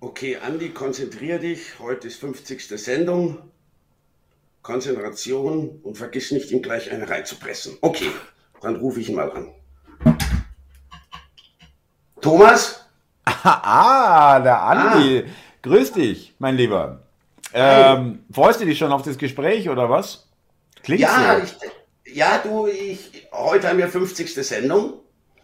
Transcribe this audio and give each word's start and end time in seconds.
Okay, 0.00 0.36
Andi, 0.36 0.68
konzentrier 0.68 1.40
dich. 1.40 1.80
Heute 1.80 2.06
ist 2.06 2.20
50. 2.20 2.68
Sendung. 2.80 3.38
Konzentration 4.62 5.80
und 5.82 5.98
vergiss 5.98 6.30
nicht, 6.30 6.52
ihm 6.52 6.62
gleich 6.62 6.92
eine 6.92 7.10
reinzupressen. 7.10 7.78
Okay, 7.80 8.12
dann 8.60 8.76
rufe 8.76 9.00
ich 9.00 9.08
ihn 9.08 9.16
mal 9.16 9.32
an. 9.32 9.48
Thomas? 12.20 12.84
ah, 13.24 14.38
der 14.38 14.62
Andi. 14.62 15.24
Ah. 15.26 15.30
Grüß 15.62 15.92
dich, 15.92 16.32
mein 16.38 16.56
Lieber. 16.56 17.02
Ähm, 17.52 18.24
freust 18.32 18.60
du 18.60 18.66
dich 18.66 18.78
schon 18.78 18.92
auf 18.92 19.02
das 19.02 19.18
Gespräch 19.18 19.68
oder 19.68 19.90
was? 19.90 20.28
Klingt 20.84 21.00
ja, 21.00 21.40
so. 21.40 21.44
Ich, 22.04 22.14
ja, 22.14 22.38
du, 22.38 22.68
ich, 22.68 23.26
heute 23.32 23.68
haben 23.68 23.78
wir 23.78 23.88
50. 23.88 24.32
Sendung. 24.32 25.00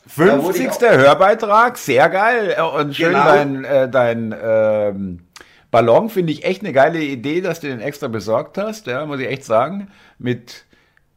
50. 0.06 0.80
Hörbeitrag, 0.80 1.78
sehr 1.78 2.08
geil. 2.08 2.56
Und 2.76 2.94
schön 2.94 3.12
genau. 3.12 3.24
dein, 3.24 3.64
äh, 3.64 3.88
dein 3.88 4.34
ähm, 4.40 5.26
Ballon 5.70 6.08
finde 6.10 6.32
ich 6.32 6.44
echt 6.44 6.62
eine 6.62 6.72
geile 6.72 7.00
Idee, 7.00 7.40
dass 7.40 7.60
du 7.60 7.68
den 7.68 7.80
extra 7.80 8.08
besorgt 8.08 8.58
hast, 8.58 8.86
ja, 8.86 9.04
muss 9.06 9.20
ich 9.20 9.28
echt 9.28 9.44
sagen. 9.44 9.90
Mit 10.18 10.66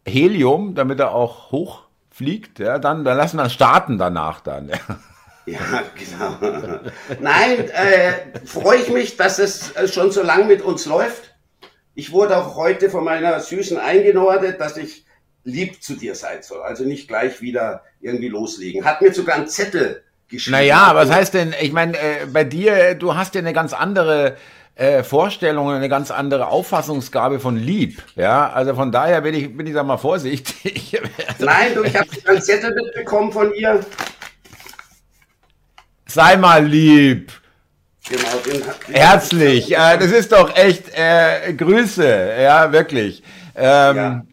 Helium, 0.07 0.73
damit 0.73 0.99
er 0.99 1.13
auch 1.13 1.51
hochfliegt. 1.51 2.59
Ja, 2.59 2.79
dann, 2.79 3.03
dann 3.03 3.17
lassen 3.17 3.37
wir 3.37 3.49
starten 3.49 3.97
danach 3.97 4.39
dann. 4.39 4.69
Ja. 4.69 4.77
Ja, 5.47 5.59
genau. 5.95 6.79
Nein, 7.21 7.69
äh, 7.69 8.45
freue 8.45 8.79
ich 8.79 8.89
mich, 8.89 9.15
dass 9.15 9.39
es 9.39 9.73
äh, 9.77 9.87
schon 9.87 10.11
so 10.11 10.21
lang 10.21 10.47
mit 10.47 10.61
uns 10.61 10.85
läuft. 10.85 11.35
Ich 11.95 12.11
wurde 12.11 12.37
auch 12.37 12.57
heute 12.57 12.89
von 12.89 13.05
meiner 13.05 13.39
Süßen 13.39 13.77
eingenordet, 13.77 14.59
dass 14.59 14.75
ich 14.75 15.06
lieb 15.47 15.81
zu 15.81 15.95
dir 15.95 16.13
sein 16.13 16.43
soll. 16.43 16.61
Also 16.61 16.83
nicht 16.83 17.07
gleich 17.07 17.41
wieder 17.41 17.83
irgendwie 18.01 18.27
loslegen. 18.27 18.85
Hat 18.85 19.01
mir 19.01 19.13
sogar 19.13 19.37
einen 19.37 19.47
Zettel 19.47 20.03
geschrieben. 20.27 20.57
Naja, 20.57 20.91
was 20.93 21.09
heißt 21.09 21.33
denn, 21.33 21.55
ich 21.59 21.71
meine, 21.71 21.97
äh, 21.97 22.25
bei 22.31 22.43
dir, 22.43 22.95
du 22.95 23.15
hast 23.15 23.33
ja 23.33 23.39
eine 23.39 23.53
ganz 23.53 23.73
andere 23.73 24.35
äh, 24.75 25.03
Vorstellung, 25.03 25.71
eine 25.71 25.87
ganz 25.87 26.11
andere 26.11 26.47
Auffassungsgabe 26.47 27.39
von 27.39 27.55
lieb. 27.55 28.03
Ja, 28.15 28.51
also 28.51 28.75
von 28.75 28.91
daher 28.91 29.21
bin 29.21 29.33
ich, 29.33 29.55
bin 29.55 29.65
ich 29.65 29.73
da 29.73 29.83
mal 29.83 29.97
vorsichtig. 29.97 30.99
Nein, 31.39 31.73
du, 31.73 31.83
ich 31.83 31.95
habe 31.95 32.09
einen 32.25 32.41
Zettel 32.41 32.75
mitbekommen 32.75 33.31
von 33.31 33.53
ihr. 33.53 33.79
Sei 36.05 36.35
mal 36.35 36.65
lieb. 36.65 37.31
Genau, 38.09 38.37
den, 38.45 38.63
Herzlich. 38.93 39.71
Äh, 39.71 39.97
das 39.97 40.11
ist 40.11 40.31
doch 40.31 40.55
echt 40.55 40.91
äh, 40.93 41.53
Grüße. 41.53 42.35
Ja, 42.39 42.71
wirklich. 42.71 43.23
Ähm, 43.55 43.95
ja. 43.95 44.25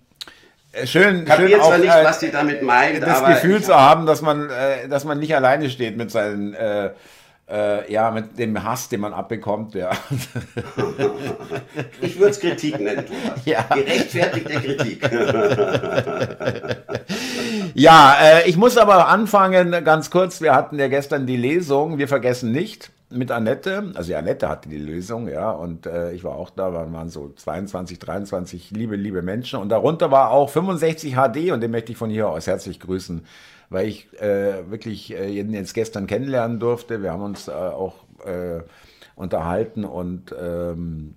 Schön, 0.85 1.25
ich 1.27 1.35
schön 1.35 1.61
auch, 1.61 1.77
nicht, 1.79 1.89
äh, 1.89 2.05
was 2.05 2.21
sie 2.21 2.31
damit 2.31 2.63
meint, 2.63 3.03
das 3.03 3.25
Gefühl 3.25 3.63
zu 3.63 3.75
haben, 3.75 4.07
dass 4.07 4.23
man, 4.23 4.51
äh, 4.51 4.89
dass 4.89 5.05
man 5.05 5.19
nicht 5.19 5.35
alleine 5.35 5.71
steht 5.71 5.97
mit 5.97 6.11
seinen, 6.11 6.55
äh, 6.55 6.91
äh, 7.49 7.93
ja, 7.93 8.11
mit 8.11 8.39
dem 8.39 8.63
Hass, 8.65 8.89
den 8.89 9.01
man 9.01 9.13
abbekommt, 9.13 9.75
ja. 9.75 9.91
Ich 12.01 12.19
würde 12.19 12.31
es 12.31 12.41
Kritik 12.41 12.81
nennen, 12.81 13.05
Thomas. 13.07 13.45
Ja. 13.45 13.63
Gerechtfertigte 13.73 14.55
Kritik. 14.55 15.11
ja, 17.75 18.17
äh, 18.21 18.49
ich 18.49 18.57
muss 18.57 18.77
aber 18.77 19.09
anfangen, 19.09 19.85
ganz 19.85 20.11
kurz. 20.11 20.41
Wir 20.41 20.55
hatten 20.55 20.79
ja 20.79 20.89
gestern 20.89 21.27
die 21.27 21.37
Lesung, 21.37 21.99
wir 21.99 22.09
vergessen 22.09 22.53
nicht 22.53 22.91
mit 23.15 23.31
Annette, 23.31 23.93
also 23.95 24.15
Annette 24.15 24.49
hatte 24.49 24.69
die 24.69 24.79
Lösung, 24.79 25.29
ja, 25.29 25.51
und 25.51 25.87
äh, 25.87 26.13
ich 26.13 26.25
war 26.25 26.37
auch 26.37 26.51
da, 26.51 26.73
waren, 26.73 26.93
waren 26.93 27.09
so 27.09 27.33
22, 27.35 27.99
23 27.99 28.71
liebe, 28.71 28.97
liebe 28.97 29.23
Menschen 29.23 29.61
und 29.61 29.69
darunter 29.69 30.11
war 30.11 30.31
auch 30.31 30.51
65 30.51 31.15
HD 31.15 31.53
und 31.53 31.61
den 31.61 31.71
möchte 31.71 31.93
ich 31.93 31.99
von 31.99 32.11
hier 32.11 32.29
aus 32.29 32.47
herzlich 32.47 32.81
grüßen, 32.81 33.25
weil 33.71 33.89
ich 33.89 34.13
äh, 34.21 34.71
wirklich 34.71 35.15
äh, 35.15 35.29
jeden 35.29 35.55
jetzt 35.55 35.75
gestern 35.75 36.07
kennenlernen 36.07 36.61
durfte. 36.61 37.03
Wir 37.03 37.13
haben 37.13 37.23
uns 37.23 37.49
äh, 37.49 37.53
auch 37.53 37.95
äh, 38.25 38.63
unterhalten 39.17 39.85
und 39.85 40.35
ähm, 40.41 41.15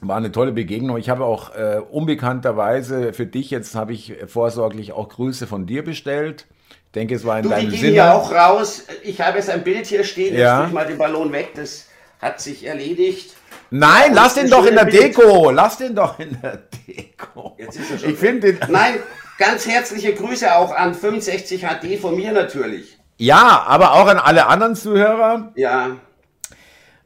war 0.00 0.16
eine 0.16 0.32
tolle 0.32 0.52
Begegnung. 0.52 0.98
Ich 0.98 1.08
habe 1.08 1.24
auch 1.24 1.54
äh, 1.54 1.80
unbekannterweise 1.90 3.12
für 3.12 3.26
dich 3.26 3.50
jetzt 3.50 3.74
habe 3.74 3.92
ich 3.92 4.14
vorsorglich 4.26 4.92
auch 4.92 5.08
Grüße 5.08 5.46
von 5.46 5.66
dir 5.66 5.84
bestellt 5.84 6.46
denke, 6.94 7.14
es 7.14 7.24
war 7.24 7.38
in 7.38 7.44
du, 7.44 7.48
deinem 7.50 7.70
die 7.70 7.76
Sinne. 7.78 7.92
ja 7.92 8.14
auch 8.14 8.32
raus. 8.32 8.84
Ich 9.02 9.20
habe 9.20 9.38
jetzt 9.38 9.50
ein 9.50 9.62
Bild 9.64 9.86
hier 9.86 10.04
stehen. 10.04 10.36
Ja. 10.36 10.64
Jetzt 10.64 10.72
mal 10.72 10.86
den 10.86 10.98
Ballon 10.98 11.32
weg. 11.32 11.50
Das 11.54 11.86
hat 12.20 12.40
sich 12.40 12.64
erledigt. 12.66 13.34
Nein, 13.70 14.14
ja, 14.14 14.22
lass 14.22 14.34
den 14.34 14.48
doch 14.48 14.64
in 14.64 14.76
der 14.76 14.84
Bild. 14.84 15.16
Deko. 15.16 15.50
Lass 15.50 15.78
den 15.78 15.94
doch 15.94 16.18
in 16.18 16.38
der 16.40 16.62
Deko. 16.86 17.56
Jetzt 17.58 17.76
ist 17.78 17.90
er 17.90 17.98
schon 17.98 18.10
ich 18.10 18.18
finde 18.18 18.56
Nein, 18.68 18.94
ganz 19.38 19.66
herzliche 19.66 20.14
Grüße 20.14 20.54
auch 20.54 20.72
an 20.72 20.94
65 20.94 21.62
HD 21.62 21.98
von 22.00 22.16
mir 22.16 22.32
natürlich. 22.32 22.98
Ja, 23.16 23.64
aber 23.66 23.94
auch 23.94 24.06
an 24.06 24.18
alle 24.18 24.46
anderen 24.46 24.74
Zuhörer. 24.74 25.52
Ja. 25.56 25.96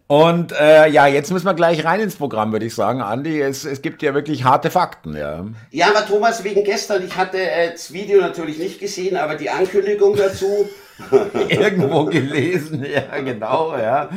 Und 0.08 0.52
äh, 0.52 0.88
ja, 0.88 1.06
jetzt 1.06 1.30
müssen 1.30 1.44
wir 1.44 1.52
gleich 1.52 1.84
rein 1.84 2.00
ins 2.00 2.16
Programm, 2.16 2.50
würde 2.50 2.64
ich 2.64 2.74
sagen, 2.74 3.02
Andi. 3.02 3.42
Es, 3.42 3.66
es 3.66 3.82
gibt 3.82 4.02
ja 4.02 4.14
wirklich 4.14 4.42
harte 4.42 4.70
Fakten, 4.70 5.14
ja. 5.14 5.44
Ja, 5.70 5.90
aber 5.90 6.06
Thomas, 6.06 6.44
wegen 6.44 6.64
gestern, 6.64 7.04
ich 7.06 7.14
hatte 7.14 7.38
äh, 7.38 7.72
das 7.72 7.92
Video 7.92 8.22
natürlich 8.22 8.56
nicht 8.56 8.80
gesehen, 8.80 9.18
aber 9.18 9.34
die 9.34 9.50
Ankündigung 9.50 10.16
dazu. 10.16 10.66
Irgendwo 11.50 12.06
gelesen, 12.06 12.84
ja, 12.90 13.20
genau, 13.20 13.76
ja. 13.76 14.08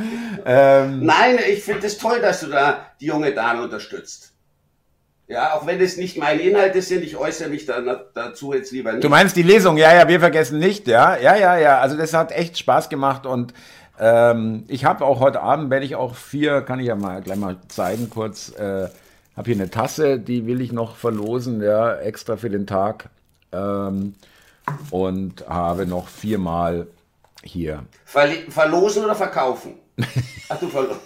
Ähm, 0.46 1.04
Nein, 1.04 1.38
ich 1.50 1.62
finde 1.62 1.86
es 1.86 1.98
toll, 1.98 2.20
dass 2.20 2.40
du 2.40 2.46
da 2.46 2.86
die 2.98 3.06
junge 3.06 3.32
Dame 3.32 3.62
unterstützt. 3.62 4.32
Ja, 5.28 5.54
auch 5.54 5.66
wenn 5.66 5.80
es 5.80 5.98
nicht 5.98 6.18
meine 6.18 6.42
Inhalte 6.42 6.82
sind, 6.82 7.04
ich 7.04 7.16
äußere 7.16 7.48
mich 7.48 7.64
da, 7.66 7.80
dazu 8.14 8.52
jetzt 8.52 8.72
lieber 8.72 8.92
nicht. 8.92 9.04
Du 9.04 9.08
meinst 9.08 9.36
die 9.36 9.42
Lesung, 9.42 9.76
ja, 9.76 9.94
ja, 9.94 10.08
wir 10.08 10.20
vergessen 10.20 10.58
nicht, 10.58 10.88
ja, 10.88 11.16
ja, 11.16 11.36
ja, 11.36 11.56
ja. 11.56 11.80
Also 11.80 11.96
das 11.96 12.12
hat 12.12 12.32
echt 12.32 12.58
Spaß 12.58 12.88
gemacht 12.88 13.24
und 13.24 13.54
ähm, 13.98 14.64
ich 14.68 14.84
habe 14.84 15.04
auch 15.04 15.20
heute 15.20 15.42
Abend, 15.42 15.70
werde 15.70 15.84
ich 15.84 15.96
auch 15.96 16.14
vier, 16.14 16.62
kann 16.62 16.80
ich 16.80 16.86
ja 16.86 16.96
mal 16.96 17.20
gleich 17.22 17.38
mal 17.38 17.58
zeigen 17.68 18.10
kurz, 18.10 18.50
äh, 18.56 18.88
habe 19.36 19.46
hier 19.46 19.54
eine 19.54 19.70
Tasse, 19.70 20.18
die 20.18 20.46
will 20.46 20.60
ich 20.60 20.72
noch 20.72 20.96
verlosen, 20.96 21.62
ja, 21.62 21.96
extra 21.96 22.36
für 22.36 22.50
den 22.50 22.66
Tag. 22.66 23.08
Ähm, 23.52 24.14
und 24.90 25.46
habe 25.48 25.86
noch 25.86 26.08
viermal 26.08 26.86
hier. 27.42 27.84
Verle 28.04 28.50
verlosen 28.50 29.04
oder 29.04 29.14
verkaufen? 29.14 29.74
Ach 30.48 30.58
du 30.58 30.68
verlosen. 30.68 31.00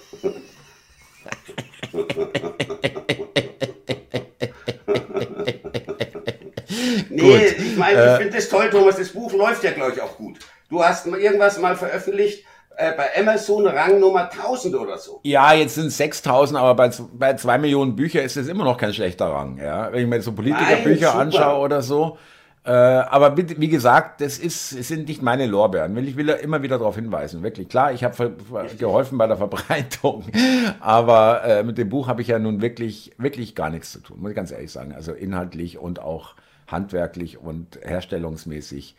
nee, 7.09 7.47
ich 7.47 7.77
meine, 7.77 7.99
ich 7.99 8.07
äh. 8.07 8.17
finde 8.19 8.37
das 8.37 8.49
toll, 8.49 8.71
Thomas. 8.71 8.97
Das 8.97 9.09
Buch 9.09 9.33
läuft 9.33 9.65
ja, 9.65 9.73
glaube 9.73 9.93
ich, 9.93 10.01
auch 10.01 10.17
gut. 10.17 10.39
Du 10.69 10.85
hast 10.85 11.07
irgendwas 11.07 11.59
mal 11.59 11.77
veröffentlicht 11.77 12.45
äh, 12.77 12.93
bei 12.93 13.09
Amazon 13.19 13.67
Rang 13.67 13.99
Nummer 14.01 14.31
1000 14.31 14.75
oder 14.75 14.99
so. 14.99 15.21
Ja, 15.23 15.53
jetzt 15.55 15.75
sind 15.77 15.87
es 15.87 15.97
6000, 15.97 16.59
aber 16.59 16.75
bei, 16.75 16.91
bei 17.13 17.35
zwei 17.35 17.59
Millionen 17.59 17.97
Bücher 17.97 18.23
ist 18.23 18.37
es 18.37 18.49
immer 18.49 18.65
noch 18.65 18.77
kein 18.77 18.93
schlechter 18.93 19.27
Rang. 19.27 19.59
Ja? 19.59 19.91
Wenn 19.93 20.03
ich 20.03 20.09
mir 20.09 20.21
so 20.23 20.33
Politikerbücher 20.33 21.15
anschaue 21.15 21.59
oder 21.59 21.83
so. 21.83 22.19
Äh, 22.65 22.71
aber 22.73 23.37
wie 23.37 23.69
gesagt, 23.69 24.21
das 24.21 24.39
ist, 24.39 24.71
sind 24.71 25.07
nicht 25.07 25.23
meine 25.23 25.47
Lorbeeren. 25.47 25.97
Ich 25.99 26.17
will 26.17 26.29
immer 26.29 26.63
wieder 26.63 26.79
darauf 26.79 26.97
hinweisen. 26.97 27.45
Wirklich 27.45 27.69
klar, 27.69 27.93
ich 27.93 28.03
habe 28.03 28.35
geholfen 28.77 29.19
bei 29.19 29.29
der 29.29 29.37
Verbreitung, 29.37 30.25
aber 30.81 31.45
äh, 31.45 31.63
mit 31.63 31.79
dem 31.79 31.89
Buch 31.89 32.09
habe 32.09 32.23
ich 32.23 32.29
ja 32.29 32.41
nun 32.41 32.61
wirklich, 32.61 33.13
wirklich 33.19 33.55
gar 33.55 33.71
nichts 33.71 33.93
zu 33.93 34.01
tun, 34.01 34.19
muss 34.21 34.31
ich 34.31 34.37
ganz 34.37 34.51
ehrlich 34.51 34.73
sagen. 34.73 34.93
Also 34.93 35.13
inhaltlich 35.13 35.79
und 35.79 36.01
auch 36.01 36.35
handwerklich 36.67 37.39
und 37.39 37.79
herstellungsmäßig 37.83 38.97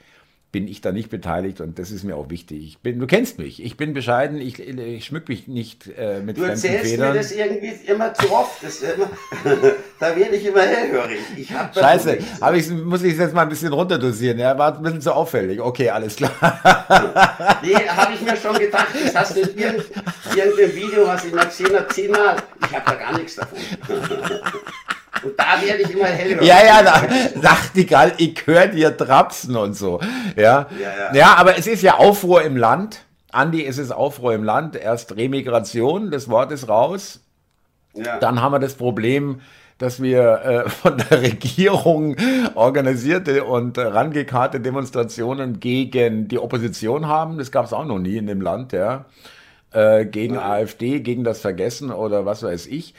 bin 0.57 0.67
ich 0.67 0.81
da 0.81 0.91
nicht 0.91 1.11
beteiligt 1.11 1.61
und 1.61 1.77
das 1.77 1.91
ist 1.91 2.03
mir 2.03 2.15
auch 2.15 2.31
wichtig. 2.31 2.63
Ich 2.63 2.77
bin, 2.79 2.97
du 2.97 3.05
kennst 3.05 3.37
mich, 3.37 3.63
ich 3.63 3.77
bin 3.77 3.93
bescheiden, 3.93 4.41
ich, 4.41 4.57
ich 4.57 5.05
schmück 5.05 5.29
mich 5.29 5.47
nicht 5.47 5.85
äh, 5.95 6.19
mit 6.19 6.35
du 6.35 6.41
fremden 6.41 6.57
Federn. 6.57 6.73
Du 6.73 6.77
erzählst 6.79 6.99
mir 6.99 7.13
das 7.13 7.31
irgendwie 7.31 7.91
immer 7.91 8.11
zu 8.15 8.31
oft, 8.31 8.63
das 8.63 8.81
immer, 8.81 9.07
da 9.99 10.15
werde 10.15 10.35
ich 10.35 10.47
immer 10.47 10.63
hellhörig. 10.63 11.19
Ich 11.37 11.51
hab 11.51 11.75
Scheiße, 11.75 12.17
hab 12.41 12.55
ich, 12.55 12.71
muss 12.71 13.03
ich 13.03 13.15
jetzt 13.15 13.35
mal 13.35 13.43
ein 13.43 13.49
bisschen 13.49 13.71
runterdosieren, 13.71 14.39
ja, 14.39 14.57
war 14.57 14.75
ein 14.75 14.81
bisschen 14.81 15.01
zu 15.01 15.13
auffällig. 15.13 15.61
Okay, 15.61 15.91
alles 15.91 16.15
klar. 16.15 16.31
nee, 17.61 17.75
habe 17.75 18.13
ich 18.15 18.21
mir 18.21 18.35
schon 18.35 18.57
gedacht, 18.57 18.87
das 19.05 19.13
hast 19.13 19.35
du 19.35 19.41
in 19.41 19.59
irgendeinem 19.59 20.75
Video, 20.75 21.05
was 21.05 21.23
ich 21.23 21.33
mal 21.35 21.45
gesehen 21.45 21.75
habe, 21.75 21.87
zehnmal, 21.89 22.37
ich 22.67 22.75
habe 22.75 22.83
da 22.83 22.95
gar 22.95 23.15
nichts 23.15 23.35
davon. 23.35 23.59
Und 25.23 25.39
da 25.39 25.61
werde 25.61 25.83
ich 25.83 25.91
immer 25.91 26.05
hellhörig. 26.05 26.47
Ja, 26.47 26.63
ja, 26.63 26.83
da 26.83 27.01
dachte 27.41 27.81
ich 28.17 28.47
höre 28.47 28.67
dir 28.67 28.95
trapsen 28.95 29.55
und 29.55 29.73
so. 29.73 29.99
Ja. 30.35 30.43
Ja, 30.43 30.67
ja. 30.79 31.15
ja, 31.15 31.35
aber 31.35 31.57
es 31.57 31.67
ist 31.67 31.81
ja 31.81 31.95
Aufruhr 31.95 32.43
im 32.43 32.57
Land. 32.57 33.03
Andi, 33.31 33.65
es 33.65 33.77
ist 33.77 33.91
Aufruhr 33.91 34.33
im 34.33 34.43
Land. 34.43 34.75
Erst 34.75 35.15
Remigration, 35.15 36.11
das 36.11 36.29
Wort 36.29 36.51
ist 36.51 36.69
raus. 36.69 37.21
Ja. 37.93 38.19
Dann 38.19 38.41
haben 38.41 38.51
wir 38.51 38.59
das 38.59 38.75
Problem, 38.75 39.41
dass 39.77 40.01
wir 40.01 40.65
äh, 40.65 40.69
von 40.69 40.97
der 40.97 41.21
Regierung 41.21 42.15
organisierte 42.55 43.43
und 43.43 43.77
äh, 43.77 43.81
rangekarrte 43.81 44.59
Demonstrationen 44.59 45.59
gegen 45.59 46.27
die 46.27 46.39
Opposition 46.39 47.07
haben. 47.07 47.37
Das 47.37 47.51
gab 47.51 47.65
es 47.65 47.73
auch 47.73 47.85
noch 47.85 47.99
nie 47.99 48.17
in 48.17 48.27
dem 48.27 48.41
Land, 48.41 48.73
ja. 48.73 49.05
Äh, 49.71 50.05
gegen 50.05 50.35
ja. 50.35 50.49
AfD, 50.49 51.01
gegen 51.01 51.23
das 51.23 51.41
Vergessen 51.41 51.91
oder 51.91 52.25
was 52.25 52.41
weiß 52.43 52.67
ich. 52.67 52.93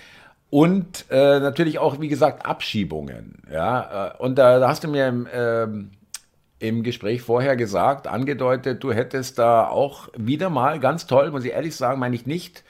Und 0.50 1.04
äh, 1.10 1.40
natürlich 1.40 1.78
auch, 1.78 2.00
wie 2.00 2.08
gesagt, 2.08 2.46
Abschiebungen. 2.46 3.42
Ja? 3.52 4.14
Äh, 4.14 4.22
und 4.22 4.36
da, 4.36 4.58
da 4.58 4.68
hast 4.68 4.84
du 4.84 4.88
mir 4.88 5.06
im, 5.08 5.28
ähm, 5.32 5.90
im 6.58 6.82
Gespräch 6.82 7.22
vorher 7.22 7.56
gesagt, 7.56 8.06
angedeutet, 8.06 8.82
du 8.82 8.92
hättest 8.92 9.38
da 9.38 9.68
auch 9.68 10.08
wieder 10.16 10.50
mal, 10.50 10.80
ganz 10.80 11.06
toll, 11.06 11.30
muss 11.30 11.44
ich 11.44 11.52
ehrlich 11.52 11.76
sagen, 11.76 12.00
meine 12.00 12.16
ich 12.16 12.26
nicht 12.26 12.64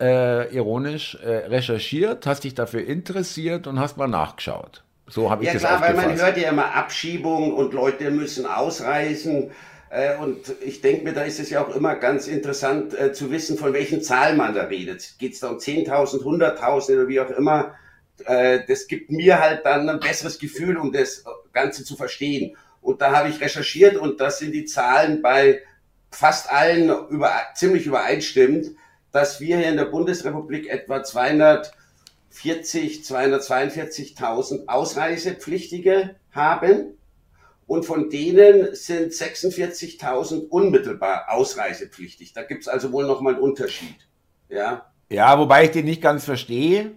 äh, 0.00 0.54
ironisch, 0.54 1.16
äh, 1.22 1.46
recherchiert, 1.48 2.26
hast 2.26 2.44
dich 2.44 2.54
dafür 2.54 2.84
interessiert 2.84 3.66
und 3.66 3.78
hast 3.78 3.96
mal 3.96 4.08
nachgeschaut. 4.08 4.82
So 5.06 5.30
habe 5.30 5.42
ich 5.42 5.48
ja, 5.48 5.54
das 5.54 5.62
klar, 5.62 5.80
weil 5.80 5.94
man 5.94 6.16
hört 6.16 6.36
ja 6.36 6.50
immer 6.50 6.74
Abschiebungen 6.74 7.52
und 7.52 7.74
Leute 7.74 8.10
müssen 8.10 8.46
ausreisen. 8.46 9.50
Äh, 9.90 10.16
und 10.16 10.54
ich 10.60 10.80
denke 10.80 11.04
mir, 11.04 11.12
da 11.12 11.22
ist 11.22 11.40
es 11.40 11.50
ja 11.50 11.62
auch 11.64 11.74
immer 11.74 11.96
ganz 11.96 12.28
interessant 12.28 12.98
äh, 12.98 13.12
zu 13.12 13.30
wissen, 13.32 13.58
von 13.58 13.72
welchen 13.72 14.02
Zahlen 14.02 14.36
man 14.36 14.54
da 14.54 14.62
redet. 14.62 15.16
Geht 15.18 15.34
es 15.34 15.40
da 15.40 15.50
um 15.50 15.58
10.000, 15.58 16.22
100.000 16.22 16.94
oder 16.94 17.08
wie 17.08 17.20
auch 17.20 17.30
immer. 17.30 17.74
Äh, 18.24 18.60
das 18.68 18.86
gibt 18.86 19.10
mir 19.10 19.40
halt 19.40 19.66
dann 19.66 19.88
ein 19.88 19.98
besseres 19.98 20.38
Gefühl, 20.38 20.76
um 20.76 20.92
das 20.92 21.24
Ganze 21.52 21.84
zu 21.84 21.96
verstehen. 21.96 22.56
Und 22.80 23.02
da 23.02 23.10
habe 23.16 23.28
ich 23.28 23.40
recherchiert 23.40 23.96
und 23.96 24.20
das 24.20 24.38
sind 24.38 24.52
die 24.52 24.64
Zahlen 24.64 25.22
bei 25.22 25.60
fast 26.12 26.50
allen 26.50 26.88
über, 27.08 27.32
ziemlich 27.54 27.84
übereinstimmend, 27.86 28.68
dass 29.12 29.40
wir 29.40 29.56
hier 29.56 29.68
in 29.68 29.76
der 29.76 29.86
Bundesrepublik 29.86 30.68
etwa 30.68 31.02
240, 31.02 31.72
242.000 33.02 34.68
Ausreisepflichtige 34.68 36.14
haben 36.30 36.96
und 37.70 37.84
von 37.84 38.10
denen 38.10 38.74
sind 38.74 39.12
46.000 39.12 40.48
unmittelbar 40.48 41.26
ausreisepflichtig. 41.28 42.32
Da 42.32 42.42
gibt 42.42 42.62
es 42.62 42.68
also 42.68 42.90
wohl 42.90 43.06
nochmal 43.06 43.34
einen 43.34 43.42
Unterschied. 43.44 43.94
Ja. 44.48 44.90
ja, 45.08 45.38
wobei 45.38 45.66
ich 45.66 45.70
den 45.70 45.84
nicht 45.84 46.02
ganz 46.02 46.24
verstehe. 46.24 46.90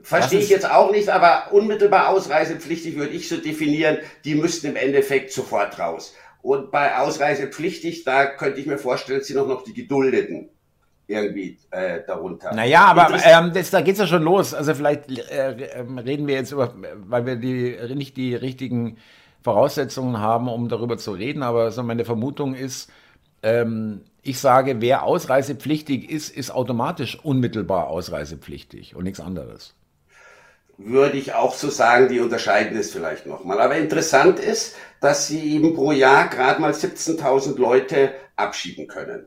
Verstehe 0.00 0.38
ich 0.38 0.50
jetzt 0.50 0.70
auch 0.70 0.92
nicht, 0.92 1.08
aber 1.08 1.52
unmittelbar 1.52 2.10
ausreisepflichtig 2.10 2.94
würde 2.94 3.12
ich 3.12 3.28
so 3.28 3.38
definieren, 3.38 3.98
die 4.24 4.36
müssten 4.36 4.68
im 4.68 4.76
Endeffekt 4.76 5.32
sofort 5.32 5.80
raus. 5.80 6.14
Und 6.42 6.70
bei 6.70 6.96
ausreisepflichtig, 6.96 8.04
da 8.04 8.26
könnte 8.26 8.60
ich 8.60 8.66
mir 8.66 8.78
vorstellen, 8.78 9.24
sind 9.24 9.36
auch 9.36 9.48
noch 9.48 9.64
die 9.64 9.74
Geduldeten 9.74 10.48
irgendwie 11.08 11.58
äh, 11.72 12.02
darunter. 12.06 12.54
Naja, 12.54 12.84
aber 12.84 13.18
ähm, 13.24 13.50
das, 13.52 13.70
da 13.70 13.80
geht's 13.80 13.98
ja 13.98 14.06
schon 14.06 14.22
los. 14.22 14.54
Also 14.54 14.76
vielleicht 14.76 15.10
äh, 15.10 15.80
ähm, 15.80 15.98
reden 15.98 16.28
wir 16.28 16.36
jetzt 16.36 16.52
über, 16.52 16.72
weil 16.98 17.26
wir 17.26 17.34
die 17.34 17.76
nicht 17.96 18.16
die 18.16 18.36
richtigen 18.36 18.98
Voraussetzungen 19.48 20.18
haben, 20.18 20.46
um 20.46 20.68
darüber 20.68 20.98
zu 20.98 21.12
reden. 21.12 21.42
Aber 21.42 21.70
so 21.70 21.82
meine 21.82 22.04
Vermutung 22.04 22.54
ist, 22.54 22.90
ähm, 23.42 24.02
ich 24.20 24.38
sage, 24.40 24.82
wer 24.82 25.04
ausreisepflichtig 25.04 26.10
ist, 26.10 26.28
ist 26.28 26.50
automatisch 26.50 27.18
unmittelbar 27.22 27.86
ausreisepflichtig 27.88 28.94
und 28.94 29.04
nichts 29.04 29.20
anderes. 29.20 29.74
Würde 30.76 31.16
ich 31.16 31.32
auch 31.32 31.54
so 31.54 31.70
sagen, 31.70 32.08
die 32.08 32.20
unterscheiden 32.20 32.76
es 32.76 32.92
vielleicht 32.92 33.24
nochmal. 33.24 33.58
Aber 33.62 33.76
interessant 33.76 34.38
ist, 34.38 34.76
dass 35.00 35.28
sie 35.28 35.54
eben 35.54 35.74
pro 35.74 35.92
Jahr 35.92 36.28
gerade 36.28 36.60
mal 36.60 36.72
17.000 36.72 37.58
Leute 37.58 38.12
abschieben 38.36 38.86
können. 38.86 39.24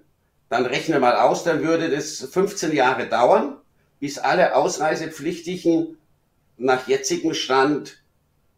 Dann 0.50 0.68
rechne 0.68 1.00
mal 1.00 1.16
aus, 1.16 1.44
dann 1.44 1.64
würde 1.64 1.90
das 1.90 2.20
15 2.20 2.74
Jahre 2.74 3.08
dauern, 3.08 3.58
bis 4.00 4.20
alle 4.20 4.56
Ausreisepflichtigen 4.56 5.98
nach 6.58 6.88
jetzigem 6.88 7.34
Stand 7.34 8.01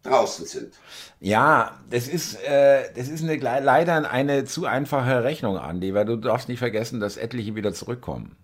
draußen 0.04 0.46
sind. 0.46 0.74
Ja, 1.20 1.80
das 1.90 2.08
ist, 2.08 2.36
äh, 2.44 2.84
das 2.96 3.08
ist 3.08 3.24
eine, 3.24 3.38
leider 3.38 4.10
eine 4.10 4.46
zu 4.46 4.66
einfache 4.66 5.24
Rechnung, 5.24 5.58
Andi, 5.58 5.94
weil 5.94 6.06
du 6.06 6.18
darfst 6.18 6.50
nicht 6.50 6.60
vergessen, 6.60 7.00
dass 7.00 7.18
etliche 7.18 7.56
wieder 7.56 7.74
zurückkommen. 7.74 8.36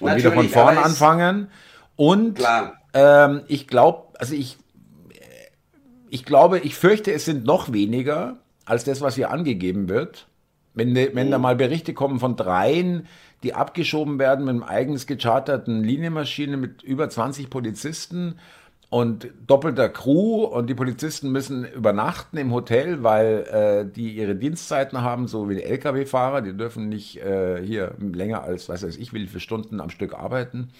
Und 0.00 0.06
Natürlich, 0.06 0.24
wieder 0.24 0.34
von 0.34 0.48
vorn 0.48 0.78
anfangen. 0.78 1.50
Und 1.96 2.40
ähm, 2.94 3.42
ich 3.48 3.66
glaube, 3.66 4.18
also 4.18 4.34
ich, 4.34 4.56
ich 6.08 6.24
glaube, 6.24 6.60
ich 6.60 6.74
fürchte, 6.74 7.12
es 7.12 7.24
sind 7.24 7.44
noch 7.44 7.72
weniger 7.72 8.38
als 8.64 8.84
das, 8.84 9.00
was 9.00 9.14
hier 9.14 9.30
angegeben 9.30 9.88
wird. 9.88 10.26
Wenn, 10.74 10.94
wenn 10.94 11.26
mhm. 11.26 11.30
da 11.30 11.38
mal 11.38 11.56
Berichte 11.56 11.92
kommen 11.92 12.20
von 12.20 12.36
dreien, 12.36 13.06
die 13.42 13.54
abgeschoben 13.54 14.18
werden 14.18 14.44
mit 14.44 14.54
einem 14.54 14.62
eigens 14.62 15.06
gecharterten 15.06 15.82
Linienmaschine 15.82 16.56
mit 16.56 16.82
über 16.82 17.08
20 17.08 17.50
Polizisten 17.50 18.38
und 18.90 19.28
doppelter 19.46 19.90
Crew 19.90 20.44
und 20.44 20.68
die 20.70 20.74
Polizisten 20.74 21.30
müssen 21.30 21.66
übernachten 21.66 22.38
im 22.38 22.52
Hotel, 22.52 23.02
weil 23.02 23.44
äh, 23.86 23.92
die 23.94 24.16
ihre 24.16 24.34
Dienstzeiten 24.34 25.02
haben, 25.02 25.28
so 25.28 25.48
wie 25.48 25.56
die 25.56 25.64
Lkw-Fahrer, 25.64 26.40
die 26.40 26.56
dürfen 26.56 26.88
nicht 26.88 27.18
äh, 27.18 27.62
hier 27.62 27.94
länger 28.00 28.44
als, 28.44 28.68
was 28.68 28.82
weiß 28.82 28.96
ich, 28.96 29.12
wie 29.12 29.26
viele 29.26 29.40
Stunden 29.40 29.80
am 29.80 29.90
Stück 29.90 30.14
arbeiten. 30.14 30.70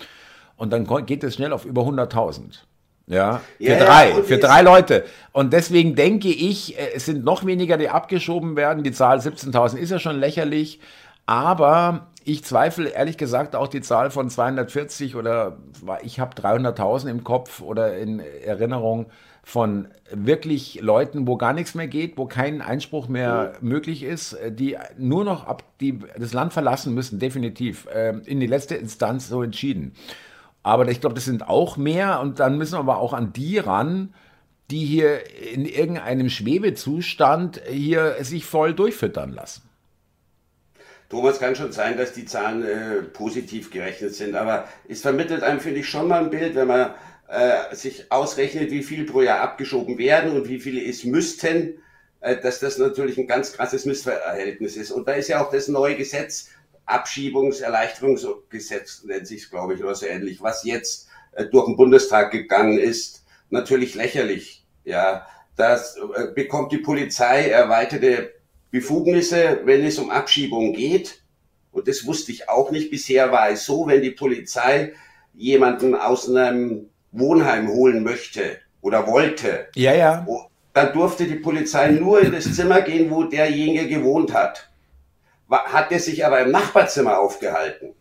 Und 0.56 0.72
dann 0.72 0.86
geht 1.04 1.22
es 1.22 1.34
schnell 1.34 1.52
auf 1.52 1.66
über 1.66 1.82
100.000. 1.82 2.60
Ja, 3.06 3.40
für 3.58 3.64
ja, 3.64 3.78
drei, 3.78 4.22
für 4.22 4.36
drei 4.36 4.60
Leute. 4.60 5.04
Und 5.32 5.54
deswegen 5.54 5.94
denke 5.94 6.28
ich, 6.28 6.78
äh, 6.78 6.92
es 6.94 7.06
sind 7.06 7.24
noch 7.24 7.44
weniger, 7.44 7.76
die 7.76 7.88
abgeschoben 7.90 8.56
werden. 8.56 8.84
Die 8.84 8.92
Zahl 8.92 9.18
17.000 9.18 9.76
ist 9.76 9.90
ja 9.90 9.98
schon 9.98 10.18
lächerlich. 10.18 10.80
Aber 11.24 12.08
ich 12.28 12.44
zweifle 12.44 12.90
ehrlich 12.90 13.16
gesagt 13.16 13.56
auch 13.56 13.68
die 13.68 13.80
Zahl 13.80 14.10
von 14.10 14.28
240 14.28 15.16
oder 15.16 15.56
ich 16.02 16.20
habe 16.20 16.36
300.000 16.36 17.08
im 17.08 17.24
Kopf 17.24 17.62
oder 17.62 17.96
in 17.96 18.20
Erinnerung 18.20 19.06
von 19.42 19.88
wirklich 20.12 20.82
Leuten, 20.82 21.26
wo 21.26 21.38
gar 21.38 21.54
nichts 21.54 21.74
mehr 21.74 21.88
geht, 21.88 22.18
wo 22.18 22.26
kein 22.26 22.60
Einspruch 22.60 23.08
mehr 23.08 23.54
mhm. 23.62 23.68
möglich 23.68 24.02
ist, 24.02 24.36
die 24.50 24.76
nur 24.98 25.24
noch 25.24 25.46
ab, 25.46 25.62
die 25.80 26.00
das 26.18 26.34
Land 26.34 26.52
verlassen 26.52 26.92
müssen, 26.92 27.18
definitiv 27.18 27.88
ähm, 27.94 28.20
in 28.26 28.40
die 28.40 28.46
letzte 28.46 28.74
Instanz 28.74 29.28
so 29.28 29.42
entschieden. 29.42 29.94
Aber 30.62 30.86
ich 30.88 31.00
glaube, 31.00 31.14
das 31.14 31.24
sind 31.24 31.48
auch 31.48 31.78
mehr 31.78 32.20
und 32.20 32.40
dann 32.40 32.58
müssen 32.58 32.74
wir 32.74 32.80
aber 32.80 32.98
auch 32.98 33.14
an 33.14 33.32
die 33.32 33.56
ran, 33.56 34.12
die 34.70 34.84
hier 34.84 35.20
in 35.54 35.64
irgendeinem 35.64 36.28
Schwebezustand 36.28 37.62
hier 37.70 38.22
sich 38.22 38.44
voll 38.44 38.74
durchfüttern 38.74 39.32
lassen. 39.32 39.67
Thomas, 41.08 41.38
kann 41.38 41.56
schon 41.56 41.72
sein, 41.72 41.96
dass 41.96 42.12
die 42.12 42.26
Zahlen 42.26 42.62
äh, 42.62 43.02
positiv 43.02 43.70
gerechnet 43.70 44.14
sind, 44.14 44.34
aber 44.34 44.68
es 44.88 45.00
vermittelt 45.00 45.42
einem, 45.42 45.60
finde 45.60 45.80
ich, 45.80 45.88
schon 45.88 46.06
mal 46.06 46.22
ein 46.22 46.30
Bild, 46.30 46.54
wenn 46.54 46.68
man 46.68 46.94
äh, 47.28 47.74
sich 47.74 48.12
ausrechnet, 48.12 48.70
wie 48.70 48.82
viel 48.82 49.04
pro 49.04 49.22
Jahr 49.22 49.40
abgeschoben 49.40 49.96
werden 49.96 50.32
und 50.32 50.48
wie 50.48 50.60
viele 50.60 50.84
es 50.84 51.04
müssten, 51.04 51.80
äh, 52.20 52.36
dass 52.36 52.60
das 52.60 52.76
natürlich 52.78 53.16
ein 53.16 53.26
ganz 53.26 53.54
krasses 53.54 53.86
Missverhältnis 53.86 54.76
ist. 54.76 54.90
Und 54.90 55.08
da 55.08 55.12
ist 55.12 55.28
ja 55.28 55.42
auch 55.42 55.50
das 55.50 55.68
neue 55.68 55.96
Gesetz, 55.96 56.50
Abschiebungserleichterungsgesetz 56.84 59.04
nennt 59.04 59.26
sich 59.26 59.42
es, 59.42 59.50
glaube 59.50 59.74
ich, 59.74 59.82
oder 59.82 59.94
so 59.94 60.04
ähnlich, 60.06 60.42
was 60.42 60.64
jetzt 60.64 61.08
äh, 61.32 61.46
durch 61.46 61.66
den 61.66 61.76
Bundestag 61.76 62.32
gegangen 62.32 62.78
ist, 62.78 63.24
natürlich 63.50 63.94
lächerlich. 63.94 64.64
Ja, 64.84 65.26
das 65.56 65.96
äh, 65.96 66.32
bekommt 66.34 66.72
die 66.72 66.78
Polizei 66.78 67.50
erweiterte 67.50 68.32
Befugnisse, 68.70 69.60
wenn 69.64 69.84
es 69.84 69.98
um 69.98 70.10
Abschiebung 70.10 70.72
geht. 70.72 71.22
Und 71.72 71.88
das 71.88 72.06
wusste 72.06 72.32
ich 72.32 72.48
auch 72.48 72.70
nicht. 72.70 72.90
Bisher 72.90 73.30
war 73.32 73.50
es 73.50 73.64
so, 73.64 73.86
wenn 73.86 74.02
die 74.02 74.10
Polizei 74.10 74.92
jemanden 75.34 75.94
aus 75.94 76.28
einem 76.28 76.88
Wohnheim 77.12 77.68
holen 77.68 78.02
möchte 78.02 78.58
oder 78.80 79.06
wollte, 79.06 79.68
ja, 79.74 79.94
ja. 79.94 80.26
dann 80.72 80.92
durfte 80.92 81.26
die 81.26 81.36
Polizei 81.36 81.90
nur 81.90 82.20
in 82.20 82.32
das 82.32 82.54
Zimmer 82.54 82.82
gehen, 82.82 83.10
wo 83.10 83.24
derjenige 83.24 83.88
gewohnt 83.88 84.32
hat. 84.32 84.68
Hat 85.50 85.92
er 85.92 86.00
sich 86.00 86.26
aber 86.26 86.40
im 86.40 86.50
Nachbarzimmer 86.50 87.18
aufgehalten, 87.18 87.94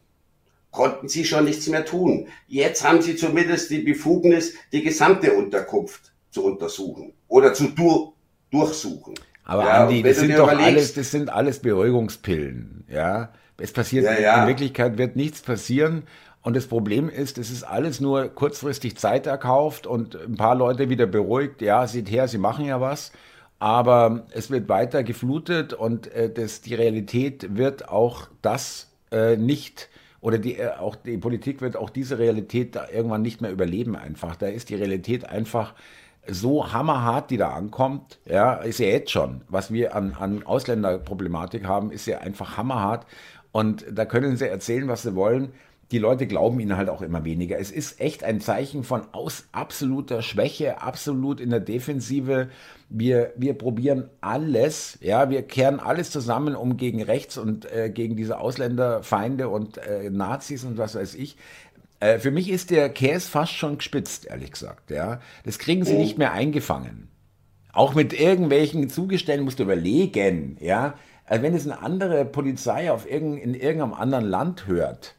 konnten 0.72 1.08
sie 1.08 1.24
schon 1.24 1.46
nichts 1.46 1.68
mehr 1.68 1.86
tun. 1.86 2.27
Jetzt 2.48 2.84
haben 2.84 3.01
sie 3.01 3.15
zumindest 3.15 3.70
die 3.70 3.80
Befugnis, 3.80 4.53
die 4.74 4.84
gesamte 4.84 5.34
Unterkunft 5.34 6.12
zu 6.30 6.44
untersuchen 6.44 7.13
oder 7.27 7.53
zu 7.53 7.70
dur 7.70 8.13
durchsuchen. 8.51 9.15
Aber 9.50 9.63
ja, 9.63 9.84
Andi, 9.86 10.04
das 10.04 10.18
sind 10.18 10.38
doch 10.38 10.50
alles, 10.50 10.94
das 10.94 11.10
sind 11.10 11.30
alles 11.30 11.60
Beruhigungspillen, 11.60 12.84
ja. 12.89 13.30
Es 13.58 13.72
passiert, 13.72 14.04
ja, 14.04 14.20
ja. 14.20 14.42
in 14.42 14.48
Wirklichkeit 14.50 14.98
wird 14.98 15.16
nichts 15.16 15.42
passieren. 15.42 16.04
Und 16.42 16.56
das 16.56 16.68
Problem 16.68 17.10
ist, 17.10 17.38
es 17.38 17.50
ist 17.50 17.63
alles 17.63 18.01
nur 18.01 18.27
kurzfristig 18.27 18.98
Zeit 18.98 19.25
erkauft 19.25 19.88
und 19.88 20.16
ein 20.16 20.36
paar 20.36 20.54
Leute 20.54 20.89
wieder 20.89 21.08
beruhigt. 21.08 21.62
Ja, 21.62 21.88
seht 21.88 22.12
her, 22.12 22.27
sie 22.27 22.38
machen 22.38 22.66
ja 22.66 22.82
was. 22.82 23.13
Aber 23.58 24.25
es 24.32 24.51
wird 24.51 24.68
weiter 24.70 25.04
geflutet 25.04 25.74
und 25.74 26.12
äh, 26.13 26.30
das, 26.30 26.62
die 26.62 26.75
Realität 26.75 27.56
wird 27.56 27.88
auch 27.88 28.27
das 28.42 28.92
äh, 29.12 29.38
nicht 29.38 29.89
oder 30.20 30.38
die, 30.38 30.58
äh, 30.58 30.72
auch 30.77 30.96
die 30.96 31.18
Politik 31.18 31.62
wird 31.62 31.77
auch 31.77 31.89
diese 31.89 32.20
Realität 32.20 32.77
irgendwann 32.94 33.22
nicht 33.22 33.42
mehr 33.42 33.51
überleben 33.51 33.96
einfach. 33.96 34.36
Da 34.36 34.48
ist 34.48 34.70
die 34.70 34.75
Realität 34.75 35.27
einfach 35.27 35.74
so 36.29 36.72
hammerhart, 36.74 37.31
die 37.31 37.38
da 37.38 37.50
ankommt, 37.50 38.19
ja, 38.25 38.55
ist 38.55 38.79
ja 38.79 38.88
jetzt 38.88 39.12
schon. 39.12 39.41
Was 39.50 39.72
wir 39.72 39.96
an, 39.96 40.15
an 40.19 40.43
Ausländerproblematik 40.43 41.65
haben, 41.65 41.91
ist 41.91 42.05
ja 42.05 42.19
einfach 42.19 42.57
hammerhart. 42.57 43.05
Und 43.51 43.86
da 43.91 44.05
können 44.05 44.38
sie 44.38 44.48
erzählen, 44.48 44.88
was 44.88 45.03
sie 45.03 45.15
wollen. 45.15 45.53
Die 45.91 46.00
Leute 46.00 46.27
glauben 46.27 46.60
ihnen 46.60 46.75
halt 46.75 46.89
auch 46.89 47.01
immer 47.01 47.24
weniger. 47.24 47.57
Es 47.57 47.72
ist 47.72 48.01
echt 48.01 48.24
ein 48.25 48.41
Zeichen 48.41 48.84
von 48.84 49.03
aus 49.13 49.48
absoluter 49.53 50.22
Schwäche, 50.22 50.81
absolut 50.81 51.39
in 51.39 51.50
der 51.50 51.62
Defensive. 51.62 52.50
Wir, 52.89 53.31
wir 53.38 53.53
probieren 53.53 54.10
alles, 54.19 54.98
ja, 55.01 55.29
wir 55.29 55.43
kehren 55.43 55.79
alles 55.79 56.12
zusammen, 56.12 56.57
um 56.57 56.75
gegen 56.75 57.01
rechts 57.01 57.38
und 57.38 57.72
äh, 57.72 57.89
gegen 57.89 58.17
diese 58.17 58.38
Ausländerfeinde 58.39 59.48
und 59.48 59.77
äh, 59.77 60.10
Nazis 60.10 60.65
und 60.65 60.77
was 60.77 60.96
weiß 60.96 61.15
ich 61.15 61.38
äh, 62.00 62.20
für 62.20 62.32
mich 62.32 62.50
ist 62.50 62.70
der 62.70 62.89
Käse 62.89 63.30
fast 63.30 63.54
schon 63.54 63.77
gespitzt, 63.77 64.25
ehrlich 64.25 64.51
gesagt. 64.51 64.92
Ja, 64.92 65.20
das 65.44 65.60
kriegen 65.60 65.86
sie 65.86 65.96
oh. 65.96 66.00
nicht 66.00 66.18
mehr 66.18 66.34
eingefangen. 66.34 67.10
auch 67.74 67.94
mit 67.94 68.20
irgendwelchen 68.20 68.89
Zugeständen 68.89 69.46
musst 69.46 69.60
du 69.60 69.63
überlegen, 69.63 70.58
ja. 70.60 70.96
Also 71.25 71.44
wenn 71.44 71.54
es 71.54 71.66
eine 71.66 71.82
andere 71.82 72.25
Polizei 72.25 72.92
auf 72.92 73.10
irgend, 73.10 73.42
in 73.42 73.54
irgendeinem 73.54 73.94
anderen 73.94 74.25
Land 74.25 74.66
hört, 74.66 75.16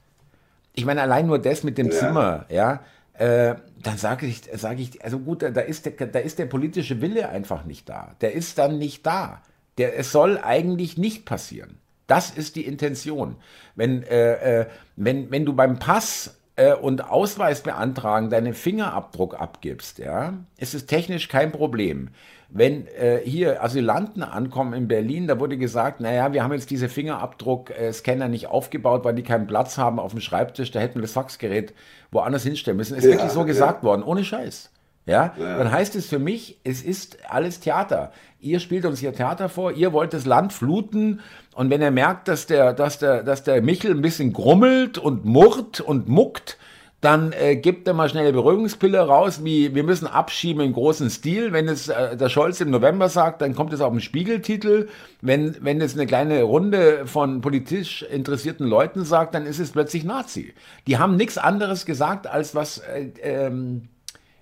ich 0.75 0.85
meine, 0.85 1.02
allein 1.02 1.26
nur 1.26 1.38
das 1.38 1.64
mit 1.64 1.76
dem 1.76 1.90
ja. 1.90 1.92
Zimmer, 1.92 2.47
ja, 2.49 2.80
äh, 3.14 3.56
dann 3.82 3.99
sage 3.99 4.26
ich, 4.26 4.42
sage 4.54 4.80
ich, 4.80 5.04
also 5.04 5.18
gut, 5.18 5.42
da 5.42 5.61
ist, 5.61 5.87
der, 5.87 6.06
da 6.06 6.18
ist 6.18 6.38
der 6.38 6.47
politische 6.47 7.00
Wille 7.00 7.28
einfach 7.28 7.64
nicht 7.64 7.88
da. 7.88 8.14
Der 8.20 8.32
ist 8.32 8.58
dann 8.58 8.78
nicht 8.78 9.04
da. 9.04 9.42
Der, 9.76 9.99
es 9.99 10.12
soll 10.12 10.38
eigentlich 10.38 10.97
nicht 10.99 11.25
passieren. 11.25 11.78
Das 12.06 12.30
ist 12.30 12.56
die 12.56 12.64
Intention. 12.64 13.37
Wenn, 13.76 14.02
äh, 14.04 14.61
äh, 14.61 14.66
wenn, 14.97 15.30
wenn 15.30 15.44
du 15.44 15.52
beim 15.52 15.78
Pass 15.78 16.38
äh, 16.58 16.74
und 16.74 17.08
Ausweis 17.08 17.62
beantragen 17.62 18.30
deinen 18.30 18.52
Fingerabdruck 18.52 19.40
abgibst, 19.40 19.98
ja, 19.98 20.34
ist 20.58 20.74
es 20.74 20.86
technisch 20.86 21.28
kein 21.28 21.52
Problem. 21.52 22.10
Wenn 22.50 22.86
äh, 22.86 23.20
hier 23.24 23.62
Asylanten 23.62 24.22
ankommen 24.22 24.72
in 24.72 24.88
Berlin, 24.88 25.26
da 25.26 25.38
wurde 25.38 25.58
gesagt, 25.58 26.00
naja, 26.00 26.32
wir 26.32 26.42
haben 26.42 26.52
jetzt 26.52 26.70
diese 26.70 26.88
Fingerabdruck-Scanner 26.88 28.28
nicht 28.28 28.48
aufgebaut, 28.48 29.04
weil 29.04 29.14
die 29.14 29.22
keinen 29.22 29.46
Platz 29.46 29.78
haben 29.78 29.98
auf 29.98 30.12
dem 30.12 30.20
Schreibtisch, 30.20 30.70
da 30.70 30.80
hätten 30.80 30.96
wir 30.96 31.02
das 31.02 31.12
Faxgerät 31.12 31.74
woanders 32.10 32.42
hinstellen 32.42 32.76
müssen. 32.76 32.96
Ist 32.96 33.04
ja, 33.04 33.10
wirklich 33.12 33.32
so 33.32 33.40
ja. 33.40 33.46
gesagt 33.46 33.84
worden, 33.84 34.02
ohne 34.02 34.24
Scheiß. 34.24 34.70
Ja? 35.08 35.34
ja? 35.38 35.58
dann 35.58 35.72
heißt 35.72 35.96
es 35.96 36.06
für 36.06 36.18
mich, 36.18 36.60
es 36.64 36.82
ist 36.82 37.18
alles 37.28 37.60
Theater. 37.60 38.12
Ihr 38.40 38.60
spielt 38.60 38.84
uns 38.84 39.00
hier 39.00 39.14
Theater 39.14 39.48
vor, 39.48 39.72
ihr 39.72 39.92
wollt 39.92 40.12
das 40.12 40.26
Land 40.26 40.52
fluten 40.52 41.20
und 41.54 41.70
wenn 41.70 41.80
er 41.80 41.90
merkt, 41.90 42.28
dass 42.28 42.46
der, 42.46 42.74
dass 42.74 42.98
der, 42.98 43.22
dass 43.22 43.42
der 43.42 43.62
Michel 43.62 43.92
ein 43.92 44.02
bisschen 44.02 44.32
grummelt 44.32 44.98
und 44.98 45.24
murrt 45.24 45.80
und 45.80 46.08
muckt, 46.08 46.58
dann 47.00 47.32
äh, 47.32 47.54
gibt 47.54 47.86
er 47.86 47.94
mal 47.94 48.08
schnell 48.08 48.24
eine 48.24 48.32
Beruhigungspille 48.32 48.98
raus, 48.98 49.44
wie 49.44 49.74
wir 49.74 49.84
müssen 49.84 50.08
abschieben 50.08 50.62
im 50.62 50.72
großen 50.72 51.10
Stil. 51.10 51.52
Wenn 51.52 51.68
es 51.68 51.88
äh, 51.88 52.16
der 52.16 52.28
Scholz 52.28 52.60
im 52.60 52.70
November 52.70 53.08
sagt, 53.08 53.40
dann 53.40 53.54
kommt 53.54 53.72
es 53.72 53.80
auf 53.80 53.92
dem 53.92 54.00
Spiegeltitel. 54.00 54.88
Wenn, 55.20 55.56
wenn 55.60 55.80
es 55.80 55.94
eine 55.94 56.06
kleine 56.06 56.42
Runde 56.42 57.06
von 57.06 57.40
politisch 57.40 58.02
interessierten 58.02 58.66
Leuten 58.66 59.04
sagt, 59.04 59.34
dann 59.34 59.46
ist 59.46 59.60
es 59.60 59.70
plötzlich 59.70 60.02
Nazi. 60.02 60.54
Die 60.88 60.98
haben 60.98 61.16
nichts 61.16 61.38
anderes 61.38 61.86
gesagt, 61.86 62.26
als 62.26 62.56
was 62.56 62.78
äh, 62.78 63.12
ähm, 63.22 63.88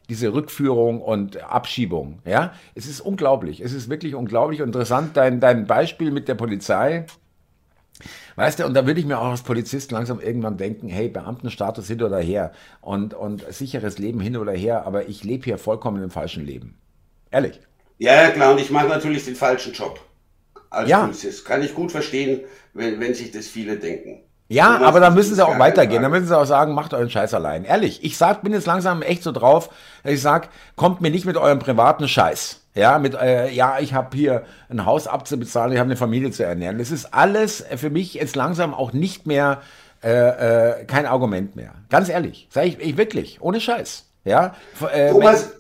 diese 0.09 0.33
Rückführung 0.33 1.01
und 1.01 1.43
Abschiebung. 1.43 2.21
Ja, 2.25 2.55
es 2.75 2.87
ist 2.87 3.01
unglaublich. 3.01 3.61
Es 3.61 3.73
ist 3.73 3.89
wirklich 3.89 4.15
unglaublich 4.15 4.61
interessant. 4.61 5.17
Dein, 5.17 5.41
dein 5.41 5.67
Beispiel 5.67 6.11
mit 6.11 6.29
der 6.29 6.35
Polizei 6.35 7.07
Weißt 8.37 8.59
du, 8.59 8.67
und 8.67 8.75
da 8.75 8.87
würde 8.87 9.01
ich 9.01 9.07
mir 9.07 9.19
auch 9.19 9.31
als 9.31 9.43
Polizist 9.43 9.91
langsam 9.91 10.21
irgendwann 10.21 10.59
denken, 10.59 10.89
hey, 10.89 11.09
Beamtenstatus 11.09 11.87
hin 11.87 12.03
oder 12.03 12.19
her 12.19 12.53
und, 12.83 13.15
und 13.15 13.43
sicheres 13.53 13.99
Leben 13.99 14.21
hin 14.21 14.37
oder 14.37 14.53
her, 14.53 14.87
aber 14.87 15.09
ich 15.09 15.25
lebe 15.25 15.45
hier 15.45 15.57
vollkommen 15.57 16.03
im 16.03 16.11
falschen 16.11 16.45
Leben. 16.45 16.79
Ehrlich. 17.31 17.61
Ja, 17.99 18.31
klar, 18.31 18.53
und 18.53 18.61
ich 18.61 18.71
mache 18.71 18.89
natürlich 18.89 19.25
den 19.25 19.35
falschen 19.35 19.73
Job 19.73 19.99
als 20.69 20.91
ja. 20.91 21.01
Polizist. 21.01 21.47
Kann 21.47 21.63
ich 21.63 21.75
gut 21.75 21.91
verstehen, 21.91 22.43
wenn, 22.75 23.01
wenn 23.01 23.15
sich 23.15 23.31
das 23.31 23.47
viele 23.47 23.79
denken. 23.79 24.21
Ja, 24.49 24.79
aber 24.79 25.01
da 25.01 25.11
müssen 25.11 25.35
sie 25.35 25.45
auch 25.45 25.59
weitergehen. 25.59 26.03
Da 26.03 26.09
müssen 26.09 26.27
sie 26.27 26.39
auch 26.39 26.45
sagen, 26.45 26.73
macht 26.73 26.95
euren 26.95 27.11
Scheiß 27.11 27.35
allein. 27.35 27.65
Ehrlich, 27.65 28.05
ich 28.05 28.17
sag, 28.17 28.43
bin 28.43 28.53
jetzt 28.53 28.67
langsam 28.67 29.03
echt 29.03 29.25
so 29.25 29.33
drauf, 29.33 29.71
dass 30.05 30.13
ich 30.13 30.23
sag, 30.23 30.51
kommt 30.77 31.01
mir 31.01 31.11
nicht 31.11 31.27
mit 31.27 31.37
eurem 31.37 31.59
privaten 31.59 32.07
Scheiß. 32.07 32.61
Ja, 32.75 32.99
mit, 32.99 33.15
äh, 33.15 33.51
ja, 33.51 33.79
ich 33.81 33.95
habe 33.95 34.17
hier 34.17 34.45
ein 34.69 34.85
Haus 34.85 35.09
abzubezahlen, 35.09 35.73
ich 35.73 35.79
habe 35.79 35.89
eine 35.89 35.97
Familie 35.97 36.31
zu 36.31 36.45
ernähren. 36.45 36.79
Das 36.79 36.91
ist 36.91 37.13
alles 37.13 37.65
für 37.77 37.91
mich 37.91 38.15
jetzt 38.15 38.37
langsam 38.37 38.75
auch 38.75 38.93
nicht 38.93 39.27
mehr 39.27 39.63
äh, 40.05 40.11
äh, 40.81 40.85
kein 40.85 41.07
Argument 41.07 41.57
mehr. 41.57 41.73
Ganz 41.89 42.09
ehrlich, 42.09 42.49
sage 42.51 42.69
ich, 42.69 42.79
ich 42.79 42.97
wirklich, 42.97 43.41
ohne 43.41 43.61
Scheiß. 43.61 44.05
Ja, 44.25 44.55
äh, 44.93 45.11
Thomas, 45.11 45.51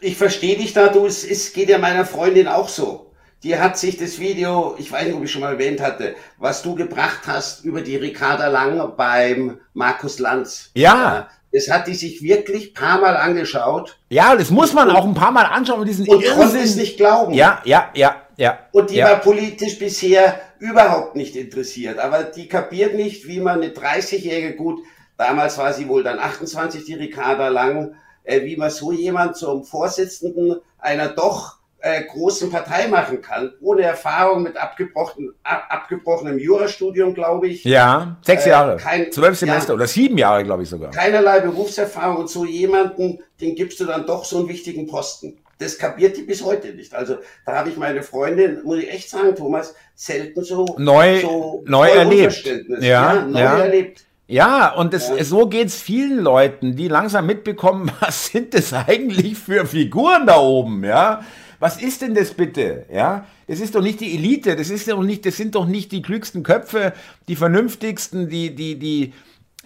ich 0.00 0.16
verstehe 0.16 0.56
dich 0.56 0.72
da, 0.72 0.88
du, 0.88 1.06
es, 1.06 1.24
es 1.24 1.52
geht 1.52 1.68
ja 1.68 1.78
meiner 1.78 2.06
Freundin 2.06 2.48
auch 2.48 2.68
so. 2.68 3.09
Die 3.42 3.58
hat 3.58 3.78
sich 3.78 3.96
das 3.96 4.18
Video, 4.18 4.74
ich 4.78 4.92
weiß 4.92 5.06
nicht, 5.06 5.16
ob 5.16 5.24
ich 5.24 5.32
schon 5.32 5.40
mal 5.40 5.52
erwähnt 5.52 5.80
hatte, 5.80 6.14
was 6.36 6.62
du 6.62 6.74
gebracht 6.74 7.20
hast 7.26 7.64
über 7.64 7.80
die 7.80 7.96
Ricarda 7.96 8.48
Lang 8.48 8.92
beim 8.96 9.58
Markus 9.72 10.18
Lanz. 10.18 10.70
Ja. 10.74 11.28
Das 11.52 11.68
hat 11.70 11.86
die 11.86 11.94
sich 11.94 12.22
wirklich 12.22 12.74
paar 12.74 13.00
Mal 13.00 13.16
angeschaut. 13.16 13.98
Ja, 14.08 14.36
das 14.36 14.50
muss 14.50 14.72
man 14.72 14.90
und, 14.90 14.96
auch 14.96 15.04
ein 15.06 15.14
paar 15.14 15.32
Mal 15.32 15.46
anschauen. 15.46 15.80
Und, 15.80 15.86
diesen 15.86 16.06
und 16.06 16.24
konnte 16.24 16.58
es 16.58 16.76
nicht 16.76 16.96
glauben. 16.98 17.32
Ja, 17.32 17.60
ja, 17.64 17.90
ja, 17.94 18.16
ja. 18.36 18.58
Und 18.72 18.90
die 18.90 18.96
ja. 18.96 19.06
war 19.06 19.16
politisch 19.16 19.78
bisher 19.78 20.40
überhaupt 20.58 21.16
nicht 21.16 21.34
interessiert. 21.34 21.98
Aber 21.98 22.24
die 22.24 22.46
kapiert 22.46 22.94
nicht, 22.94 23.26
wie 23.26 23.40
man 23.40 23.62
eine 23.62 23.72
30-Jährige, 23.72 24.54
gut, 24.54 24.80
damals 25.16 25.58
war 25.58 25.72
sie 25.72 25.88
wohl 25.88 26.04
dann 26.04 26.18
28, 26.18 26.84
die 26.84 26.94
Ricarda 26.94 27.48
Lang, 27.48 27.94
äh, 28.22 28.44
wie 28.44 28.56
man 28.56 28.70
so 28.70 28.92
jemand 28.92 29.36
zum 29.36 29.64
Vorsitzenden 29.64 30.56
einer 30.78 31.08
doch 31.08 31.59
äh, 31.80 32.04
großen 32.04 32.50
Partei 32.50 32.88
machen 32.88 33.22
kann, 33.22 33.52
ohne 33.60 33.82
Erfahrung 33.82 34.42
mit 34.42 34.56
abgebrochen, 34.56 35.32
ab, 35.42 35.64
abgebrochenem 35.68 36.38
Jurastudium, 36.38 37.14
glaube 37.14 37.48
ich. 37.48 37.64
Ja, 37.64 38.18
sechs 38.22 38.46
äh, 38.46 38.50
Jahre, 38.50 38.76
kein, 38.76 39.10
zwölf 39.12 39.38
Semester 39.38 39.70
ja, 39.70 39.74
oder 39.74 39.86
sieben 39.86 40.18
Jahre, 40.18 40.44
glaube 40.44 40.62
ich 40.62 40.68
sogar. 40.68 40.90
Keinerlei 40.90 41.40
Berufserfahrung 41.40 42.18
und 42.18 42.30
so 42.30 42.44
jemanden, 42.44 43.20
den 43.40 43.54
gibst 43.54 43.80
du 43.80 43.86
dann 43.86 44.06
doch 44.06 44.24
so 44.24 44.38
einen 44.38 44.48
wichtigen 44.48 44.86
Posten. 44.86 45.38
Das 45.58 45.76
kapiert 45.76 46.16
die 46.16 46.22
bis 46.22 46.42
heute 46.42 46.68
nicht. 46.68 46.94
Also 46.94 47.16
da 47.44 47.56
habe 47.56 47.68
ich 47.68 47.76
meine 47.76 48.02
Freundin, 48.02 48.62
muss 48.64 48.78
ich 48.78 48.90
echt 48.90 49.10
sagen, 49.10 49.36
Thomas, 49.36 49.74
selten 49.94 50.42
so 50.42 50.64
neu, 50.78 51.20
so 51.20 51.62
neu 51.66 51.88
erlebt. 51.88 52.46
Ja, 52.80 53.14
ja, 53.14 53.24
neu 53.26 53.40
ja. 53.40 53.58
erlebt. 53.58 54.04
Ja, 54.26 54.72
und 54.74 54.94
es, 54.94 55.08
ja. 55.08 55.24
so 55.24 55.48
geht's 55.48 55.74
vielen 55.74 56.20
Leuten, 56.20 56.76
die 56.76 56.86
langsam 56.86 57.26
mitbekommen, 57.26 57.90
was 58.00 58.26
sind 58.26 58.54
das 58.54 58.72
eigentlich 58.72 59.36
für 59.36 59.66
Figuren 59.66 60.26
da 60.26 60.38
oben, 60.38 60.84
ja? 60.84 61.22
Was 61.60 61.80
ist 61.80 62.00
denn 62.00 62.14
das 62.14 62.32
bitte? 62.32 62.86
Ja, 62.90 63.26
das 63.46 63.60
ist 63.60 63.74
doch 63.74 63.82
nicht 63.82 64.00
die 64.00 64.14
Elite, 64.16 64.56
das 64.56 64.70
ist 64.70 64.88
doch 64.88 65.02
nicht, 65.02 65.26
das 65.26 65.36
sind 65.36 65.54
doch 65.54 65.66
nicht 65.66 65.92
die 65.92 66.00
klügsten 66.00 66.42
Köpfe, 66.42 66.94
die 67.28 67.36
vernünftigsten, 67.36 68.30
die, 68.30 68.54
die, 68.54 68.78
die 68.78 69.12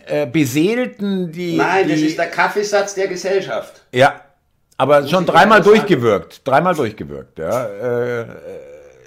äh, 0.04 0.26
beseelten, 0.26 1.30
die. 1.30 1.56
Nein, 1.56 1.86
die, 1.86 1.92
das 1.92 2.00
ist 2.00 2.18
der 2.18 2.26
Kaffeesatz 2.26 2.94
der 2.94 3.06
Gesellschaft. 3.06 3.84
Ja, 3.92 4.20
aber 4.76 5.06
schon 5.06 5.24
dreimal 5.24 5.62
durchgewirkt, 5.62 6.42
dreimal 6.44 6.74
durchgewirkt. 6.74 7.38
Ja, 7.38 7.66
äh, 7.66 8.26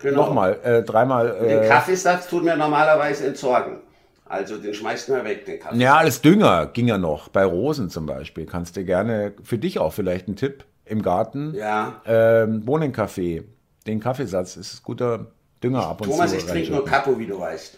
genau. 0.02 0.24
nochmal, 0.24 0.58
äh, 0.64 0.82
dreimal. 0.82 1.38
den 1.42 1.64
äh, 1.64 1.68
Kaffeesatz 1.68 2.30
tut 2.30 2.46
mir 2.46 2.56
normalerweise 2.56 3.28
entsorgen. 3.28 3.82
Also 4.30 4.58
den 4.58 4.74
schmeißt 4.74 5.10
man 5.10 5.26
weg, 5.26 5.46
den 5.46 5.60
Kaffee. 5.60 5.78
Ja, 5.78 5.98
als 5.98 6.22
Dünger 6.22 6.68
ging 6.68 6.88
er 6.88 6.98
noch. 6.98 7.30
Bei 7.30 7.44
Rosen 7.44 7.90
zum 7.90 8.06
Beispiel. 8.06 8.46
Kannst 8.46 8.78
du 8.78 8.84
gerne, 8.84 9.34
für 9.44 9.58
dich 9.58 9.80
auch 9.80 9.94
vielleicht 9.94 10.28
ein 10.28 10.36
Tipp 10.36 10.66
im 10.90 11.02
Garten. 11.02 11.54
Ja. 11.56 12.02
Ähm, 12.06 12.64
Bohnenkaffee. 12.66 13.44
Den 13.86 14.00
Kaffeesatz 14.00 14.58
ist 14.58 14.84
guter 14.84 15.28
Dünger 15.64 15.86
ab 15.86 16.02
und 16.02 16.10
Thomas, 16.10 16.32
zu. 16.32 16.38
Thomas, 16.38 16.44
ich 16.44 16.46
trinke 16.52 16.72
nur 16.72 16.86
Capo, 16.86 17.18
wie 17.18 17.26
du 17.26 17.40
weißt. 17.40 17.78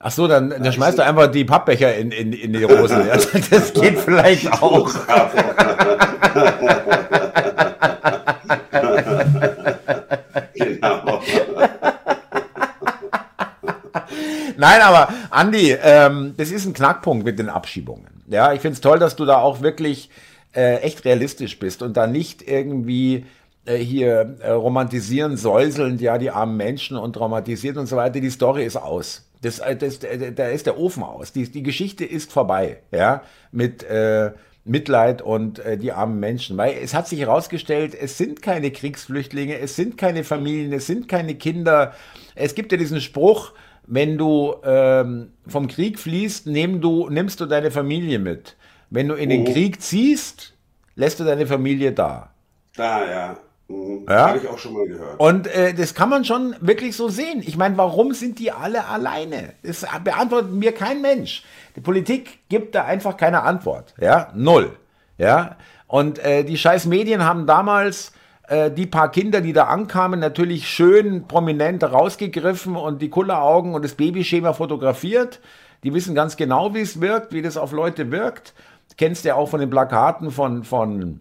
Ach 0.00 0.12
so, 0.12 0.28
dann, 0.28 0.50
dann 0.50 0.72
schmeißt 0.72 0.98
du 0.98 1.02
einfach 1.04 1.26
die 1.28 1.44
Pappbecher 1.44 1.96
in, 1.96 2.12
in, 2.12 2.32
in 2.32 2.52
die 2.52 2.62
Rosen. 2.62 3.02
das 3.50 3.72
geht 3.72 3.98
vielleicht 3.98 4.52
auch. 4.52 4.94
genau. 10.52 11.20
Nein, 14.56 14.80
aber 14.80 15.08
Andi, 15.30 15.72
ähm, 15.82 16.34
das 16.36 16.50
ist 16.50 16.66
ein 16.66 16.74
Knackpunkt 16.74 17.24
mit 17.24 17.38
den 17.38 17.48
Abschiebungen. 17.48 18.24
Ja, 18.28 18.52
ich 18.52 18.60
finde 18.60 18.74
es 18.74 18.80
toll, 18.80 18.98
dass 18.98 19.16
du 19.16 19.24
da 19.24 19.38
auch 19.38 19.62
wirklich 19.62 20.10
äh, 20.54 20.76
echt 20.76 21.04
realistisch 21.04 21.58
bist 21.58 21.82
und 21.82 21.96
da 21.96 22.06
nicht 22.06 22.42
irgendwie 22.42 23.26
äh, 23.64 23.76
hier 23.76 24.36
äh, 24.40 24.50
romantisieren, 24.50 25.36
säuselnd, 25.36 26.00
ja, 26.00 26.18
die 26.18 26.30
armen 26.30 26.56
Menschen 26.56 26.96
und 26.96 27.12
traumatisiert 27.14 27.76
und 27.76 27.86
so 27.86 27.96
weiter. 27.96 28.20
Die 28.20 28.30
Story 28.30 28.64
ist 28.64 28.76
aus. 28.76 29.28
Das, 29.42 29.58
äh, 29.58 29.76
das, 29.76 29.98
äh, 29.98 30.32
da 30.32 30.48
ist 30.48 30.66
der 30.66 30.78
Ofen 30.78 31.02
aus. 31.02 31.32
Die, 31.32 31.50
die 31.50 31.62
Geschichte 31.62 32.04
ist 32.04 32.32
vorbei, 32.32 32.78
ja, 32.90 33.22
mit 33.52 33.82
äh, 33.84 34.32
Mitleid 34.64 35.22
und 35.22 35.58
äh, 35.58 35.76
die 35.76 35.92
armen 35.92 36.20
Menschen. 36.20 36.56
Weil 36.56 36.76
es 36.82 36.94
hat 36.94 37.08
sich 37.08 37.20
herausgestellt, 37.20 37.94
es 37.98 38.18
sind 38.18 38.42
keine 38.42 38.70
Kriegsflüchtlinge, 38.70 39.58
es 39.58 39.76
sind 39.76 39.96
keine 39.98 40.24
Familien, 40.24 40.72
es 40.72 40.86
sind 40.86 41.08
keine 41.08 41.34
Kinder. 41.34 41.94
Es 42.34 42.54
gibt 42.54 42.72
ja 42.72 42.78
diesen 42.78 43.00
Spruch, 43.00 43.52
wenn 43.86 44.18
du 44.18 44.54
ähm, 44.64 45.32
vom 45.46 45.66
Krieg 45.66 45.98
fließt, 45.98 46.46
nimm 46.46 46.80
du, 46.80 47.08
nimmst 47.08 47.40
du 47.40 47.46
deine 47.46 47.70
Familie 47.70 48.18
mit. 48.18 48.56
Wenn 48.90 49.08
du 49.08 49.14
in 49.14 49.28
den 49.28 49.42
mhm. 49.42 49.52
Krieg 49.52 49.82
ziehst, 49.82 50.54
lässt 50.94 51.20
du 51.20 51.24
deine 51.24 51.46
Familie 51.46 51.92
da. 51.92 52.30
Da, 52.76 53.10
ja. 53.10 53.36
Mhm. 53.68 54.06
ja? 54.08 54.28
Habe 54.28 54.38
ich 54.38 54.48
auch 54.48 54.58
schon 54.58 54.72
mal 54.72 54.86
gehört. 54.86 55.20
Und 55.20 55.46
äh, 55.46 55.74
das 55.74 55.94
kann 55.94 56.08
man 56.08 56.24
schon 56.24 56.54
wirklich 56.60 56.96
so 56.96 57.08
sehen. 57.08 57.42
Ich 57.44 57.56
meine, 57.56 57.76
warum 57.76 58.14
sind 58.14 58.38
die 58.38 58.50
alle 58.50 58.86
alleine? 58.86 59.52
Das 59.62 59.86
beantwortet 60.02 60.52
mir 60.52 60.72
kein 60.72 61.02
Mensch. 61.02 61.44
Die 61.76 61.80
Politik 61.80 62.40
gibt 62.48 62.74
da 62.74 62.84
einfach 62.84 63.16
keine 63.16 63.42
Antwort. 63.42 63.94
Ja, 64.00 64.32
null. 64.34 64.76
Ja, 65.18 65.56
und 65.86 66.18
äh, 66.20 66.44
die 66.44 66.56
scheiß 66.56 66.86
Medien 66.86 67.24
haben 67.24 67.46
damals 67.46 68.12
äh, 68.46 68.70
die 68.70 68.86
paar 68.86 69.10
Kinder, 69.10 69.40
die 69.40 69.52
da 69.52 69.64
ankamen, 69.64 70.20
natürlich 70.20 70.68
schön 70.68 71.26
prominent 71.26 71.82
rausgegriffen 71.82 72.76
und 72.76 73.02
die 73.02 73.10
Kulleraugen 73.10 73.74
und 73.74 73.84
das 73.84 73.94
Babyschema 73.94 74.52
fotografiert. 74.52 75.40
Die 75.82 75.92
wissen 75.92 76.14
ganz 76.14 76.36
genau, 76.36 76.74
wie 76.74 76.80
es 76.80 77.00
wirkt, 77.00 77.32
wie 77.32 77.42
das 77.42 77.56
auf 77.56 77.72
Leute 77.72 78.10
wirkt 78.10 78.54
kennst 78.96 79.24
ja 79.24 79.34
auch 79.34 79.48
von 79.48 79.60
den 79.60 79.70
Plakaten 79.70 80.30
von, 80.30 80.64
von 80.64 81.20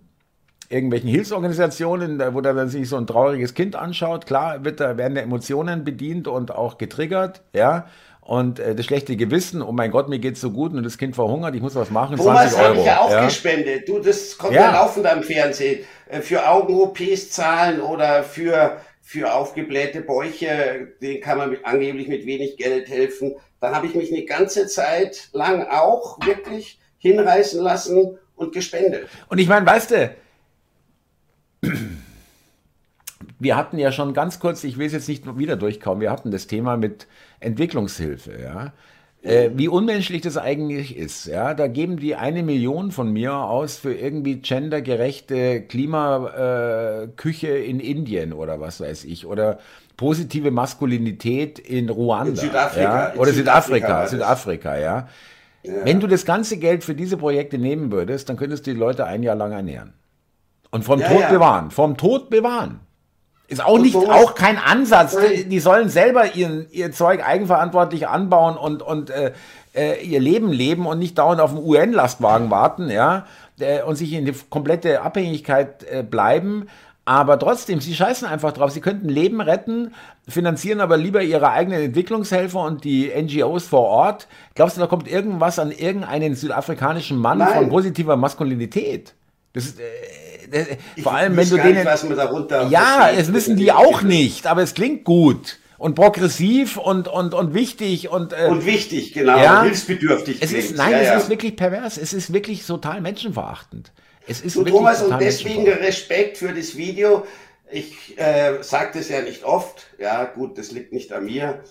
irgendwelchen 0.69 1.09
Hilfsorganisationen, 1.09 2.21
wo 2.33 2.41
da 2.41 2.67
sich 2.67 2.89
so 2.89 2.97
ein 2.97 3.07
trauriges 3.07 3.53
Kind 3.53 3.75
anschaut, 3.75 4.25
klar 4.25 4.65
wird 4.65 4.79
da 4.79 4.97
werden 4.97 5.15
da 5.15 5.21
Emotionen 5.21 5.83
bedient 5.83 6.27
und 6.27 6.51
auch 6.51 6.77
getriggert, 6.77 7.41
ja. 7.53 7.88
Und 8.21 8.59
äh, 8.59 8.75
das 8.75 8.86
schlechte 8.86 9.15
Gewissen, 9.15 9.62
oh 9.62 9.71
mein 9.71 9.89
Gott, 9.89 10.09
mir 10.09 10.19
geht's 10.19 10.41
so 10.41 10.51
gut 10.51 10.74
und 10.74 10.83
das 10.83 10.97
Kind 10.97 11.15
verhungert, 11.15 11.55
ich 11.55 11.62
muss 11.62 11.75
was 11.75 11.91
machen, 11.91 12.17
Thomas 12.17 12.53
20 12.53 12.59
Euro. 12.59 12.67
habe 12.67 12.79
ich 12.79 12.86
ja 12.86 13.00
auch 13.00 13.12
ja. 13.12 13.25
gespendet. 13.25 13.88
Du, 13.88 14.00
das 14.00 14.38
kommt 14.38 14.53
ja, 14.53 14.63
ja 14.63 14.81
laufend 14.81 15.05
am 15.05 15.24
Fernsehen. 15.24 15.86
Äh, 16.09 16.19
für 16.19 16.45
Augen-OPs 16.45 17.31
zahlen 17.31 17.79
oder 17.79 18.24
für, 18.24 18.81
für 19.01 19.33
aufgeblähte 19.33 20.01
Bäuche, 20.01 20.89
denen 21.01 21.21
kann 21.21 21.38
man 21.38 21.51
mit, 21.51 21.65
angeblich 21.65 22.09
mit 22.09 22.25
wenig 22.25 22.57
Geld 22.57 22.89
helfen. 22.89 23.36
Dann 23.62 23.74
habe 23.74 23.88
ich 23.88 23.95
mich 23.95 24.12
eine 24.12 24.25
ganze 24.25 24.67
Zeit 24.67 25.29
lang 25.31 25.65
auch 25.65 26.19
wirklich 26.25 26.79
hinreißen 26.99 27.61
lassen 27.61 28.17
und 28.35 28.53
gespendet. 28.53 29.07
Und 29.29 29.39
ich 29.39 29.47
meine, 29.47 29.65
weißt 29.65 29.91
du, 29.91 30.15
wir 33.39 33.55
hatten 33.55 33.77
ja 33.77 33.91
schon 33.91 34.13
ganz 34.13 34.39
kurz, 34.39 34.63
ich 34.63 34.77
will 34.77 34.87
es 34.87 34.93
jetzt 34.93 35.07
nicht 35.07 35.37
wieder 35.37 35.55
durchkommen, 35.55 36.01
wir 36.01 36.11
hatten 36.11 36.31
das 36.31 36.47
Thema 36.47 36.77
mit 36.77 37.07
Entwicklungshilfe, 37.39 38.39
ja. 38.41 38.73
Äh, 39.23 39.49
wie 39.55 39.67
unmenschlich 39.67 40.21
das 40.21 40.37
eigentlich 40.37 40.95
ist, 40.95 41.25
ja. 41.25 41.53
Da 41.53 41.67
geben 41.67 41.97
die 41.97 42.15
eine 42.15 42.43
Million 42.43 42.91
von 42.91 43.11
mir 43.11 43.33
aus 43.33 43.77
für 43.77 43.93
irgendwie 43.93 44.37
gendergerechte 44.37 45.63
Klimaküche 45.63 47.47
äh, 47.47 47.65
in 47.65 47.79
Indien 47.79 48.31
oder 48.31 48.61
was 48.61 48.79
weiß 48.79 49.05
ich. 49.05 49.25
Oder 49.25 49.59
positive 49.97 50.51
Maskulinität 50.51 51.57
in 51.57 51.89
Ruanda. 51.89 52.29
In 52.29 52.35
Südafrika. 52.35 53.13
Ja? 53.13 53.19
Oder 53.19 53.33
Südafrika, 53.33 54.07
Südafrika, 54.07 54.07
Südafrika 54.07 54.77
ja. 54.77 55.07
Ja. 55.67 55.86
Wenn 55.86 56.00
du 56.00 56.07
das 56.07 56.25
ganze 56.25 56.57
Geld 56.57 56.83
für 56.83 56.95
diese 56.95 57.17
Projekte 57.17 57.57
nehmen 57.57 57.91
würdest, 57.91 58.29
dann 58.29 58.38
könntest 58.38 58.65
du 58.65 58.74
die 58.74 58.79
Leute 58.79 59.05
ein 59.05 59.24
Jahr 59.24 59.36
lang 59.36 59.51
ernähren. 59.51 59.93
Und 60.71 60.83
vom 60.83 61.00
ja, 61.00 61.07
Tod 61.07 61.21
ja. 61.21 61.29
bewahren. 61.29 61.71
Vom 61.71 61.97
Tod 61.97 62.29
bewahren. 62.29 62.79
Ist 63.50 63.63
auch 63.63 63.79
nicht, 63.79 63.95
auch 63.95 64.36
kein 64.36 64.57
Ansatz. 64.57 65.17
Die, 65.47 65.59
sollen 65.59 65.88
selber 65.88 66.36
ihren, 66.36 66.67
ihr 66.71 66.91
Zeug 66.91 67.25
eigenverantwortlich 67.25 68.05
anbauen 68.07 68.57
und, 68.57 68.81
und 68.81 69.09
äh, 69.09 69.31
äh 69.74 70.03
ihr 70.03 70.19
Leben 70.19 70.51
leben 70.51 70.86
und 70.86 71.00
nicht 71.00 71.17
dauernd 71.17 71.39
auf 71.39 71.53
den 71.53 71.63
UN-Lastwagen 71.63 72.51
warten, 72.51 72.89
ja, 72.89 73.25
äh, 73.59 73.83
und 73.83 73.95
sich 73.95 74.12
in 74.12 74.25
die 74.25 74.36
komplette 74.50 75.01
Abhängigkeit 75.01 75.86
äh, 75.89 76.03
bleiben. 76.03 76.67
Aber 77.07 77.39
trotzdem, 77.39 77.79
sie 77.79 77.95
scheißen 77.95 78.27
einfach 78.27 78.51
drauf. 78.51 78.71
Sie 78.71 78.81
könnten 78.81 79.07
Leben 79.07 79.39
retten, 79.39 79.93
finanzieren 80.27 80.81
aber 80.81 80.97
lieber 80.97 81.23
ihre 81.23 81.51
eigenen 81.51 81.81
Entwicklungshelfer 81.81 82.59
und 82.59 82.83
die 82.83 83.09
NGOs 83.15 83.65
vor 83.65 83.83
Ort. 83.83 84.27
Glaubst 84.55 84.75
du, 84.75 84.81
da 84.81 84.87
kommt 84.87 85.07
irgendwas 85.07 85.57
an 85.57 85.71
irgendeinen 85.71 86.35
südafrikanischen 86.35 87.17
Mann 87.17 87.37
Nein. 87.37 87.53
von 87.53 87.69
positiver 87.69 88.17
Maskulinität? 88.17 89.13
Das 89.53 89.67
ist, 89.67 89.79
äh, 89.79 90.65
ich 90.97 91.03
vor 91.03 91.13
allem, 91.13 91.37
wenn 91.37 91.49
du 91.49 91.55
denen. 91.55 91.85
Nicht, 91.85 92.71
ja, 92.71 93.09
es 93.17 93.31
wissen 93.31 93.55
die 93.55 93.71
auch 93.71 94.01
nicht, 94.01 94.45
aber 94.45 94.61
es 94.61 94.73
klingt 94.73 95.05
gut 95.05 95.59
und 95.77 95.95
progressiv 95.95 96.75
und, 96.75 97.07
und, 97.07 97.33
und 97.33 97.53
wichtig 97.53 98.09
und, 98.09 98.33
äh, 98.33 98.47
und 98.49 98.65
wichtig, 98.65 99.13
genau, 99.13 99.37
ja, 99.37 99.63
hilfsbedürftig. 99.63 100.39
Es 100.41 100.51
ist, 100.51 100.75
nein, 100.75 100.91
ja, 100.91 100.97
es 100.97 101.07
ja. 101.07 101.17
ist 101.19 101.29
wirklich 101.29 101.55
pervers, 101.55 101.97
es 101.97 102.11
ist 102.11 102.33
wirklich 102.33 102.65
total 102.65 102.99
menschenverachtend. 102.99 103.93
Es 104.27 104.41
ist 104.41 104.55
Thomas, 104.55 105.01
und 105.01 105.19
deswegen 105.19 105.65
der 105.65 105.79
Respekt 105.79 106.38
für 106.38 106.53
das 106.53 106.75
Video. 106.75 107.25
Ich 107.69 108.17
äh, 108.17 108.62
sage 108.62 108.91
das 108.93 109.10
ja 109.10 109.22
nicht 109.22 109.43
oft, 109.43 109.88
ja 110.00 110.24
gut, 110.24 110.57
das 110.57 110.72
liegt 110.72 110.93
nicht 110.93 111.12
an 111.12 111.25
mir, 111.25 111.63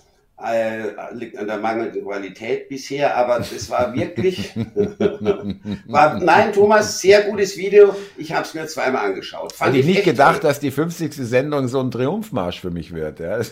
äh, 0.43 0.91
liegt 1.13 1.39
an 1.39 1.47
der 1.47 1.57
mangelnden 1.57 2.05
Qualität 2.05 2.69
bisher, 2.69 3.17
aber 3.17 3.39
das 3.39 3.71
war 3.71 3.95
wirklich, 3.95 4.55
war, 5.87 6.21
nein, 6.21 6.53
Thomas, 6.53 7.01
sehr 7.01 7.23
gutes 7.23 7.57
Video. 7.57 7.97
Ich 8.19 8.33
habe 8.33 8.43
es 8.43 8.53
mir 8.53 8.67
zweimal 8.67 9.07
angeschaut. 9.07 9.55
Fand 9.55 9.71
Hätte 9.71 9.81
ich 9.81 9.87
nicht 9.87 10.05
gedacht, 10.05 10.43
toll. 10.43 10.51
dass 10.51 10.61
die 10.61 10.71
50. 10.71 11.15
Sendung 11.15 11.69
so 11.69 11.81
ein 11.81 11.91
Triumphmarsch 11.91 12.61
für 12.61 12.71
mich 12.71 12.93
wird. 12.93 13.21
Ja. 13.21 13.41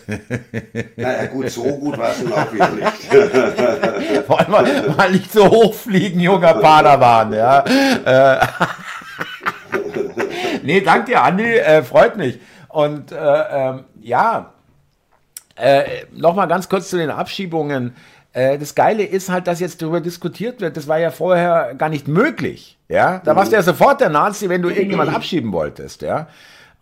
Naja, 0.97 1.25
gut, 1.25 1.49
so 1.49 1.63
gut 1.63 1.97
war 1.97 2.11
es 2.11 2.21
nun 2.21 2.33
auch 2.33 2.53
wieder 2.53 2.69
nicht. 2.69 4.25
Vor 4.25 4.39
allem 4.39 4.51
mal, 4.51 4.89
mal 4.95 5.11
nicht 5.11 5.31
so 5.31 5.49
hochfliegen, 5.49 6.19
junger 6.19 6.53
Padawan. 6.53 7.33
Ja. 7.33 7.65
Äh, 7.65 8.47
nee, 10.63 10.81
danke 10.81 11.11
dir, 11.11 11.23
Andi, 11.23 11.43
äh, 11.43 11.83
freut 11.83 12.17
mich. 12.17 12.39
Und 12.67 13.11
äh, 13.11 13.15
ähm, 13.17 13.83
ja, 14.01 14.51
äh, 15.55 16.05
Nochmal 16.11 16.47
ganz 16.47 16.67
kurz 16.69 16.89
zu 16.89 16.97
den 16.97 17.09
Abschiebungen. 17.09 17.95
Äh, 18.33 18.57
das 18.57 18.75
Geile 18.75 19.03
ist 19.03 19.29
halt, 19.29 19.47
dass 19.47 19.59
jetzt 19.59 19.81
darüber 19.81 20.01
diskutiert 20.01 20.61
wird. 20.61 20.75
Das 20.75 20.87
war 20.87 20.99
ja 20.99 21.11
vorher 21.11 21.73
gar 21.77 21.89
nicht 21.89 22.07
möglich. 22.07 22.77
Ja, 22.89 23.21
da 23.23 23.35
warst 23.35 23.51
du 23.51 23.55
ja 23.55 23.63
sofort 23.63 24.01
der 24.01 24.09
Nazi, 24.09 24.49
wenn 24.49 24.61
du 24.61 24.69
irgendjemanden 24.69 25.15
abschieben 25.15 25.51
wolltest. 25.51 26.01
Ja. 26.01 26.27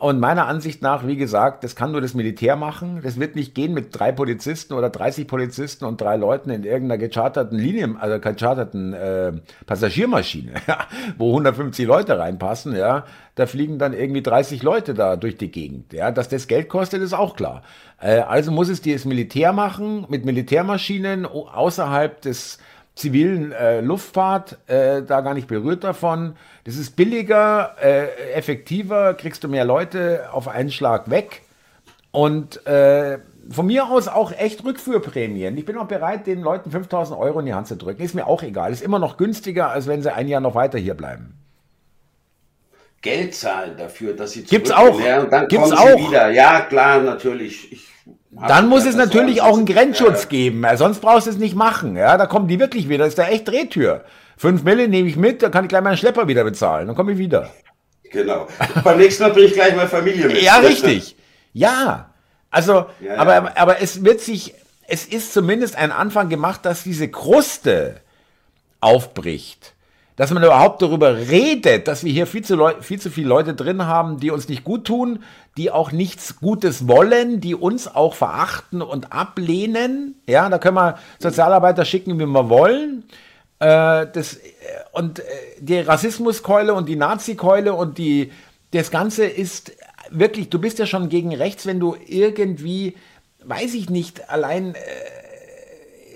Und 0.03 0.19
meiner 0.19 0.47
Ansicht 0.47 0.81
nach, 0.81 1.07
wie 1.07 1.15
gesagt, 1.15 1.63
das 1.63 1.77
kann 1.77 1.93
nur 1.93 2.01
das 2.01 2.13
Militär 2.13 2.57
machen. 2.57 2.99
Das 3.01 3.21
wird 3.21 3.37
nicht 3.37 3.55
gehen 3.55 3.73
mit 3.73 3.97
drei 3.97 4.11
Polizisten 4.11 4.73
oder 4.73 4.89
30 4.89 5.25
Polizisten 5.29 5.85
und 5.85 6.01
drei 6.01 6.17
Leuten 6.17 6.49
in 6.49 6.65
irgendeiner 6.65 6.97
gecharterten 6.97 7.57
Linie, 7.57 7.95
also 7.97 8.19
gecharterten 8.19 8.91
äh, 8.91 9.31
Passagiermaschine, 9.65 10.55
wo 11.17 11.29
150 11.29 11.85
Leute 11.87 12.19
reinpassen. 12.19 12.75
Ja, 12.75 13.05
da 13.35 13.45
fliegen 13.45 13.79
dann 13.79 13.93
irgendwie 13.93 14.21
30 14.21 14.61
Leute 14.61 14.93
da 14.93 15.15
durch 15.15 15.37
die 15.37 15.49
Gegend. 15.49 15.93
Ja, 15.93 16.11
dass 16.11 16.27
das 16.27 16.49
Geld 16.49 16.67
kostet, 16.67 17.01
ist 17.01 17.13
auch 17.13 17.37
klar. 17.37 17.63
Äh, 18.01 18.17
also 18.17 18.51
muss 18.51 18.67
es 18.67 18.81
das 18.81 19.05
Militär 19.05 19.53
machen 19.53 20.05
mit 20.09 20.25
Militärmaschinen 20.25 21.25
außerhalb 21.25 22.19
des 22.19 22.59
zivilen 22.95 23.51
äh, 23.51 23.81
Luftfahrt, 23.81 24.57
äh, 24.67 25.01
da 25.01 25.21
gar 25.21 25.33
nicht 25.33 25.47
berührt 25.47 25.83
davon. 25.83 26.35
Das 26.63 26.77
ist 26.77 26.95
billiger, 26.95 27.75
äh, 27.81 28.33
effektiver, 28.33 29.13
kriegst 29.15 29.43
du 29.43 29.47
mehr 29.47 29.65
Leute 29.65 30.29
auf 30.31 30.47
einen 30.47 30.71
Schlag 30.71 31.09
weg. 31.09 31.41
Und 32.11 32.65
äh, 32.67 33.17
von 33.49 33.65
mir 33.65 33.87
aus 33.89 34.07
auch 34.07 34.31
echt 34.31 34.63
Rückführprämien. 34.63 35.57
Ich 35.57 35.65
bin 35.65 35.77
auch 35.77 35.87
bereit, 35.87 36.27
den 36.27 36.41
Leuten 36.41 36.71
5000 36.71 37.19
Euro 37.19 37.39
in 37.39 37.47
die 37.47 37.53
Hand 37.53 37.67
zu 37.67 37.75
drücken. 37.75 38.03
Ist 38.03 38.13
mir 38.13 38.27
auch 38.27 38.43
egal. 38.43 38.71
Ist 38.71 38.83
immer 38.83 38.99
noch 38.99 39.17
günstiger, 39.17 39.69
als 39.69 39.87
wenn 39.87 40.01
sie 40.03 40.13
ein 40.13 40.27
Jahr 40.27 40.41
noch 40.41 40.55
weiter 40.55 40.77
hier 40.77 40.93
bleiben. 40.93 41.33
Geld 43.01 43.35
zahlen 43.35 43.75
dafür, 43.75 44.15
dass 44.15 44.31
sie 44.31 44.43
Gibt's 44.43 44.71
auch. 44.71 44.95
Und 44.95 45.31
dann 45.31 45.47
Gibt's 45.49 45.71
kommen 45.71 45.77
auch. 45.77 46.07
wieder. 46.07 46.29
Ja, 46.29 46.61
klar, 46.61 47.01
natürlich. 47.01 47.71
Ich 47.73 47.92
dann 48.47 48.67
muss 48.67 48.85
es 48.85 48.95
natürlich 48.95 49.41
auch 49.41 49.57
einen 49.57 49.65
Grenzschutz 49.65 50.29
geben, 50.29 50.65
sonst 50.75 50.99
brauchst 50.99 51.27
du 51.27 51.31
es 51.31 51.37
nicht 51.37 51.55
machen. 51.55 51.95
Ja, 51.95 52.17
da 52.17 52.25
kommen 52.25 52.47
die 52.47 52.59
wirklich 52.59 52.89
wieder. 52.89 53.05
Das 53.05 53.09
ist 53.09 53.19
da 53.19 53.27
echt 53.27 53.47
Drehtür. 53.47 54.03
Fünf 54.37 54.63
Mille 54.63 54.87
nehme 54.87 55.07
ich 55.07 55.15
mit, 55.15 55.43
dann 55.43 55.51
kann 55.51 55.65
ich 55.65 55.69
gleich 55.69 55.83
meinen 55.83 55.97
Schlepper 55.97 56.27
wieder 56.27 56.43
bezahlen. 56.43 56.87
Dann 56.87 56.95
komme 56.95 57.13
ich 57.13 57.17
wieder. 57.17 57.51
Genau. 58.11 58.47
Beim 58.83 58.97
nächsten 58.97 59.23
Mal 59.23 59.29
bringe 59.31 59.47
ich 59.47 59.53
gleich 59.53 59.75
meine 59.75 59.89
Familie 59.89 60.27
mit. 60.27 60.41
Ja, 60.41 60.57
richtig. 60.57 61.15
Ja. 61.53 62.13
Also, 62.49 62.85
ja, 62.99 63.15
ja. 63.15 63.17
Aber, 63.17 63.57
aber 63.57 63.81
es 63.81 64.03
wird 64.03 64.21
sich, 64.21 64.53
es 64.87 65.05
ist 65.05 65.33
zumindest 65.33 65.75
ein 65.75 65.91
Anfang 65.91 66.29
gemacht, 66.29 66.65
dass 66.65 66.83
diese 66.83 67.07
Kruste 67.09 68.01
aufbricht 68.79 69.73
dass 70.15 70.31
man 70.31 70.43
überhaupt 70.43 70.81
darüber 70.81 71.15
redet, 71.15 71.87
dass 71.87 72.03
wir 72.03 72.11
hier 72.11 72.27
viel 72.27 72.43
zu, 72.43 72.57
viel 72.81 72.99
zu 72.99 73.09
viele 73.09 73.27
Leute 73.27 73.53
drin 73.55 73.85
haben, 73.85 74.19
die 74.19 74.31
uns 74.31 74.47
nicht 74.47 74.63
gut 74.63 74.85
tun, 74.85 75.23
die 75.57 75.71
auch 75.71 75.91
nichts 75.91 76.39
Gutes 76.39 76.87
wollen, 76.87 77.41
die 77.41 77.55
uns 77.55 77.87
auch 77.87 78.13
verachten 78.13 78.81
und 78.81 79.11
ablehnen. 79.11 80.15
Ja, 80.27 80.49
da 80.49 80.59
können 80.59 80.75
wir 80.75 80.99
Sozialarbeiter 81.19 81.85
schicken, 81.85 82.19
wie 82.19 82.25
wir 82.25 82.49
wollen. 82.49 83.05
Äh, 83.59 84.07
das, 84.13 84.35
äh, 84.35 84.39
und 84.91 85.19
äh, 85.19 85.23
die 85.59 85.79
Rassismuskeule 85.79 86.73
und 86.73 86.87
die 86.89 86.95
Nazikeule 86.95 87.73
und 87.73 87.97
die, 87.97 88.31
das 88.71 88.91
Ganze 88.91 89.25
ist 89.25 89.71
wirklich, 90.11 90.49
du 90.49 90.59
bist 90.59 90.79
ja 90.79 90.85
schon 90.85 91.09
gegen 91.09 91.33
rechts, 91.33 91.65
wenn 91.65 91.79
du 91.79 91.95
irgendwie, 92.05 92.95
weiß 93.43 93.73
ich 93.73 93.89
nicht, 93.89 94.29
allein... 94.29 94.75
Äh, 94.75 95.22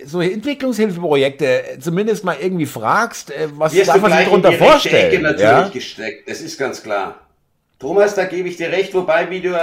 so 0.08 0.22
Entwicklungshilfeprojekte 0.22 1.78
zumindest 1.80 2.24
mal 2.24 2.38
irgendwie 2.42 2.66
fragst, 2.66 3.32
äh, 3.32 3.48
was 3.54 3.74
darf 3.74 4.02
man 4.02 4.12
sich 4.12 4.26
darunter 4.26 4.54
vorstellen? 4.54 5.12
Ecke 5.12 5.22
natürlich 5.22 5.42
ja? 5.42 5.70
gesteckt, 5.70 6.30
das 6.30 6.42
ist 6.42 6.58
ganz 6.58 6.82
klar. 6.82 7.22
Thomas, 7.80 8.16
da 8.16 8.26
gebe 8.26 8.50
ich 8.50 8.58
dir 8.58 8.72
recht, 8.72 8.94
wobei, 8.96 9.30
wie 9.30 9.42
du 9.42 9.56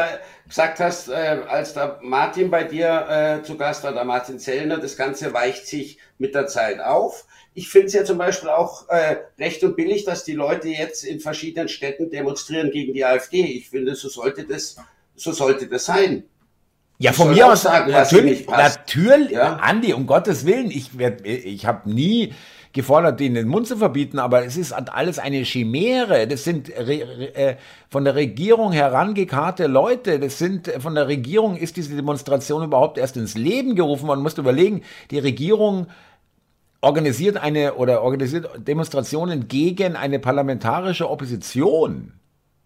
gesagt 0.47 0.79
hast, 0.79 1.09
äh, 1.09 1.41
als 1.49 1.75
der 1.75 1.99
Martin 2.03 2.51
bei 2.51 2.65
dir 2.65 3.41
äh, 3.41 3.45
zu 3.45 3.57
Gast 3.57 3.83
war, 3.83 3.93
der 3.93 4.05
Martin 4.05 4.39
Zellner, 4.39 4.79
das 4.79 4.97
Ganze 4.97 5.33
weicht 5.33 5.67
sich 5.67 5.99
mit 6.19 6.35
der 6.35 6.47
Zeit 6.47 6.81
auf. 6.81 7.27
Ich 7.55 7.69
finde 7.69 7.87
es 7.89 7.93
ja 7.93 8.05
zum 8.05 8.19
Beispiel 8.19 8.51
auch 8.51 8.89
äh, 8.89 9.17
recht 9.39 9.63
und 9.65 9.77
billig, 9.77 10.05
dass 10.05 10.25
die 10.25 10.33
Leute 10.33 10.69
jetzt 10.69 11.05
in 11.05 11.21
verschiedenen 11.21 11.69
Städten 11.69 12.11
demonstrieren 12.11 12.71
gegen 12.71 12.93
die 12.93 13.05
AfD. 13.05 13.43
Ich 13.45 13.71
finde, 13.71 13.95
so 13.95 14.09
sollte 14.09 14.45
das, 14.45 14.77
so 15.17 15.33
sollte 15.33 15.67
das 15.67 15.85
sein. 15.85 16.25
Ja, 17.05 17.13
von 17.13 17.33
mir 17.33 17.53
aus 17.53 17.61
sagen, 17.61 17.93
natürlich, 17.93 18.49
natürlich, 18.49 19.33
ja? 19.33 19.57
Andi, 19.57 19.93
um 19.93 20.07
Gottes 20.07 20.47
Willen, 20.47 20.71
ich 20.71 20.97
werd, 20.97 21.27
ich 21.27 21.67
habe 21.67 21.93
nie 21.93 22.33
gefordert, 22.73 23.21
denen 23.21 23.35
den 23.35 23.47
Mund 23.47 23.67
zu 23.67 23.77
verbieten, 23.77 24.19
aber 24.19 24.47
es 24.47 24.57
ist 24.57 24.73
alles 24.73 25.19
eine 25.19 25.45
Chimäre. 25.45 26.27
Das 26.27 26.45
sind 26.45 26.71
äh, 26.71 27.57
von 27.91 28.07
der 28.07 28.15
Regierung 28.15 28.73
herangekarrte 28.73 29.67
Leute. 29.67 30.19
Das 30.19 30.39
sind 30.39 30.73
von 30.79 30.95
der 30.95 31.07
Regierung 31.07 31.59
ist 31.59 31.77
diese 31.77 31.95
Demonstration 31.95 32.65
überhaupt 32.65 32.97
erst 32.97 33.19
ins 33.19 33.35
Leben 33.35 33.77
gerufen. 33.77 34.07
Man 34.07 34.23
muss 34.23 34.39
überlegen, 34.39 34.81
die 35.11 35.19
Regierung 35.19 35.89
organisiert 36.81 37.37
eine 37.37 37.75
oder 37.75 38.01
organisiert 38.01 38.49
Demonstrationen 38.67 39.47
gegen 39.47 39.95
eine 39.95 40.21
parlamentarische 40.21 41.11
Opposition. 41.11 42.15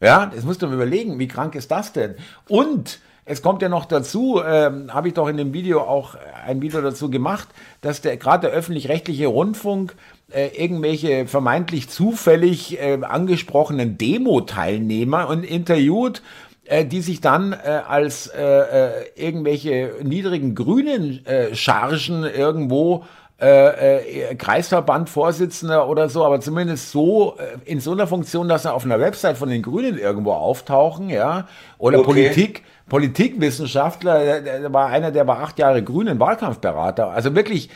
Ja, 0.00 0.26
das 0.32 0.44
musst 0.44 0.62
du 0.62 0.68
mal 0.68 0.74
überlegen, 0.74 1.18
wie 1.18 1.26
krank 1.26 1.56
ist 1.56 1.72
das 1.72 1.92
denn? 1.92 2.14
Und 2.46 3.00
es 3.28 3.42
kommt 3.42 3.60
ja 3.60 3.68
noch 3.68 3.84
dazu, 3.84 4.40
ähm, 4.44 4.92
habe 4.92 5.08
ich 5.08 5.14
doch 5.14 5.28
in 5.28 5.36
dem 5.36 5.52
Video 5.52 5.82
auch 5.82 6.14
ein 6.46 6.62
Video 6.62 6.80
dazu 6.80 7.10
gemacht, 7.10 7.48
dass 7.82 8.00
der 8.00 8.16
gerade 8.16 8.48
der 8.48 8.56
öffentlich-rechtliche 8.56 9.26
Rundfunk 9.26 9.94
äh, 10.32 10.48
irgendwelche 10.56 11.26
vermeintlich 11.26 11.90
zufällig 11.90 12.80
äh, 12.80 12.98
angesprochenen 13.02 13.98
Demo-Teilnehmer 13.98 15.28
und 15.28 15.44
interviewt, 15.44 16.22
äh, 16.64 16.86
die 16.86 17.02
sich 17.02 17.20
dann 17.20 17.52
äh, 17.52 17.82
als 17.86 18.28
äh, 18.28 18.42
äh, 18.42 18.90
irgendwelche 19.14 19.96
niedrigen 20.02 20.54
grünen 20.54 21.24
äh, 21.26 21.54
Chargen 21.54 22.24
irgendwo 22.24 23.04
äh, 23.40 24.30
äh, 24.30 24.34
Kreisverbandvorsitzender 24.34 25.88
oder 25.88 26.08
so, 26.08 26.24
aber 26.24 26.40
zumindest 26.40 26.90
so 26.90 27.36
äh, 27.38 27.70
in 27.70 27.78
so 27.78 27.92
einer 27.92 28.08
Funktion, 28.08 28.48
dass 28.48 28.64
er 28.64 28.74
auf 28.74 28.84
einer 28.84 28.98
Website 28.98 29.36
von 29.36 29.48
den 29.48 29.62
Grünen 29.62 29.96
irgendwo 29.96 30.32
auftauchen, 30.32 31.08
ja, 31.08 31.46
oder 31.78 32.00
okay. 32.00 32.06
Politik, 32.06 32.62
Politikwissenschaftler, 32.88 34.24
der, 34.24 34.60
der 34.60 34.72
war 34.72 34.88
einer, 34.88 35.12
der 35.12 35.28
war 35.28 35.38
acht 35.38 35.58
Jahre 35.60 35.84
Grünen 35.84 36.18
Wahlkampfberater, 36.18 37.10
also 37.10 37.36
wirklich 37.36 37.70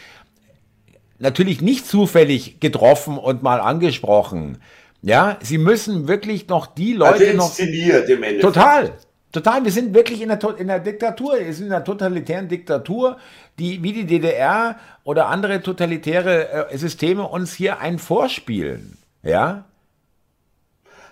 natürlich 1.21 1.61
nicht 1.61 1.87
zufällig 1.87 2.59
getroffen 2.59 3.17
und 3.17 3.45
mal 3.45 3.61
angesprochen. 3.61 4.59
Ja, 5.01 5.39
sie 5.43 5.59
müssen 5.59 6.09
wirklich 6.09 6.49
noch 6.49 6.67
die 6.67 6.93
Leute 6.93 7.25
also 7.25 7.25
inszeniert 7.25 8.09
noch. 8.09 8.17
Im 8.17 8.23
Endeffekt. 8.25 8.43
Total, 8.43 8.93
total. 9.33 9.65
Wir 9.65 9.73
sind 9.73 9.95
wirklich 9.95 10.23
in 10.23 10.29
der, 10.29 10.39
in 10.59 10.69
der 10.69 10.79
Diktatur. 10.79 11.35
Wir 11.39 11.53
sind 11.53 11.67
in 11.67 11.73
einer 11.73 11.85
totalitären 11.85 12.49
Diktatur 12.49 13.17
die 13.59 13.83
wie 13.83 13.93
die 13.93 14.07
DDR 14.07 14.77
oder 15.05 15.27
andere 15.27 15.63
totalitäre 15.63 16.71
äh, 16.71 16.79
Systeme 16.79 17.27
uns 17.27 17.55
hier 17.55 17.81
ein 17.81 17.99
vorspielen. 17.99 18.99
Ja? 19.23 19.65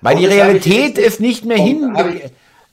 Weil 0.01 0.17
die 0.17 0.27
Realität 0.27 0.97
ist 0.99 1.21
nicht 1.21 1.45
mehr 1.45 1.59
hin. 1.59 1.95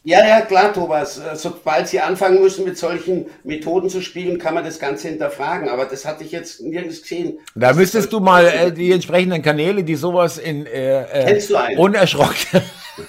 Ja, 0.04 0.26
ja, 0.26 0.40
klar, 0.40 0.72
Thomas. 0.74 1.18
Äh, 1.18 1.36
sobald 1.36 1.90
Sie 1.90 2.00
anfangen 2.00 2.42
müssen, 2.42 2.64
mit 2.64 2.78
solchen 2.78 3.26
Methoden 3.44 3.90
zu 3.90 4.00
spielen, 4.00 4.40
kann 4.40 4.54
man 4.54 4.64
das 4.64 4.80
Ganze 4.80 5.10
hinterfragen. 5.10 5.68
Aber 5.68 5.84
das 5.84 6.06
hatte 6.06 6.24
ich 6.24 6.32
jetzt 6.32 6.62
nirgends 6.62 7.02
gesehen. 7.02 7.40
Da 7.56 7.74
müsstest 7.74 8.14
du 8.14 8.22
mal 8.22 8.46
äh, 8.46 8.72
die 8.72 8.94
entsprechenden 8.94 9.42
Kanäle, 9.42 9.84
die 9.84 9.96
sowas 9.96 10.38
in 10.38 10.66
äh, 10.66 11.02
äh 11.02 11.26
Kennst 11.26 11.50
du 11.50 11.58
einen? 11.58 11.78
unerschrocken. 11.78 12.62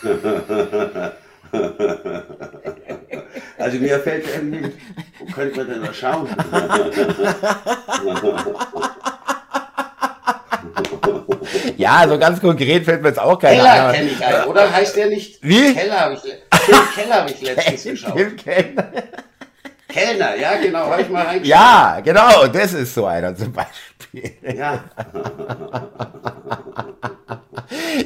Also 3.59 3.77
mir 3.79 3.99
fällt 3.99 4.25
irgendwie, 4.27 4.73
wo 5.19 5.25
könnte 5.33 5.57
man 5.57 5.69
denn 5.69 5.83
da 5.83 5.93
schauen? 5.93 6.29
Ja, 11.77 12.07
so 12.09 12.19
ganz 12.19 12.41
konkret 12.41 12.85
fällt 12.85 13.03
mir 13.03 13.09
jetzt 13.09 13.21
auch 13.21 13.39
keiner 13.39 13.63
Keller 13.63 13.93
kenne 13.93 14.11
ich 14.11 14.25
einen, 14.25 14.45
oder? 14.45 14.73
Heißt 14.73 14.97
der 14.97 15.07
nicht? 15.07 15.39
Wie? 15.43 15.75
Keller 15.75 16.01
habe 16.01 16.15
ich, 16.15 16.23
Keller 16.95 17.15
hab 17.15 17.31
ich 17.31 17.41
letztens 17.41 17.85
geschaut. 17.85 18.37
Kellner. 18.37 18.93
Kellner, 19.89 20.37
ja 20.37 20.57
genau, 20.57 20.91
habe 20.91 21.03
ich 21.03 21.09
mal 21.09 21.25
reingeschaut. 21.25 21.49
Ja, 21.49 22.01
genau, 22.05 22.47
das 22.49 22.75
ist 22.75 22.95
so 22.95 23.07
einer 23.07 23.35
zum 23.35 23.53
Beispiel. 23.53 24.33
Ja. 24.57 24.85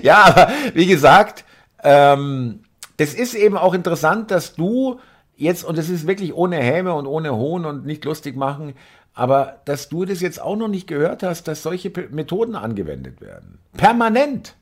ja, 0.03 0.17
aber 0.25 0.53
wie 0.75 0.87
gesagt, 0.87 1.45
ähm, 1.83 2.63
das 2.97 3.15
ist 3.15 3.35
eben 3.35 3.57
auch 3.57 3.75
interessant, 3.75 4.31
dass 4.31 4.55
du 4.55 5.01
jetzt, 5.37 5.65
und 5.65 5.79
das 5.79 5.89
ist 5.89 6.07
wirklich 6.07 6.35
ohne 6.35 6.57
Häme 6.57 6.95
und 6.95 7.07
ohne 7.07 7.35
Hohn 7.35 7.65
und 7.65 7.87
nicht 7.87 8.05
lustig 8.05 8.37
machen, 8.37 8.75
aber 9.15 9.61
dass 9.65 9.89
du 9.89 10.05
das 10.05 10.21
jetzt 10.21 10.41
auch 10.41 10.57
noch 10.57 10.69
nicht 10.69 10.87
gehört 10.87 11.23
hast, 11.23 11.49
dass 11.49 11.63
solche 11.63 11.93
Methoden 12.11 12.55
angewendet 12.55 13.21
werden. 13.21 13.59
Permanent. 13.77 14.55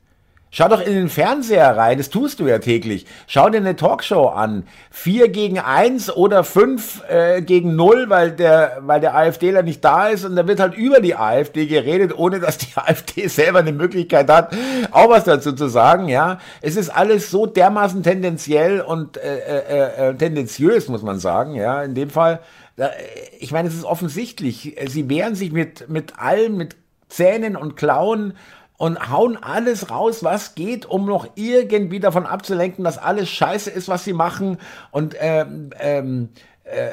Schau 0.53 0.67
doch 0.67 0.81
in 0.81 0.93
den 0.93 1.07
Fernseher 1.07 1.77
rein, 1.77 1.97
das 1.97 2.09
tust 2.09 2.41
du 2.41 2.47
ja 2.47 2.59
täglich. 2.59 3.05
Schau 3.25 3.49
dir 3.49 3.59
eine 3.59 3.77
Talkshow 3.77 4.27
an. 4.27 4.67
Vier 4.89 5.29
gegen 5.29 5.59
eins 5.59 6.13
oder 6.13 6.43
fünf 6.43 7.01
äh, 7.07 7.41
gegen 7.41 7.77
null, 7.77 8.09
weil 8.09 8.31
der, 8.31 8.79
weil 8.81 8.99
der 8.99 9.15
AfDler 9.15 9.63
nicht 9.63 9.81
da 9.81 10.09
ist 10.09 10.25
und 10.25 10.35
da 10.35 10.45
wird 10.49 10.59
halt 10.59 10.75
über 10.75 10.99
die 10.99 11.15
AfD 11.15 11.67
geredet, 11.67 12.17
ohne 12.17 12.41
dass 12.41 12.57
die 12.57 12.67
AfD 12.75 13.27
selber 13.27 13.59
eine 13.59 13.71
Möglichkeit 13.71 14.29
hat, 14.29 14.53
auch 14.91 15.09
was 15.09 15.23
dazu 15.23 15.53
zu 15.53 15.69
sagen, 15.69 16.09
ja. 16.09 16.39
Es 16.61 16.75
ist 16.75 16.89
alles 16.89 17.31
so 17.31 17.45
dermaßen 17.45 18.03
tendenziell 18.03 18.81
und 18.81 19.15
äh, 19.15 19.37
äh, 19.37 20.09
äh, 20.09 20.15
tendenziös, 20.15 20.89
muss 20.89 21.01
man 21.01 21.17
sagen, 21.17 21.55
ja, 21.55 21.81
in 21.81 21.95
dem 21.95 22.09
Fall. 22.09 22.41
Da, 22.75 22.89
ich 23.39 23.53
meine, 23.53 23.69
es 23.69 23.75
ist 23.75 23.85
offensichtlich. 23.85 24.75
Sie 24.87 25.09
wehren 25.09 25.35
sich 25.35 25.53
mit, 25.53 25.87
mit 25.87 26.19
allem, 26.19 26.57
mit 26.57 26.75
Zähnen 27.07 27.55
und 27.55 27.77
Klauen 27.77 28.33
und 28.81 29.11
hauen 29.11 29.37
alles 29.37 29.91
raus, 29.91 30.23
was 30.23 30.55
geht, 30.55 30.87
um 30.87 31.05
noch 31.05 31.27
irgendwie 31.35 31.99
davon 31.99 32.25
abzulenken, 32.25 32.83
dass 32.83 32.97
alles 32.97 33.29
scheiße 33.29 33.69
ist, 33.69 33.87
was 33.89 34.03
sie 34.03 34.13
machen 34.13 34.57
und 34.89 35.15
ähm, 35.19 35.69
ähm, 35.79 36.29
äh, 36.63 36.89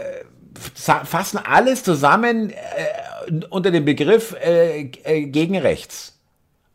fassen 0.65 1.41
alles 1.43 1.85
zusammen 1.85 2.51
äh, 2.51 3.47
unter 3.49 3.71
dem 3.71 3.87
Begriff 3.87 4.37
äh, 4.39 4.91
äh 5.03 5.29
gegen 5.29 5.57
rechts. 5.57 6.18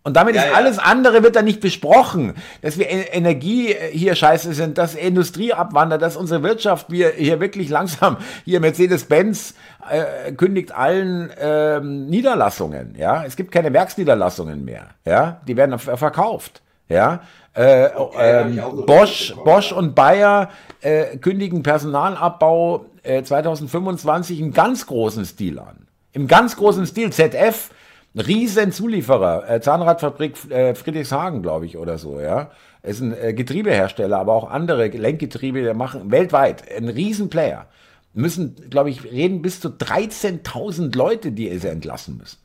Und 0.06 0.18
damit 0.18 0.36
ja, 0.36 0.44
ist 0.44 0.56
alles 0.56 0.78
ja. 0.78 0.84
andere 0.84 1.24
wird 1.24 1.38
dann 1.38 1.46
nicht 1.46 1.62
besprochen, 1.62 2.34
dass 2.62 2.78
wir 2.78 2.90
Energie 2.90 3.72
äh, 3.72 3.90
hier 3.92 4.16
scheiße 4.16 4.54
sind, 4.54 4.78
dass 4.78 4.96
Industrie 4.96 5.54
abwandert, 5.54 6.02
dass 6.02 6.18
unsere 6.18 6.44
Wirtschaft 6.44 6.92
wir 6.92 7.12
hier 7.12 7.40
wirklich 7.40 7.70
langsam 7.70 8.18
hier 8.44 8.60
Mercedes-Benz 8.60 9.54
äh, 9.90 10.34
kündigt 10.34 10.74
allen 10.74 11.32
ähm, 11.40 12.08
Niederlassungen, 12.08 12.96
ja, 12.98 13.24
es 13.24 13.38
gibt 13.38 13.52
keine 13.52 13.72
Werksniederlassungen 13.72 14.66
mehr, 14.66 14.90
ja, 15.06 15.42
die 15.48 15.56
werden 15.56 15.80
verkauft, 15.80 16.62
ja. 16.90 17.22
Äh, 17.54 17.90
okay, 17.96 18.42
ähm, 18.42 18.86
Bosch, 18.88 19.34
Bosch 19.46 19.72
und 19.72 19.94
Bayer 19.94 20.50
äh, 20.82 21.18
kündigen 21.18 21.62
Personalabbau 21.62 22.86
äh, 23.04 23.22
2025 23.22 24.40
im 24.40 24.54
ganz 24.54 24.88
großen 24.88 25.24
Stil 25.24 25.60
an. 25.60 25.88
Im 26.14 26.28
ganz 26.28 26.56
großen 26.56 26.88
Stil. 26.88 27.12
ZF 27.12 27.70
Riesen 28.16 28.72
Zulieferer, 28.72 29.50
äh, 29.50 29.62
Zahnradfabrik 29.62 30.36
äh, 30.52 30.76
Friedrichshagen, 30.76 31.42
glaube 31.42 31.66
ich, 31.66 31.78
oder 31.78 31.98
so, 31.98 32.20
ja. 32.20 32.52
Ist 32.84 33.02
ein 33.02 33.18
äh, 33.18 33.34
Getriebehersteller, 33.34 34.18
aber 34.18 34.34
auch 34.34 34.50
andere 34.50 34.88
Lenkgetriebe 34.88 35.64
die 35.64 35.74
machen 35.74 36.12
weltweit 36.12 36.70
ein 36.72 36.90
Riesenplayer. 36.90 37.68
Müssen, 38.14 38.70
glaube 38.70 38.92
ich, 38.92 39.04
reden 39.04 39.42
bis 39.42 39.60
zu 39.60 39.70
13.000 39.70 40.96
Leute, 40.96 41.32
die 41.32 41.58
sie 41.58 41.68
entlassen 41.68 42.18
müssen. 42.18 42.38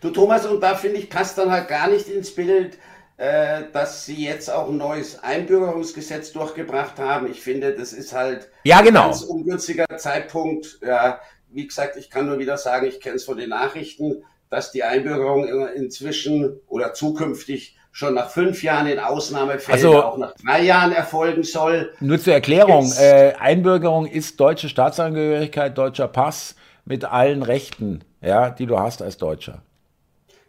Du 0.00 0.10
Thomas, 0.10 0.46
und 0.46 0.60
da 0.60 0.76
finde 0.76 0.98
ich, 0.98 1.10
passt 1.10 1.36
dann 1.38 1.50
halt 1.50 1.66
gar 1.66 1.88
nicht 1.88 2.06
ins 2.06 2.32
Bild, 2.32 2.78
äh, 3.16 3.64
dass 3.72 4.06
sie 4.06 4.24
jetzt 4.24 4.48
auch 4.50 4.68
ein 4.68 4.76
neues 4.76 5.22
Einbürgerungsgesetz 5.22 6.32
durchgebracht 6.32 6.98
haben. 6.98 7.28
Ich 7.28 7.40
finde, 7.40 7.74
das 7.74 7.92
ist 7.92 8.14
halt 8.14 8.48
ja, 8.62 8.80
genau. 8.80 9.02
ein 9.02 9.10
ganz 9.10 9.22
ungünstiger 9.22 9.86
Zeitpunkt. 9.98 10.78
Ja, 10.86 11.20
wie 11.48 11.66
gesagt, 11.66 11.96
ich 11.96 12.10
kann 12.10 12.26
nur 12.26 12.38
wieder 12.38 12.56
sagen, 12.56 12.86
ich 12.86 13.00
kenne 13.00 13.16
es 13.16 13.24
von 13.24 13.36
den 13.36 13.50
Nachrichten 13.50 14.24
dass 14.50 14.72
die 14.72 14.82
Einbürgerung 14.82 15.46
inzwischen 15.74 16.60
oder 16.66 16.92
zukünftig 16.92 17.76
schon 17.92 18.14
nach 18.14 18.30
fünf 18.30 18.62
Jahren 18.62 18.86
in 18.86 18.98
Ausnahmefällen 18.98 19.86
also, 19.86 20.02
auch 20.02 20.18
nach 20.18 20.34
drei 20.34 20.62
Jahren 20.62 20.92
erfolgen 20.92 21.42
soll. 21.42 21.92
Nur 22.00 22.20
zur 22.20 22.34
Erklärung, 22.34 22.92
äh, 22.98 23.32
Einbürgerung 23.38 24.06
ist 24.06 24.38
deutsche 24.38 24.68
Staatsangehörigkeit, 24.68 25.76
deutscher 25.76 26.08
Pass 26.08 26.54
mit 26.84 27.04
allen 27.04 27.42
Rechten, 27.42 28.04
ja, 28.20 28.50
die 28.50 28.66
du 28.66 28.78
hast 28.78 29.02
als 29.02 29.16
Deutscher. 29.16 29.62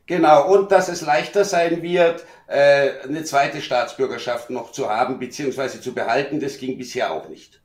Genau, 0.07 0.51
und 0.51 0.71
dass 0.71 0.89
es 0.89 1.01
leichter 1.01 1.45
sein 1.45 1.81
wird, 1.81 2.25
äh, 2.47 2.89
eine 3.03 3.23
zweite 3.23 3.61
Staatsbürgerschaft 3.61 4.49
noch 4.49 4.71
zu 4.71 4.89
haben, 4.89 5.19
beziehungsweise 5.19 5.79
zu 5.79 5.93
behalten, 5.93 6.39
das 6.39 6.57
ging 6.57 6.77
bisher 6.77 7.11
auch 7.11 7.29
nicht. 7.29 7.61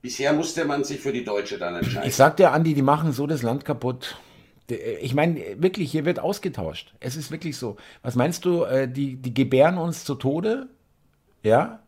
Bisher 0.00 0.32
musste 0.32 0.64
man 0.64 0.84
sich 0.84 1.00
für 1.00 1.12
die 1.12 1.24
Deutsche 1.24 1.58
dann 1.58 1.76
entscheiden. 1.76 2.08
Ich 2.08 2.16
sag 2.16 2.36
dir, 2.36 2.52
Andi, 2.52 2.74
die 2.74 2.82
machen 2.82 3.12
so 3.12 3.26
das 3.26 3.42
Land 3.42 3.64
kaputt. 3.64 4.16
Ich 5.00 5.14
meine, 5.14 5.40
wirklich, 5.56 5.90
hier 5.90 6.04
wird 6.04 6.20
ausgetauscht. 6.20 6.94
Es 7.00 7.16
ist 7.16 7.30
wirklich 7.30 7.56
so. 7.56 7.76
Was 8.02 8.14
meinst 8.14 8.44
du, 8.44 8.64
äh, 8.64 8.88
die, 8.88 9.16
die 9.16 9.34
gebären 9.34 9.78
uns 9.78 10.04
zu 10.04 10.14
Tode? 10.14 10.68
Ja? 11.42 11.80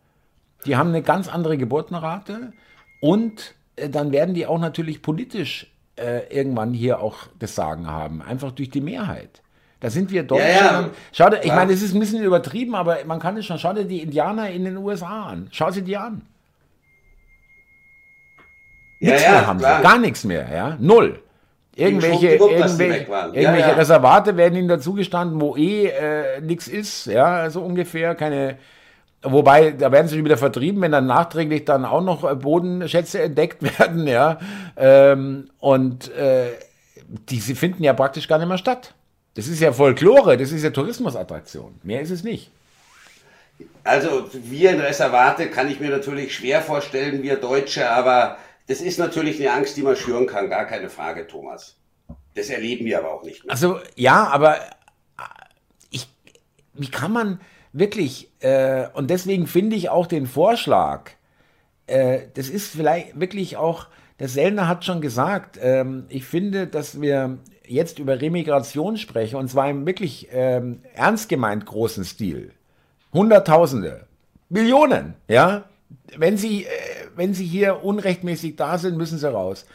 Die 0.66 0.76
haben 0.76 0.90
eine 0.90 1.02
ganz 1.02 1.28
andere 1.28 1.58
Geburtenrate 1.58 2.52
und 3.00 3.54
äh, 3.76 3.88
dann 3.88 4.12
werden 4.12 4.34
die 4.34 4.46
auch 4.46 4.58
natürlich 4.58 5.02
politisch 5.02 5.72
äh, 5.96 6.26
irgendwann 6.34 6.72
hier 6.72 7.00
auch 7.00 7.28
das 7.38 7.54
Sagen 7.54 7.86
haben. 7.86 8.22
Einfach 8.22 8.52
durch 8.52 8.70
die 8.70 8.80
Mehrheit. 8.80 9.42
Da 9.80 9.90
sind 9.90 10.10
wir 10.10 10.22
Deutschland. 10.22 10.56
Ja, 10.56 10.80
ja. 10.80 10.90
Schau 11.12 11.28
dir, 11.28 11.44
ich 11.44 11.52
meine, 11.52 11.72
es 11.72 11.82
ist 11.82 11.94
ein 11.94 12.00
bisschen 12.00 12.22
übertrieben, 12.22 12.74
aber 12.74 13.04
man 13.04 13.20
kann 13.20 13.36
es 13.36 13.44
schon. 13.44 13.58
Schau 13.58 13.74
dir 13.74 13.84
die 13.84 14.00
Indianer 14.00 14.48
in 14.50 14.64
den 14.64 14.78
USA 14.78 15.24
an. 15.24 15.48
Schau 15.50 15.70
sie 15.70 15.82
dir 15.82 16.00
an. 16.00 16.22
Nichts 18.98 19.22
ja, 19.22 19.30
mehr 19.32 19.46
haben 19.46 19.58
klar. 19.58 19.76
sie. 19.76 19.82
Gar 19.82 19.98
nichts 19.98 20.24
mehr, 20.24 20.48
ja. 20.50 20.76
Null. 20.80 21.22
Irgendwelche, 21.76 22.34
irgendwelche, 22.36 22.84
irgendwelche 22.94 23.40
ja, 23.40 23.56
ja. 23.56 23.72
Reservate 23.72 24.36
werden 24.36 24.56
ihnen 24.56 24.68
dazugestanden, 24.68 25.40
wo 25.40 25.56
eh 25.56 25.86
äh, 25.86 26.40
nichts 26.40 26.68
ist, 26.68 27.06
ja, 27.06 27.50
so 27.50 27.62
ungefähr, 27.62 28.14
keine, 28.14 28.58
wobei, 29.22 29.72
da 29.72 29.90
werden 29.90 30.06
sie 30.06 30.24
wieder 30.24 30.36
vertrieben, 30.36 30.80
wenn 30.82 30.92
dann 30.92 31.06
nachträglich 31.06 31.64
dann 31.64 31.84
auch 31.84 32.00
noch 32.00 32.30
äh, 32.30 32.36
Bodenschätze 32.36 33.22
entdeckt 33.22 33.62
werden, 33.78 34.06
ja, 34.06 34.38
ähm, 34.76 35.50
und 35.58 36.14
äh, 36.14 36.50
die 37.28 37.40
sie 37.40 37.56
finden 37.56 37.82
ja 37.82 37.92
praktisch 37.92 38.28
gar 38.28 38.38
nicht 38.38 38.48
mehr 38.48 38.58
statt. 38.58 38.94
Das 39.34 39.48
ist 39.48 39.60
ja 39.60 39.72
Folklore, 39.72 40.36
das 40.36 40.52
ist 40.52 40.62
ja 40.62 40.70
Tourismusattraktion, 40.70 41.80
mehr 41.82 42.00
ist 42.00 42.10
es 42.10 42.22
nicht. 42.22 42.52
Also 43.82 44.28
wir 44.32 44.70
in 44.70 44.80
Reservate 44.80 45.48
kann 45.50 45.68
ich 45.68 45.80
mir 45.80 45.90
natürlich 45.90 46.34
schwer 46.34 46.62
vorstellen, 46.62 47.22
wir 47.22 47.36
Deutsche, 47.36 47.90
aber 47.90 48.38
das 48.66 48.80
ist 48.80 48.98
natürlich 48.98 49.40
eine 49.40 49.52
Angst, 49.52 49.76
die 49.76 49.82
man 49.82 49.96
schüren 49.96 50.26
kann, 50.26 50.48
gar 50.48 50.64
keine 50.64 50.88
Frage, 50.88 51.26
Thomas. 51.26 51.76
Das 52.34 52.48
erleben 52.48 52.84
wir 52.84 52.98
aber 52.98 53.12
auch 53.12 53.22
nicht 53.22 53.44
mehr. 53.44 53.52
Also 53.52 53.78
ja, 53.94 54.26
aber 54.28 54.58
ich, 55.90 56.08
wie 56.72 56.88
kann 56.88 57.12
man 57.12 57.40
wirklich, 57.72 58.30
äh, 58.40 58.88
und 58.94 59.10
deswegen 59.10 59.46
finde 59.46 59.76
ich 59.76 59.90
auch 59.90 60.06
den 60.06 60.26
Vorschlag, 60.26 61.10
äh, 61.86 62.20
das 62.34 62.48
ist 62.48 62.74
vielleicht 62.74 63.18
wirklich 63.18 63.56
auch, 63.56 63.88
der 64.20 64.28
Sellner 64.28 64.68
hat 64.68 64.84
schon 64.84 65.00
gesagt, 65.00 65.58
ähm, 65.60 66.06
ich 66.08 66.24
finde, 66.24 66.66
dass 66.66 67.00
wir 67.00 67.38
jetzt 67.66 67.98
über 67.98 68.20
Remigration 68.20 68.96
sprechen, 68.96 69.36
und 69.36 69.48
zwar 69.48 69.68
im 69.68 69.86
wirklich 69.86 70.28
ähm, 70.32 70.82
ernst 70.94 71.28
gemeint 71.28 71.66
großen 71.66 72.04
Stil. 72.04 72.52
Hunderttausende, 73.12 74.06
Millionen, 74.48 75.14
ja. 75.28 75.64
Wenn 76.16 76.36
sie, 76.36 76.64
äh, 76.64 76.68
wenn 77.16 77.34
sie 77.34 77.46
hier 77.46 77.84
unrechtmäßig 77.84 78.56
da 78.56 78.78
sind, 78.78 78.96
müssen 78.96 79.18
sie 79.18 79.30
raus. 79.30 79.66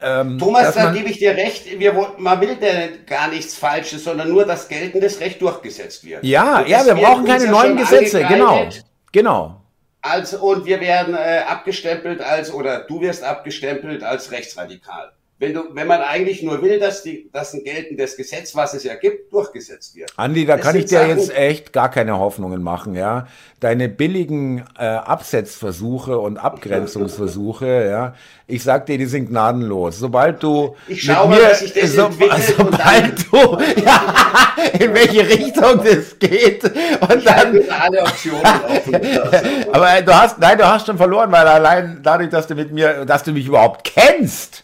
Ähm, 0.00 0.38
Thomas, 0.38 0.74
da 0.74 0.90
gebe 0.92 1.08
ich 1.08 1.18
dir 1.18 1.36
recht, 1.36 1.78
wir, 1.78 2.14
man 2.18 2.40
will 2.40 2.56
denn 2.56 3.06
gar 3.06 3.28
nichts 3.28 3.54
Falsches, 3.54 4.02
sondern 4.04 4.28
nur, 4.28 4.44
dass 4.44 4.68
geltendes 4.68 5.20
Recht 5.20 5.40
durchgesetzt 5.40 6.04
wird. 6.04 6.24
Ja, 6.24 6.64
ja, 6.66 6.84
wir 6.84 6.94
brauchen 6.94 7.24
keine 7.24 7.46
neuen 7.46 7.76
Gesetze, 7.76 8.24
genau. 8.24 8.66
Genau. 9.12 9.60
Also, 10.00 10.40
und 10.40 10.64
wir 10.64 10.80
werden 10.80 11.14
äh, 11.14 11.42
abgestempelt 11.46 12.20
als, 12.20 12.52
oder 12.52 12.80
du 12.80 13.00
wirst 13.00 13.22
abgestempelt 13.22 14.02
als 14.02 14.32
rechtsradikal 14.32 15.12
wenn, 15.42 15.54
du, 15.54 15.64
wenn 15.72 15.88
man 15.88 16.00
eigentlich 16.02 16.40
nur 16.44 16.62
will, 16.62 16.78
dass, 16.78 17.02
die, 17.02 17.28
dass 17.32 17.52
ein 17.52 17.64
geltendes 17.64 18.16
Gesetz, 18.16 18.54
was 18.54 18.74
es 18.74 18.84
ja 18.84 18.94
gibt, 18.94 19.32
durchgesetzt 19.32 19.96
wird. 19.96 20.12
Andi, 20.16 20.46
da 20.46 20.56
das 20.56 20.64
kann 20.64 20.76
ich 20.76 20.84
dir 20.84 21.00
Sachen, 21.00 21.18
jetzt 21.18 21.34
echt 21.34 21.72
gar 21.72 21.90
keine 21.90 22.16
Hoffnungen 22.16 22.62
machen, 22.62 22.94
ja. 22.94 23.26
Deine 23.58 23.88
billigen 23.88 24.64
äh, 24.78 24.84
Absetzversuche 24.84 26.16
und 26.16 26.38
Abgrenzungsversuche, 26.38 27.66
ja, 27.90 28.14
ich 28.46 28.62
sag 28.62 28.86
dir, 28.86 28.98
die 28.98 29.06
sind 29.06 29.30
gnadenlos. 29.30 29.98
Sobald 29.98 30.40
du 30.44 30.76
ich 30.86 31.02
schaue 31.02 31.30
mal, 31.30 31.40
dass 31.40 31.62
ich 31.62 31.72
das 31.72 31.92
so, 31.92 32.08
sobald 32.56 33.32
du 33.32 33.36
ja, 33.84 34.54
in 34.78 34.94
welche 34.94 35.28
Richtung 35.28 35.80
das 35.82 36.16
geht 36.20 36.62
und 36.62 37.16
ich 37.16 37.24
dann 37.24 37.60
alle 37.68 38.02
Optionen 38.02 38.42
offen. 38.42 38.94
aber 39.72 40.02
du 40.02 40.14
hast 40.14 40.38
nein, 40.38 40.56
du 40.56 40.68
hast 40.68 40.86
schon 40.86 40.98
verloren, 40.98 41.32
weil 41.32 41.48
allein 41.48 41.98
dadurch, 42.00 42.30
dass 42.30 42.46
du 42.46 42.54
mit 42.54 42.70
mir, 42.70 43.04
dass 43.04 43.24
du 43.24 43.32
mich 43.32 43.46
überhaupt 43.46 43.82
kennst, 43.82 44.62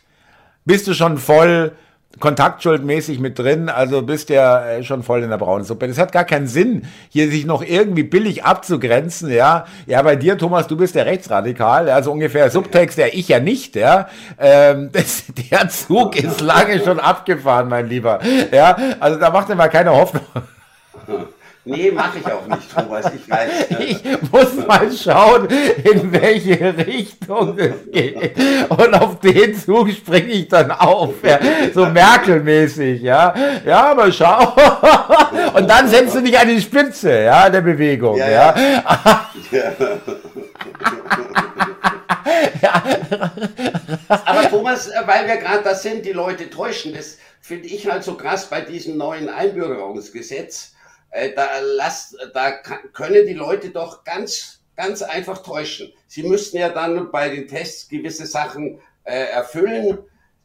bist 0.69 0.87
du 0.87 0.93
schon 0.93 1.17
voll 1.17 1.73
kontaktschuldmäßig 2.21 3.21
mit 3.21 3.39
drin, 3.39 3.69
also 3.69 4.03
bist 4.03 4.29
ja 4.29 4.67
äh, 4.67 4.83
schon 4.85 5.03
voll 5.03 5.23
in 5.23 5.31
der 5.31 5.39
braunen 5.39 5.65
Suppe. 5.65 5.89
Das 5.89 5.99
hat 5.99 6.13
gar 6.13 6.25
keinen 6.25 6.47
Sinn, 6.47 6.87
hier 7.09 7.31
sich 7.31 7.47
noch 7.47 7.63
irgendwie 7.63 8.03
billig 8.03 8.45
abzugrenzen, 8.45 9.31
ja. 9.31 9.67
Ja, 9.87 10.03
bei 10.03 10.17
dir, 10.17 10.37
Thomas, 10.37 10.67
du 10.67 10.77
bist 10.77 10.95
der 10.95 11.07
Rechtsradikal, 11.07 11.89
also 11.89 12.13
ungefähr 12.13 12.51
Subtext, 12.51 12.99
der 12.99 13.15
ich 13.15 13.29
ja 13.29 13.41
nicht, 13.41 13.77
ja. 13.77 14.09
Ähm, 14.39 14.91
das, 14.93 15.25
der 15.51 15.69
Zug 15.71 16.17
ist 16.17 16.41
lange 16.41 16.85
schon 16.85 17.01
abgefahren, 17.01 17.69
mein 17.69 17.89
Lieber. 17.89 18.21
Ja, 18.53 18.77
also 19.01 19.19
da 19.19 19.31
macht 19.31 19.49
ihr 19.49 19.55
mal 19.55 19.69
keine 19.69 19.93
Hoffnung. 19.93 20.25
Nee, 21.69 21.91
mache 21.91 22.19
ich 22.19 22.27
auch 22.27 22.47
nicht, 22.47 22.75
Thomas, 22.75 23.13
ich 23.15 23.29
weiß. 23.29 23.51
Ne? 23.71 23.85
Ich 23.85 24.03
muss 24.33 24.67
mal 24.67 24.91
schauen, 24.91 25.49
in 25.85 26.11
welche 26.13 26.75
Richtung 26.79 27.59
es 27.59 27.91
geht. 27.93 28.39
Und 28.71 28.95
auf 28.95 29.21
den 29.21 29.55
Zug 29.55 29.91
springe 29.91 30.29
ich 30.29 30.49
dann 30.49 30.71
auf. 30.71 31.15
Ja. 31.23 31.39
So 31.75 31.85
Merkel-mäßig, 31.85 33.03
ja. 33.03 33.35
Ja, 33.67 33.93
mal 33.95 34.11
schau. 34.11 34.57
Und 35.55 35.69
dann 35.69 35.89
setzt 35.89 36.15
du 36.15 36.23
dich 36.23 36.39
an 36.39 36.49
die 36.49 36.61
Spitze, 36.61 37.25
ja, 37.25 37.51
der 37.51 37.61
Bewegung, 37.61 38.17
ja. 38.17 38.29
ja. 38.31 38.55
ja. 39.51 39.73
ja. 42.63 42.83
Aber 44.09 44.49
Thomas, 44.49 44.91
weil 45.05 45.27
wir 45.27 45.37
gerade 45.37 45.63
da 45.65 45.75
sind, 45.75 46.07
die 46.07 46.13
Leute 46.13 46.49
täuschen, 46.49 46.95
das 46.95 47.19
finde 47.43 47.69
ich 47.69 47.91
halt 47.91 48.05
so 48.05 48.15
krass 48.15 48.49
bei 48.49 48.63
diesem 48.63 48.97
neuen 48.97 49.29
Einbürgerungsgesetz 49.29 50.73
äh, 51.11 51.33
da, 51.35 51.49
lass, 51.61 52.17
da 52.35 52.53
können 52.53 53.27
die 53.27 53.35
Leute 53.35 53.71
doch 53.71 54.05
ganz, 54.05 54.63
ganz 54.77 55.03
einfach 55.03 55.43
täuschen. 55.43 55.93
Sie 56.07 56.23
müssten 56.23 56.59
ja 56.59 56.69
dann 56.69 57.11
bei 57.11 57.29
den 57.29 57.49
Tests 57.49 57.89
gewisse 57.89 58.27
Sachen 58.27 58.81
äh, 59.05 59.25
erfüllen, 59.31 59.99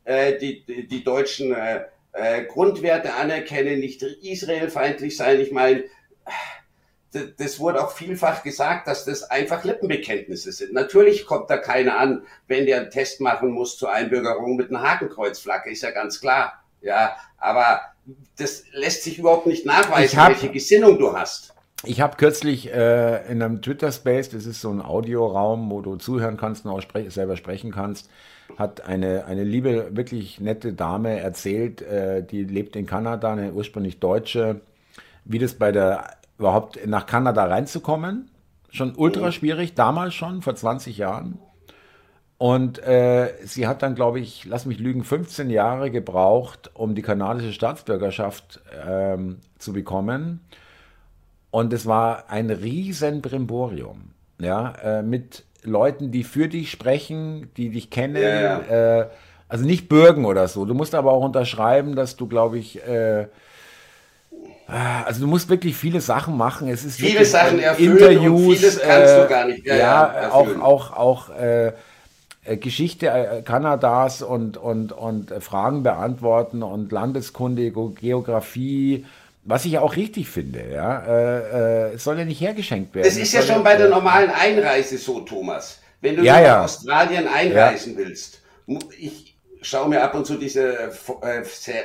äh, 0.05 0.37
die, 0.37 0.65
die, 0.65 0.87
die 0.87 1.03
deutschen 1.03 1.53
äh, 1.53 1.85
äh, 2.13 2.45
Grundwerte 2.45 3.13
anerkennen, 3.13 3.79
nicht 3.79 4.01
israelfeindlich 4.03 5.17
sein. 5.17 5.39
Ich 5.39 5.51
meine, 5.51 5.83
das 7.37 7.59
wurde 7.59 7.83
auch 7.83 7.91
vielfach 7.91 8.41
gesagt, 8.43 8.87
dass 8.87 9.05
das 9.05 9.23
einfach 9.29 9.63
Lippenbekenntnisse 9.63 10.51
sind. 10.51 10.73
Natürlich 10.73 11.25
kommt 11.25 11.49
da 11.49 11.57
keiner 11.57 11.99
an, 11.99 12.25
wenn 12.47 12.65
der 12.65 12.81
einen 12.81 12.89
Test 12.89 13.21
machen 13.21 13.51
muss 13.51 13.77
zur 13.77 13.91
Einbürgerung 13.91 14.55
mit 14.55 14.69
einer 14.69 14.81
Hakenkreuzflagge, 14.81 15.71
ist 15.71 15.83
ja 15.83 15.91
ganz 15.91 16.19
klar. 16.19 16.63
Ja, 16.81 17.15
aber 17.37 17.81
das 18.37 18.63
lässt 18.73 19.03
sich 19.03 19.19
überhaupt 19.19 19.47
nicht 19.47 19.65
nachweisen, 19.65 20.19
hab, 20.19 20.29
welche 20.29 20.49
Gesinnung 20.49 20.99
du 20.99 21.13
hast. 21.13 21.53
Ich 21.85 21.99
habe 21.99 22.15
kürzlich 22.15 22.71
äh, 22.73 23.29
in 23.29 23.41
einem 23.41 23.61
Twitter-Space, 23.61 24.29
das 24.29 24.45
ist 24.45 24.61
so 24.61 24.69
ein 24.69 24.81
Audioraum, 24.81 25.69
wo 25.69 25.81
du 25.81 25.97
zuhören 25.97 26.37
kannst 26.37 26.65
und 26.65 26.71
auch 26.71 26.81
spre 26.81 27.09
selber 27.11 27.35
sprechen 27.35 27.71
kannst, 27.71 28.09
hat 28.57 28.85
eine, 28.85 29.25
eine 29.25 29.43
liebe, 29.43 29.95
wirklich 29.95 30.39
nette 30.39 30.73
Dame 30.73 31.19
erzählt, 31.19 31.81
äh, 31.81 32.23
die 32.23 32.43
lebt 32.43 32.75
in 32.75 32.85
Kanada, 32.85 33.33
eine 33.33 33.51
ursprünglich 33.53 33.99
Deutsche, 33.99 34.61
wie 35.25 35.39
das 35.39 35.55
bei 35.55 35.71
der 35.71 36.17
überhaupt 36.39 36.85
nach 36.85 37.05
Kanada 37.05 37.45
reinzukommen. 37.45 38.29
Schon 38.69 38.95
ultra 38.95 39.31
schwierig, 39.31 39.75
damals 39.75 40.13
schon, 40.15 40.41
vor 40.41 40.55
20 40.55 40.97
Jahren. 40.97 41.37
Und 42.43 42.85
äh, 42.85 43.31
sie 43.45 43.67
hat 43.67 43.83
dann, 43.83 43.95
glaube 43.95 44.19
ich, 44.19 44.43
lass 44.43 44.65
mich 44.65 44.77
lügen, 44.77 45.05
15 45.05 45.49
Jahre 45.49 45.89
gebraucht, 45.91 46.71
um 46.73 46.93
die 46.93 47.01
kanadische 47.01 47.53
Staatsbürgerschaft 47.53 48.59
ähm, 48.85 49.37
zu 49.59 49.71
bekommen. 49.71 50.41
Und 51.51 51.71
es 51.71 51.85
war 51.85 52.29
ein 52.29 52.49
riesen 52.49 53.21
Brimborium, 53.21 54.11
ja, 54.39 54.73
äh, 54.83 55.03
mit 55.03 55.45
Leuten, 55.63 56.11
die 56.11 56.25
für 56.25 56.49
dich 56.49 56.69
sprechen, 56.69 57.49
die 57.55 57.69
dich 57.69 57.89
kennen. 57.89 58.21
Ja, 58.21 58.59
ja. 58.59 58.99
Äh, 59.03 59.07
also 59.47 59.63
nicht 59.63 59.87
bürgen 59.87 60.25
oder 60.25 60.49
so. 60.49 60.65
Du 60.65 60.73
musst 60.73 60.95
aber 60.95 61.13
auch 61.13 61.23
unterschreiben, 61.23 61.95
dass 61.95 62.17
du, 62.17 62.27
glaube 62.27 62.57
ich, 62.57 62.85
äh, 62.85 63.27
also 64.67 65.21
du 65.21 65.27
musst 65.27 65.47
wirklich 65.47 65.77
viele 65.77 66.01
Sachen 66.01 66.35
machen. 66.35 66.67
Es 66.67 66.83
ist 66.83 66.99
viele 66.99 67.23
Sachen 67.23 67.59
erfüllen 67.59 67.97
Interviews, 67.97 68.41
und 68.41 68.55
vieles 68.57 68.81
kannst 68.81 69.17
du 69.17 69.27
gar 69.29 69.45
nicht. 69.45 69.65
Ja, 69.65 69.77
ja 69.77 70.31
auch 70.31 70.59
auch 70.59 70.91
auch 70.91 71.29
äh, 71.37 71.67
äh, 71.67 71.73
Geschichte 72.45 73.07
äh, 73.07 73.41
Kanadas 73.41 74.21
und, 74.21 74.57
und, 74.57 74.91
und 74.91 75.31
äh, 75.31 75.39
Fragen 75.39 75.83
beantworten 75.83 76.61
und 76.61 76.91
Landeskunde, 76.91 77.71
Geografie, 77.71 79.05
was 79.43 79.65
ich 79.65 79.77
auch 79.77 79.95
richtig 79.95 80.27
finde. 80.29 80.69
Ja? 80.71 80.99
Äh, 81.05 81.93
es 81.93 82.03
soll 82.03 82.19
ja 82.19 82.25
nicht 82.25 82.41
hergeschenkt 82.41 82.93
werden. 82.95 83.07
Das 83.07 83.17
ist 83.17 83.33
ja 83.33 83.41
schon 83.41 83.63
bei 83.63 83.75
der 83.75 83.89
normalen 83.89 84.29
Einreise 84.29 84.97
so, 84.97 85.21
Thomas. 85.21 85.79
Wenn 86.01 86.17
du 86.17 86.23
ja, 86.23 86.41
ja. 86.41 86.57
nach 86.57 86.63
Australien 86.65 87.27
einreisen 87.27 87.93
ja. 87.93 87.99
willst, 87.99 88.41
ich 88.99 89.35
schaue 89.61 89.87
mir 89.87 90.03
ab 90.03 90.13
und 90.13 90.25
zu 90.25 90.35
diese 90.35 90.91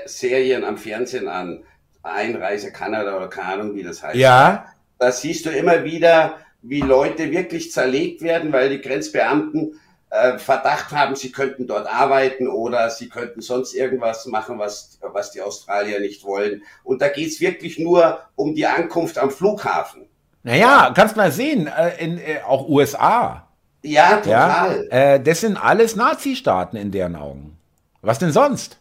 Serien 0.06 0.64
am 0.64 0.76
Fernsehen 0.76 1.28
an, 1.28 1.62
Einreise 2.02 2.72
Kanada 2.72 3.16
oder 3.16 3.28
keine 3.28 3.60
Ahnung, 3.60 3.76
wie 3.76 3.82
das 3.82 4.02
heißt. 4.02 4.16
Ja. 4.16 4.66
Da 4.98 5.12
siehst 5.12 5.46
du 5.46 5.50
immer 5.50 5.84
wieder, 5.84 6.38
wie 6.62 6.80
Leute 6.80 7.30
wirklich 7.30 7.70
zerlegt 7.70 8.22
werden, 8.22 8.52
weil 8.52 8.70
die 8.70 8.80
Grenzbeamten 8.80 9.78
äh, 10.10 10.38
Verdacht 10.38 10.92
haben, 10.92 11.16
sie 11.16 11.32
könnten 11.32 11.66
dort 11.66 11.86
arbeiten 11.86 12.48
oder 12.48 12.90
sie 12.90 13.08
könnten 13.08 13.40
sonst 13.40 13.74
irgendwas 13.74 14.26
machen, 14.26 14.58
was, 14.58 14.98
was 15.02 15.32
die 15.32 15.42
Australier 15.42 16.00
nicht 16.00 16.24
wollen. 16.24 16.62
Und 16.84 17.02
da 17.02 17.08
geht's 17.08 17.40
wirklich 17.40 17.78
nur 17.78 18.20
um 18.34 18.54
die 18.54 18.66
Ankunft 18.66 19.18
am 19.18 19.30
Flughafen. 19.30 20.08
Naja, 20.42 20.92
kannst 20.94 21.16
mal 21.16 21.30
sehen, 21.30 21.66
äh, 21.66 22.02
in, 22.02 22.18
äh, 22.18 22.40
auch 22.46 22.68
USA. 22.68 23.48
Ja, 23.82 24.16
total. 24.16 24.88
Ja, 24.90 25.14
äh, 25.14 25.20
das 25.22 25.40
sind 25.40 25.56
alles 25.56 25.94
Nazi-Staaten 25.94 26.76
in 26.76 26.90
deren 26.90 27.16
Augen. 27.16 27.58
Was 28.00 28.18
denn 28.18 28.32
sonst? 28.32 28.78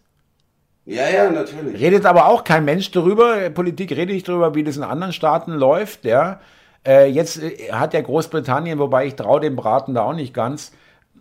Ja, 0.86 1.10
ja, 1.10 1.30
natürlich. 1.30 1.82
Redet 1.82 2.06
aber 2.06 2.28
auch 2.28 2.46
kein 2.46 2.64
Mensch 2.64 2.92
darüber, 2.92 3.50
Politik 3.50 3.92
redet 3.92 4.16
nicht 4.16 4.30
darüber, 4.30 4.56
wie 4.56 4.64
das 4.64 4.78
in 4.78 4.84
anderen 4.84 5.12
Staaten 5.12 5.52
läuft, 5.52 6.06
ja. 6.06 6.40
Äh, 6.86 7.10
jetzt 7.10 7.44
äh, 7.44 7.72
hat 7.74 7.94
ja 7.94 8.00
Großbritannien, 8.00 8.80
wobei 8.80 9.08
ich 9.08 9.16
traue 9.16 9.42
dem 9.42 9.58
Braten 9.58 9.94
da 9.94 10.04
auch 10.04 10.14
nicht 10.14 10.34
ganz, 10.34 10.72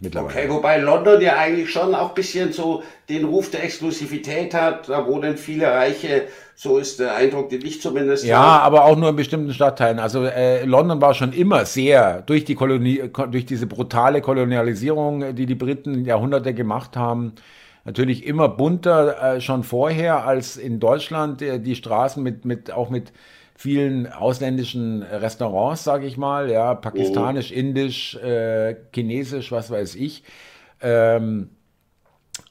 Okay, 0.00 0.48
wobei 0.48 0.78
London 0.78 1.20
ja 1.20 1.36
eigentlich 1.38 1.72
schon 1.72 1.92
auch 1.92 2.10
ein 2.10 2.14
bisschen 2.14 2.52
so 2.52 2.84
den 3.08 3.24
Ruf 3.24 3.50
der 3.50 3.64
Exklusivität 3.64 4.54
hat, 4.54 4.88
da 4.88 5.04
wohnen 5.04 5.36
viele 5.36 5.66
Reiche, 5.72 6.28
so 6.54 6.78
ist 6.78 7.00
der 7.00 7.16
Eindruck, 7.16 7.48
den 7.48 7.66
ich 7.66 7.82
zumindest 7.82 8.24
Ja, 8.24 8.38
habe. 8.38 8.62
aber 8.62 8.84
auch 8.84 8.96
nur 8.96 9.08
in 9.08 9.16
bestimmten 9.16 9.52
Stadtteilen. 9.52 9.98
Also 9.98 10.24
äh, 10.24 10.64
London 10.64 11.00
war 11.00 11.14
schon 11.14 11.32
immer 11.32 11.64
sehr, 11.64 12.22
durch, 12.22 12.44
die 12.44 12.54
Kolonie, 12.54 13.10
durch 13.30 13.44
diese 13.44 13.66
brutale 13.66 14.20
Kolonialisierung, 14.20 15.34
die 15.34 15.46
die 15.46 15.56
Briten 15.56 16.04
Jahrhunderte 16.04 16.54
gemacht 16.54 16.96
haben, 16.96 17.32
natürlich 17.84 18.26
immer 18.26 18.48
bunter 18.48 19.36
äh, 19.36 19.40
schon 19.40 19.64
vorher 19.64 20.26
als 20.26 20.56
in 20.56 20.80
Deutschland, 20.80 21.42
äh, 21.42 21.58
die 21.60 21.76
Straßen 21.76 22.22
mit, 22.22 22.44
mit, 22.44 22.70
auch 22.70 22.90
mit 22.90 23.12
vielen 23.54 24.06
ausländischen 24.06 25.02
Restaurants, 25.02 25.82
sage 25.82 26.06
ich 26.06 26.16
mal, 26.16 26.50
ja, 26.50 26.74
pakistanisch, 26.74 27.50
oh. 27.50 27.58
indisch, 27.58 28.14
äh, 28.16 28.76
chinesisch, 28.94 29.50
was 29.50 29.70
weiß 29.70 29.96
ich. 29.96 30.22
Ähm, 30.80 31.50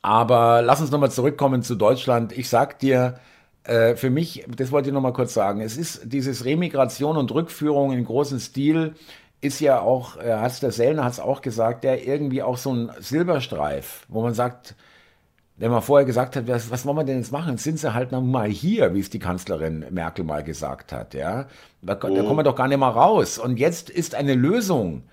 aber 0.02 0.62
lass 0.62 0.82
uns 0.82 0.92
nochmal 0.92 1.12
zurückkommen 1.12 1.62
zu 1.62 1.76
Deutschland. 1.76 2.38
Ich 2.38 2.50
sag 2.50 2.80
dir, 2.80 3.20
äh, 3.64 3.96
für 3.96 4.10
mich, 4.10 4.46
das 4.48 4.72
wollte 4.72 4.90
ich 4.90 4.94
nochmal 4.94 5.14
kurz 5.14 5.34
sagen, 5.34 5.62
es 5.62 5.78
ist 5.78 6.02
dieses 6.12 6.46
Remigration 6.46 7.18
und 7.18 7.32
Rückführung 7.32 7.92
in 7.92 8.04
großem 8.04 8.40
Stil, 8.40 8.96
ist 9.40 9.60
ja 9.60 9.80
auch, 9.80 10.18
äh, 10.18 10.34
hat 10.34 10.62
der 10.62 10.72
Sellner 10.72 11.04
hat 11.04 11.14
es 11.14 11.20
auch 11.20 11.42
gesagt, 11.42 11.84
der 11.84 12.08
irgendwie 12.08 12.42
auch 12.42 12.58
so 12.58 12.74
ein 12.74 12.92
Silberstreif, 13.00 14.06
wo 14.08 14.22
man 14.22 14.34
sagt, 14.34 14.76
wenn 15.58 15.72
man 15.72 15.82
vorher 15.82 16.06
gesagt 16.06 16.36
hat, 16.36 16.48
was, 16.48 16.70
was 16.70 16.86
wollen 16.86 16.98
wir 16.98 17.04
denn 17.04 17.18
jetzt 17.18 17.32
machen? 17.32 17.58
Sind 17.58 17.80
sie 17.80 17.94
halt 17.94 18.12
noch 18.12 18.22
mal 18.22 18.48
hier, 18.48 18.94
wie 18.94 19.00
es 19.00 19.10
die 19.10 19.20
Kanzlerin 19.20 19.86
Merkel 19.90 20.24
mal 20.24 20.44
gesagt 20.44 20.92
hat. 20.92 21.14
Ja, 21.14 21.48
da, 21.82 21.96
da 21.96 21.98
kommen 21.98 22.38
wir 22.38 22.44
doch 22.44 22.56
gar 22.56 22.68
nicht 22.68 22.78
mal 22.78 22.90
raus. 22.90 23.40
Und 23.40 23.58
jetzt 23.58 23.90
ist 23.90 24.14
eine 24.14 24.36
Lösung 24.36 25.04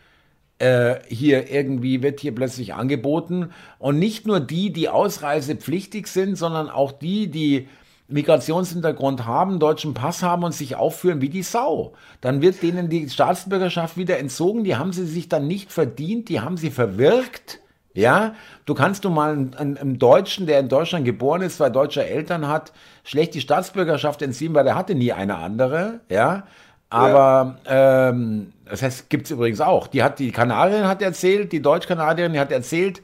äh, 0.58 0.96
hier 1.08 1.50
irgendwie 1.50 2.02
wird 2.02 2.20
hier 2.20 2.34
plötzlich 2.34 2.74
angeboten 2.74 3.50
und 3.78 3.98
nicht 3.98 4.26
nur 4.26 4.40
die, 4.40 4.72
die 4.72 4.88
ausreisepflichtig 4.88 6.06
sind, 6.06 6.36
sondern 6.36 6.70
auch 6.70 6.92
die, 6.92 7.28
die 7.28 7.68
Migrationshintergrund 8.08 9.24
haben, 9.24 9.58
deutschen 9.58 9.94
Pass 9.94 10.22
haben 10.22 10.44
und 10.44 10.52
sich 10.52 10.76
aufführen 10.76 11.20
wie 11.20 11.30
die 11.30 11.42
Sau. 11.42 11.94
Dann 12.20 12.42
wird 12.42 12.62
denen 12.62 12.88
die 12.88 13.08
Staatsbürgerschaft 13.08 13.96
wieder 13.96 14.18
entzogen. 14.18 14.62
Die 14.62 14.76
haben 14.76 14.92
sie 14.92 15.06
sich 15.06 15.28
dann 15.28 15.46
nicht 15.48 15.72
verdient, 15.72 16.28
die 16.28 16.40
haben 16.40 16.56
sie 16.56 16.70
verwirkt 16.70 17.60
ja, 17.94 18.34
du 18.66 18.74
kannst 18.74 19.04
du 19.04 19.10
mal 19.10 19.32
einem, 19.32 19.76
einem, 19.80 19.98
Deutschen, 19.98 20.46
der 20.46 20.58
in 20.58 20.68
Deutschland 20.68 21.04
geboren 21.04 21.42
ist, 21.42 21.58
zwei 21.58 21.70
deutsche 21.70 22.04
Eltern 22.04 22.48
hat, 22.48 22.72
schlecht 23.04 23.34
die 23.34 23.40
Staatsbürgerschaft 23.40 24.20
entziehen, 24.20 24.52
weil 24.52 24.66
er 24.66 24.74
hatte 24.74 24.96
nie 24.96 25.12
eine 25.12 25.36
andere. 25.36 26.00
Ja, 26.08 26.42
aber 26.90 27.56
ja. 27.64 28.08
Ähm, 28.08 28.52
das 28.64 28.82
heißt, 28.82 29.10
gibt's 29.10 29.30
übrigens 29.30 29.60
auch. 29.60 29.86
Die 29.86 30.02
hat 30.02 30.18
die 30.18 30.32
Kanadierin 30.32 30.88
hat 30.88 31.02
erzählt, 31.02 31.52
die 31.52 31.62
Deutsch-Kanadierin 31.62 32.32
die 32.32 32.40
hat 32.40 32.50
erzählt, 32.50 33.00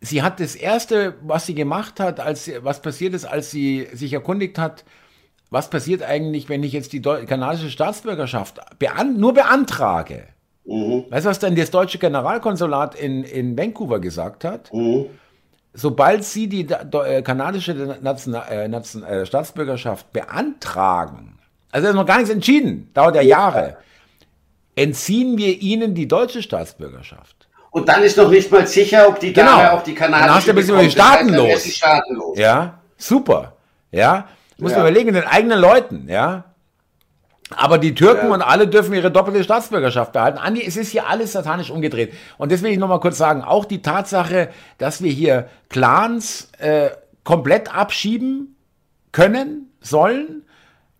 sie 0.00 0.22
hat 0.22 0.40
das 0.40 0.54
erste, 0.54 1.14
was 1.22 1.44
sie 1.44 1.54
gemacht 1.54 2.00
hat, 2.00 2.20
als 2.20 2.50
was 2.62 2.80
passiert 2.80 3.12
ist, 3.12 3.26
als 3.26 3.50
sie 3.50 3.88
sich 3.92 4.14
erkundigt 4.14 4.58
hat, 4.58 4.84
was 5.50 5.68
passiert 5.68 6.02
eigentlich, 6.02 6.48
wenn 6.48 6.62
ich 6.62 6.72
jetzt 6.72 6.94
die 6.94 7.02
kanadische 7.02 7.70
Staatsbürgerschaft 7.70 8.60
bean 8.78 9.18
nur 9.18 9.34
beantrage. 9.34 10.28
Mhm. 10.64 11.04
Weißt 11.10 11.26
du, 11.26 11.30
was 11.30 11.38
denn 11.38 11.56
das 11.56 11.70
deutsche 11.70 11.98
Generalkonsulat 11.98 12.94
in, 12.94 13.24
in 13.24 13.56
Vancouver 13.56 14.00
gesagt 14.00 14.44
hat? 14.44 14.72
Mhm. 14.72 15.06
Sobald 15.74 16.24
sie 16.24 16.48
die 16.48 16.66
äh, 16.68 17.22
kanadische 17.22 17.72
äh, 17.72 18.68
Nation, 18.68 19.02
äh, 19.02 19.26
Staatsbürgerschaft 19.26 20.12
beantragen, 20.12 21.38
also 21.72 21.88
ist 21.88 21.94
noch 21.94 22.06
gar 22.06 22.18
nichts 22.18 22.30
entschieden, 22.30 22.90
dauert 22.94 23.16
ja 23.16 23.22
Jahre, 23.22 23.76
entziehen 24.76 25.36
wir 25.36 25.60
ihnen 25.60 25.94
die 25.94 26.06
deutsche 26.06 26.42
Staatsbürgerschaft. 26.42 27.48
Und 27.70 27.88
dann 27.88 28.04
ist 28.04 28.16
noch 28.16 28.30
nicht 28.30 28.52
mal 28.52 28.66
sicher, 28.68 29.08
ob 29.08 29.18
die 29.18 29.32
genau. 29.32 29.56
Dame 29.56 29.72
auch 29.72 29.82
die 29.82 29.94
kanadische 29.94 30.26
Dann 30.26 30.36
hast 30.36 30.46
du 30.46 30.52
ein 30.52 30.56
bisschen 30.56 30.90
staatenlos. 30.92 31.64
staatenlos. 31.64 32.38
Ja, 32.38 32.78
super. 32.96 33.56
Ja, 33.90 34.28
muss 34.58 34.70
ja. 34.70 34.78
man 34.78 34.86
überlegen, 34.86 35.12
den 35.12 35.24
eigenen 35.24 35.58
Leuten, 35.58 36.08
ja. 36.08 36.53
Aber 37.50 37.78
die 37.78 37.94
Türken 37.94 38.28
ja. 38.28 38.34
und 38.34 38.42
alle 38.42 38.66
dürfen 38.66 38.94
ihre 38.94 39.10
doppelte 39.10 39.44
Staatsbürgerschaft 39.44 40.12
behalten. 40.12 40.38
Andi, 40.38 40.64
es 40.66 40.76
ist 40.76 40.90
hier 40.90 41.08
alles 41.08 41.32
satanisch 41.32 41.70
umgedreht. 41.70 42.14
Und 42.38 42.50
das 42.50 42.62
will 42.62 42.72
ich 42.72 42.78
nochmal 42.78 43.00
kurz 43.00 43.18
sagen. 43.18 43.42
Auch 43.42 43.64
die 43.64 43.82
Tatsache, 43.82 44.48
dass 44.78 45.02
wir 45.02 45.12
hier 45.12 45.48
Clans 45.68 46.50
äh, 46.58 46.90
komplett 47.22 47.74
abschieben 47.74 48.56
können, 49.12 49.70
sollen, 49.80 50.44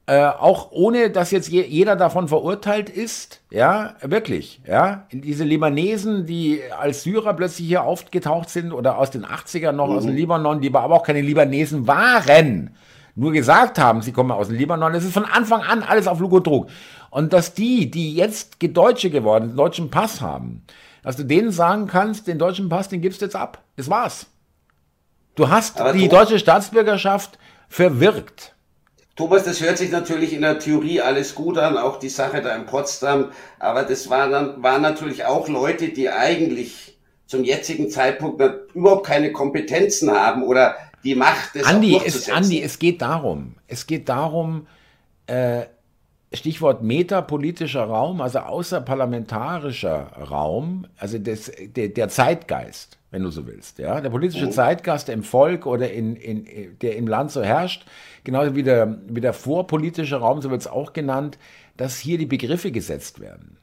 äh, 0.06 0.26
auch 0.26 0.70
ohne 0.70 1.08
dass 1.08 1.30
jetzt 1.30 1.48
je, 1.48 1.62
jeder 1.62 1.96
davon 1.96 2.28
verurteilt 2.28 2.90
ist, 2.90 3.40
ja, 3.50 3.94
wirklich, 4.02 4.60
ja, 4.66 5.06
diese 5.10 5.44
Libanesen, 5.44 6.26
die 6.26 6.60
als 6.78 7.04
Syrer 7.04 7.32
plötzlich 7.32 7.68
hier 7.68 7.84
aufgetaucht 7.84 8.50
sind 8.50 8.72
oder 8.72 8.98
aus 8.98 9.10
den 9.10 9.24
80ern 9.24 9.72
noch 9.72 9.88
mhm. 9.88 9.96
aus 9.96 10.04
dem. 10.04 10.14
Libanon, 10.14 10.60
die 10.60 10.74
aber 10.74 10.94
auch 10.94 11.04
keine 11.04 11.22
Libanesen 11.22 11.86
waren, 11.86 12.76
nur 13.14 13.32
gesagt 13.32 13.78
haben, 13.78 14.02
sie 14.02 14.12
kommen 14.12 14.30
aus 14.30 14.48
dem 14.48 14.56
Libanon. 14.56 14.94
Es 14.94 15.04
ist 15.04 15.14
von 15.14 15.24
Anfang 15.24 15.62
an 15.62 15.82
alles 15.82 16.06
auf 16.06 16.20
Lug 16.20 16.68
und 17.10 17.32
dass 17.32 17.54
die, 17.54 17.90
die 17.90 18.14
jetzt 18.14 18.56
Deutsche 18.60 19.10
geworden, 19.10 19.48
den 19.48 19.56
deutschen 19.56 19.90
Pass 19.90 20.20
haben, 20.20 20.64
dass 21.02 21.16
du 21.16 21.22
denen 21.22 21.52
sagen 21.52 21.86
kannst, 21.86 22.26
den 22.26 22.38
deutschen 22.38 22.68
Pass, 22.68 22.88
den 22.88 23.00
gibst 23.00 23.20
du 23.20 23.26
jetzt 23.26 23.36
ab. 23.36 23.62
Das 23.76 23.88
war's. 23.88 24.26
Du 25.36 25.48
hast 25.48 25.80
Aber 25.80 25.92
die 25.92 26.08
deutsche 26.08 26.38
Staatsbürgerschaft 26.38 27.38
verwirkt. 27.68 28.54
Thomas, 29.16 29.44
das 29.44 29.60
hört 29.60 29.78
sich 29.78 29.92
natürlich 29.92 30.32
in 30.32 30.42
der 30.42 30.58
Theorie 30.58 31.00
alles 31.00 31.36
gut 31.36 31.56
an, 31.56 31.76
auch 31.76 32.00
die 32.00 32.08
Sache 32.08 32.42
da 32.42 32.54
in 32.56 32.66
Potsdam. 32.66 33.30
Aber 33.60 33.84
das 33.84 34.10
waren, 34.10 34.32
dann, 34.32 34.62
waren 34.62 34.82
natürlich 34.82 35.24
auch 35.24 35.48
Leute, 35.48 35.90
die 35.90 36.10
eigentlich 36.10 36.98
zum 37.26 37.44
jetzigen 37.44 37.90
Zeitpunkt 37.90 38.42
überhaupt 38.74 39.06
keine 39.06 39.32
Kompetenzen 39.32 40.10
haben 40.10 40.42
oder 40.42 40.76
die 41.04 41.14
Macht 41.14 41.54
des 41.54 41.66
Andi, 41.66 42.00
es, 42.04 42.30
Andi, 42.30 42.62
es 42.62 42.78
geht 42.78 43.02
darum, 43.02 43.54
es 43.68 43.86
geht 43.86 44.08
darum, 44.08 44.66
äh, 45.26 45.64
Stichwort 46.32 46.82
metapolitischer 46.82 47.84
Raum, 47.84 48.20
also 48.20 48.40
außerparlamentarischer 48.40 50.12
Raum, 50.30 50.86
also 50.96 51.18
des, 51.18 51.52
der, 51.76 51.88
der 51.88 52.08
Zeitgeist, 52.08 52.98
wenn 53.10 53.22
du 53.22 53.30
so 53.30 53.46
willst. 53.46 53.78
Ja? 53.78 54.00
Der 54.00 54.10
politische 54.10 54.48
oh. 54.48 54.50
Zeitgeist 54.50 55.08
im 55.08 55.22
Volk 55.22 55.66
oder 55.66 55.92
in, 55.92 56.16
in, 56.16 56.76
der 56.80 56.96
im 56.96 57.06
Land 57.06 57.30
so 57.30 57.42
herrscht, 57.42 57.86
genauso 58.24 58.56
wie 58.56 58.64
der, 58.64 58.98
wie 59.06 59.20
der 59.20 59.32
vorpolitische 59.32 60.16
Raum, 60.16 60.42
so 60.42 60.50
wird 60.50 60.62
es 60.62 60.66
auch 60.66 60.92
genannt, 60.92 61.38
dass 61.76 61.98
hier 61.98 62.18
die 62.18 62.26
Begriffe 62.26 62.72
gesetzt 62.72 63.20
werden. 63.20 63.58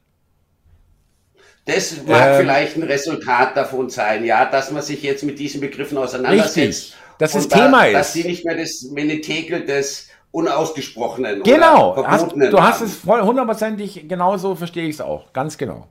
Das 1.65 1.95
mag 2.07 2.25
ähm, 2.25 2.41
vielleicht 2.41 2.77
ein 2.77 2.83
Resultat 2.83 3.55
davon 3.55 3.89
sein, 3.89 4.25
ja, 4.25 4.45
dass 4.45 4.71
man 4.71 4.81
sich 4.81 5.03
jetzt 5.03 5.23
mit 5.23 5.37
diesen 5.37 5.61
Begriffen 5.61 5.97
auseinandersetzt. 5.97 6.57
Richtig 6.57 6.95
dass 7.21 7.33
das 7.33 7.47
Thema 7.47 7.85
ist. 7.85 7.93
Dass 7.93 8.13
sie 8.13 8.23
nicht 8.23 8.45
mehr 8.45 8.57
das 8.57 8.81
Menetekel 8.91 9.65
des 9.65 10.09
Unausgesprochenen 10.31 11.43
genau, 11.43 11.95
hast, 12.05 12.31
du 12.31 12.57
haben. 12.57 12.63
hast 12.63 12.81
es 12.81 12.95
voll 12.95 13.21
hundertprozentig, 13.21 14.07
genauso 14.07 14.55
verstehe 14.55 14.87
ich 14.87 14.95
es 14.95 15.01
auch, 15.01 15.31
ganz 15.33 15.57
genau. 15.57 15.87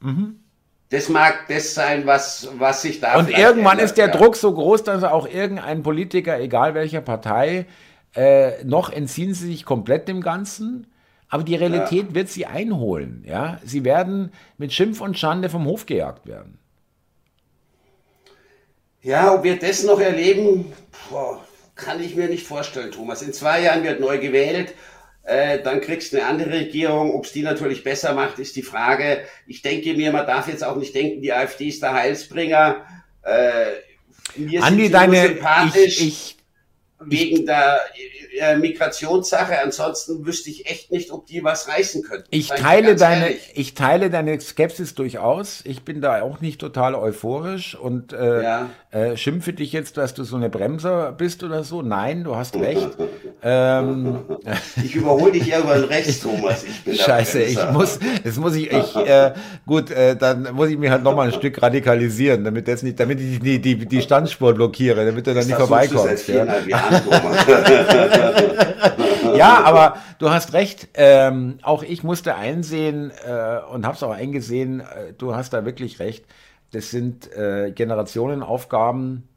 Mhm. 0.00 0.40
Das 0.90 1.08
mag 1.08 1.46
das 1.48 1.72
sein, 1.74 2.06
was, 2.06 2.48
was 2.58 2.82
sich 2.82 3.00
da. 3.00 3.18
Und 3.18 3.30
irgendwann 3.30 3.78
ändert, 3.78 3.86
ist 3.86 3.98
der 3.98 4.08
ja. 4.08 4.12
Druck 4.12 4.36
so 4.36 4.52
groß, 4.52 4.82
dass 4.82 5.04
auch 5.04 5.26
irgendein 5.26 5.82
Politiker, 5.82 6.38
egal 6.38 6.74
welcher 6.74 7.00
Partei, 7.00 7.66
äh, 8.14 8.62
noch 8.64 8.90
entziehen 8.90 9.32
sie 9.32 9.46
sich 9.46 9.64
komplett 9.64 10.06
dem 10.06 10.20
Ganzen. 10.20 10.88
Aber 11.30 11.44
die 11.44 11.54
Realität 11.54 12.08
ja. 12.08 12.14
wird 12.14 12.28
sie 12.28 12.44
einholen. 12.44 13.24
Ja? 13.26 13.58
Sie 13.64 13.84
werden 13.86 14.32
mit 14.58 14.74
Schimpf 14.74 15.00
und 15.00 15.18
Schande 15.18 15.48
vom 15.48 15.64
Hof 15.64 15.86
gejagt 15.86 16.26
werden. 16.26 16.58
Ja, 19.02 19.34
ob 19.34 19.42
wir 19.42 19.58
das 19.58 19.82
noch 19.82 20.00
erleben, 20.00 20.72
boah, 21.10 21.44
kann 21.74 22.02
ich 22.02 22.14
mir 22.14 22.28
nicht 22.28 22.46
vorstellen, 22.46 22.92
Thomas. 22.92 23.22
In 23.22 23.32
zwei 23.32 23.62
Jahren 23.62 23.82
wird 23.82 24.00
neu 24.00 24.18
gewählt. 24.18 24.74
Äh, 25.24 25.60
dann 25.62 25.80
kriegst 25.80 26.12
du 26.12 26.18
eine 26.18 26.26
andere 26.26 26.50
Regierung. 26.50 27.14
Ob 27.14 27.24
es 27.24 27.32
die 27.32 27.42
natürlich 27.42 27.82
besser 27.82 28.12
macht, 28.14 28.38
ist 28.38 28.54
die 28.56 28.62
Frage. 28.62 29.24
Ich 29.46 29.62
denke 29.62 29.94
mir, 29.94 30.12
man 30.12 30.26
darf 30.26 30.48
jetzt 30.48 30.64
auch 30.64 30.76
nicht 30.76 30.94
denken, 30.94 31.20
die 31.20 31.32
AfD 31.32 31.68
ist 31.68 31.82
der 31.82 31.94
Heilsbringer. 31.94 32.84
Äh, 33.22 33.66
Mir 34.36 34.62
Andi, 34.62 34.88
deine, 34.90 35.36
ich, 35.74 36.00
ich, 36.00 36.36
wegen 37.00 37.44
der 37.44 37.80
äh, 38.38 38.56
Migrationssache. 38.56 39.60
Ansonsten 39.60 40.24
wüsste 40.26 40.50
ich 40.50 40.70
echt 40.70 40.90
nicht, 40.90 41.10
ob 41.10 41.26
die 41.26 41.44
was 41.44 41.68
reißen 41.68 42.02
könnten. 42.02 42.26
Ich 42.30 42.48
teile 42.48 42.96
deine, 42.96 43.30
ich 43.54 43.74
teile 43.74 44.10
deine 44.10 44.40
Skepsis 44.40 44.94
durchaus. 44.94 45.60
Ich 45.64 45.84
bin 45.84 46.00
da 46.00 46.22
auch 46.22 46.40
nicht 46.40 46.60
total 46.60 46.94
euphorisch 46.94 47.74
und 47.74 48.12
äh, 48.12 48.42
ja. 48.42 48.70
äh, 48.90 49.16
schimpfe 49.16 49.52
dich 49.52 49.72
jetzt, 49.72 49.96
dass 49.96 50.14
du 50.14 50.24
so 50.24 50.36
eine 50.36 50.48
Bremser 50.48 51.12
bist 51.12 51.42
oder 51.42 51.64
so. 51.64 51.82
Nein, 51.82 52.24
du 52.24 52.36
hast 52.36 52.56
recht. 52.56 52.90
ähm, 53.42 54.20
ich 54.82 54.94
überhole 54.94 55.32
dich 55.32 55.46
ja 55.46 55.60
über 55.60 55.74
den 55.74 55.84
Rechts, 55.84 56.20
Thomas. 56.20 56.64
Scheiße, 56.90 57.42
ich 57.42 57.58
muss, 57.70 57.98
das 58.24 58.36
muss 58.36 58.54
ich, 58.54 58.70
ich 58.72 58.96
äh, 58.96 59.32
gut, 59.66 59.90
äh, 59.90 60.16
dann 60.16 60.54
muss 60.54 60.68
ich 60.68 60.78
mich 60.78 60.90
halt 60.90 61.02
nochmal 61.02 61.28
ein 61.28 61.32
Stück 61.32 61.60
radikalisieren, 61.60 62.44
damit 62.44 62.68
das 62.68 62.82
nicht, 62.82 62.98
damit 62.98 63.20
ich 63.20 63.40
die, 63.40 63.60
die, 63.60 63.86
die 63.86 64.02
Standspur 64.02 64.54
blockiere, 64.54 65.04
damit 65.04 65.26
du 65.26 65.34
dann 65.34 65.46
nicht 65.46 65.56
vorbeikommst. 65.56 66.28
Ja. 66.28 66.46
Ja, 69.36 69.62
aber 69.64 69.96
du 70.18 70.30
hast 70.30 70.52
recht. 70.52 70.88
Ähm, 70.94 71.58
auch 71.62 71.82
ich 71.82 72.02
musste 72.02 72.34
einsehen 72.34 73.10
äh, 73.26 73.58
und 73.72 73.86
habe 73.86 73.96
es 73.96 74.02
auch 74.02 74.10
eingesehen, 74.10 74.80
äh, 74.80 75.12
du 75.16 75.34
hast 75.34 75.52
da 75.52 75.64
wirklich 75.64 76.00
recht. 76.00 76.24
Das 76.72 76.90
sind 76.90 77.32
äh, 77.32 77.70
Generationenaufgaben 77.72 79.28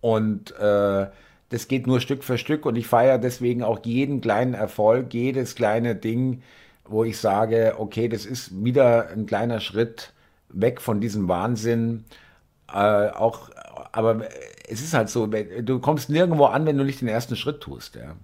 und 0.00 0.58
äh, 0.58 1.06
das 1.48 1.68
geht 1.68 1.86
nur 1.86 2.00
Stück 2.00 2.24
für 2.24 2.38
Stück 2.38 2.66
und 2.66 2.76
ich 2.76 2.86
feiere 2.86 3.18
deswegen 3.18 3.62
auch 3.62 3.80
jeden 3.84 4.20
kleinen 4.20 4.54
Erfolg, 4.54 5.14
jedes 5.14 5.54
kleine 5.54 5.94
Ding, 5.94 6.42
wo 6.84 7.04
ich 7.04 7.18
sage, 7.18 7.74
okay, 7.78 8.08
das 8.08 8.26
ist 8.26 8.64
wieder 8.64 9.08
ein 9.08 9.26
kleiner 9.26 9.60
Schritt 9.60 10.12
weg 10.48 10.80
von 10.80 11.00
diesem 11.00 11.28
Wahnsinn. 11.28 12.04
Äh, 12.72 13.10
auch, 13.10 13.50
aber 13.92 14.22
es 14.68 14.80
ist 14.80 14.94
halt 14.94 15.08
so, 15.08 15.26
du 15.26 15.78
kommst 15.80 16.10
nirgendwo 16.10 16.46
an, 16.46 16.66
wenn 16.66 16.76
du 16.76 16.84
nicht 16.84 17.00
den 17.00 17.08
ersten 17.08 17.36
Schritt 17.36 17.60
tust. 17.60 17.96
Ja. 17.96 18.16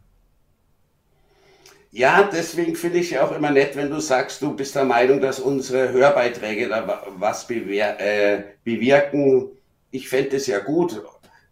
Ja, 1.94 2.22
deswegen 2.32 2.74
finde 2.74 2.98
ich 2.98 3.10
ja 3.10 3.24
auch 3.24 3.36
immer 3.36 3.50
nett, 3.50 3.76
wenn 3.76 3.90
du 3.90 4.00
sagst, 4.00 4.40
du 4.40 4.56
bist 4.56 4.74
der 4.74 4.86
Meinung, 4.86 5.20
dass 5.20 5.38
unsere 5.38 5.92
Hörbeiträge 5.92 6.68
da 6.68 7.02
was 7.18 7.46
bewir 7.46 8.00
äh, 8.00 8.44
bewirken. 8.64 9.50
Ich 9.90 10.08
fände 10.08 10.36
es 10.36 10.46
ja 10.46 10.60
gut, 10.60 11.02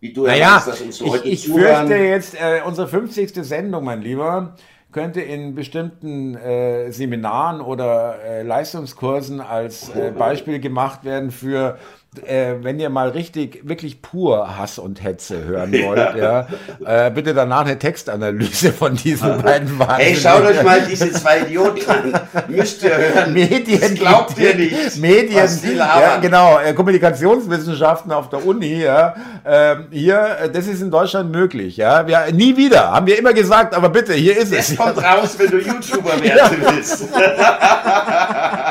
wie 0.00 0.14
du 0.14 0.24
naja, 0.24 0.46
erwähnst, 0.46 0.68
dass 0.68 0.80
uns 0.80 1.00
Leute 1.00 1.28
ich, 1.28 1.34
ich 1.34 1.44
zuhören. 1.44 1.88
fürchte 1.88 2.02
jetzt, 2.02 2.34
äh, 2.40 2.62
unsere 2.64 2.88
50. 2.88 3.34
Sendung, 3.44 3.84
mein 3.84 4.00
Lieber, 4.00 4.56
könnte 4.92 5.20
in 5.20 5.54
bestimmten 5.54 6.34
äh, 6.36 6.90
Seminaren 6.90 7.60
oder 7.60 8.18
äh, 8.24 8.42
Leistungskursen 8.42 9.42
als 9.42 9.90
äh, 9.90 10.10
Beispiel 10.10 10.58
gemacht 10.58 11.04
werden 11.04 11.30
für 11.30 11.78
äh, 12.26 12.54
wenn 12.62 12.80
ihr 12.80 12.90
mal 12.90 13.10
richtig, 13.10 13.60
wirklich 13.62 14.02
pur 14.02 14.58
Hass 14.58 14.80
und 14.80 15.00
Hetze 15.00 15.44
hören 15.44 15.72
wollt, 15.72 16.16
ja, 16.16 16.48
ja 16.84 17.06
äh, 17.06 17.10
bitte 17.10 17.34
danach 17.34 17.64
eine 17.64 17.78
Textanalyse 17.78 18.72
von 18.72 18.96
diesen 18.96 19.40
beiden 19.40 19.78
Wahnsinnigen. 19.78 19.96
Hey, 19.96 20.16
schaut 20.16 20.42
euch 20.42 20.60
mal 20.64 20.80
diese 20.90 21.12
zwei 21.12 21.42
Idioten 21.42 21.88
an. 21.88 22.20
Müsst 22.48 22.82
ihr 22.82 22.96
hören. 22.96 23.32
Medien, 23.32 23.80
das 23.80 23.94
glaubt 23.94 24.36
ihr 24.38 24.56
nicht. 24.56 24.96
Medien, 24.96 25.48
ja, 25.76 26.16
genau, 26.16 26.58
äh, 26.58 26.72
Kommunikationswissenschaften 26.72 28.10
auf 28.10 28.28
der 28.28 28.44
Uni, 28.44 28.82
ja, 28.82 29.14
ähm, 29.46 29.86
hier, 29.92 30.36
äh, 30.42 30.50
das 30.50 30.66
ist 30.66 30.82
in 30.82 30.90
Deutschland 30.90 31.30
möglich, 31.30 31.76
ja, 31.76 32.08
wir, 32.08 32.32
nie 32.32 32.56
wieder, 32.56 32.90
haben 32.90 33.06
wir 33.06 33.16
immer 33.16 33.32
gesagt, 33.32 33.72
aber 33.72 33.88
bitte, 33.88 34.14
hier 34.14 34.36
ist 34.36 34.52
es. 34.52 34.70
Es 34.70 34.76
kommt 34.76 34.98
raus, 34.98 35.36
wenn 35.38 35.50
du 35.50 35.58
YouTuber 35.58 36.20
werden 36.20 36.58
willst. 36.60 37.08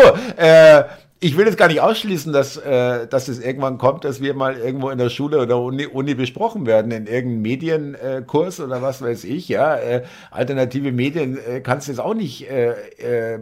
Du, 0.00 0.42
äh, 0.42 0.84
ich 1.18 1.36
will 1.36 1.46
jetzt 1.46 1.56
gar 1.56 1.68
nicht 1.68 1.80
ausschließen, 1.80 2.32
dass, 2.32 2.56
äh, 2.56 3.06
dass 3.06 3.28
es 3.28 3.38
irgendwann 3.40 3.78
kommt, 3.78 4.04
dass 4.04 4.20
wir 4.20 4.34
mal 4.34 4.56
irgendwo 4.56 4.90
in 4.90 4.98
der 4.98 5.08
Schule 5.08 5.40
oder 5.40 5.58
Uni, 5.58 5.86
Uni 5.86 6.14
besprochen 6.14 6.66
werden, 6.66 6.90
in 6.92 7.06
irgendeinem 7.06 7.42
Medienkurs 7.42 8.60
oder 8.60 8.82
was 8.82 9.00
weiß 9.00 9.24
ich. 9.24 9.48
Ja, 9.48 9.76
äh, 9.76 10.02
alternative 10.30 10.92
Medien 10.92 11.38
äh, 11.38 11.60
kannst 11.60 11.88
du 11.88 11.92
jetzt 11.92 12.00
auch 12.00 12.14
nicht 12.14 12.50
äh, 12.50 12.72
äh, 13.34 13.40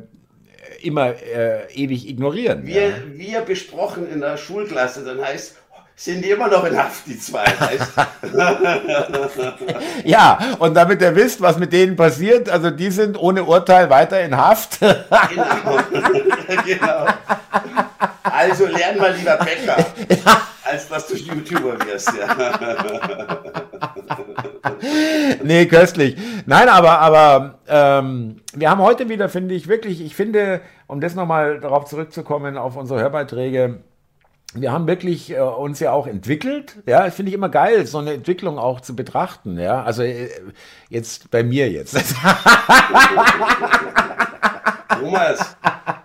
immer 0.83 1.15
äh, 1.15 1.73
ewig 1.75 2.09
ignorieren. 2.09 2.67
Wir, 2.67 2.89
ja. 2.89 2.95
wir 3.13 3.41
besprochen 3.41 4.09
in 4.11 4.21
der 4.21 4.37
Schulklasse, 4.37 5.05
dann 5.05 5.21
heißt 5.21 5.57
sind 5.97 6.25
die 6.25 6.31
immer 6.31 6.49
noch 6.49 6.65
in 6.65 6.77
Haft, 6.77 7.07
die 7.07 7.19
zwei. 7.19 7.45
ja, 10.05 10.39
und 10.59 10.75
damit 10.75 11.01
ihr 11.01 11.15
wisst, 11.15 11.41
was 11.41 11.59
mit 11.59 11.73
denen 11.73 11.95
passiert, 11.95 12.49
also 12.49 12.71
die 12.71 12.91
sind 12.91 13.17
ohne 13.17 13.45
Urteil 13.45 13.89
weiter 13.91 14.21
in 14.21 14.37
Haft. 14.37 14.81
genau. 14.81 14.97
genau. 16.67 17.07
Also 18.23 18.67
lern 18.67 18.99
mal 18.99 19.15
lieber 19.15 19.37
Bäcker, 19.37 19.77
als 20.65 20.89
dass 20.89 21.07
du 21.07 21.15
YouTuber 21.15 21.79
wirst. 21.87 22.11
Ja. 22.19 23.39
nee, 25.45 25.67
köstlich. 25.67 26.17
Nein, 26.47 26.69
aber, 26.69 26.99
aber 26.99 27.59
ähm, 27.69 28.41
wir 28.53 28.69
haben 28.69 28.81
heute 28.81 29.09
wieder, 29.09 29.29
finde 29.29 29.55
ich, 29.55 29.69
wirklich, 29.69 30.01
ich 30.01 30.17
finde, 30.17 30.61
um 30.89 31.01
das 31.01 31.15
nochmal 31.15 31.61
darauf 31.61 31.85
zurückzukommen, 31.85 32.57
auf 32.57 32.77
unsere 32.77 33.01
Hörbeiträge, 33.01 33.79
wir 34.55 34.73
haben 34.73 34.87
wirklich 34.87 35.31
äh, 35.31 35.41
uns 35.41 35.81
ja 35.81 35.93
auch 35.93 36.07
entwickelt. 36.07 36.77
Ja, 36.87 37.11
finde 37.11 37.31
ich 37.31 37.35
immer 37.35 37.49
geil, 37.49 37.87
so 37.87 37.99
eine 37.99 38.13
Entwicklung 38.15 38.59
auch 38.59 38.81
zu 38.81 38.95
betrachten. 38.95 39.59
Ja, 39.59 39.83
also 39.83 40.03
äh, 40.03 40.29
jetzt 40.89 41.31
bei 41.31 41.43
mir 41.43 41.71
jetzt. 41.71 41.97
Thomas, 44.89 45.57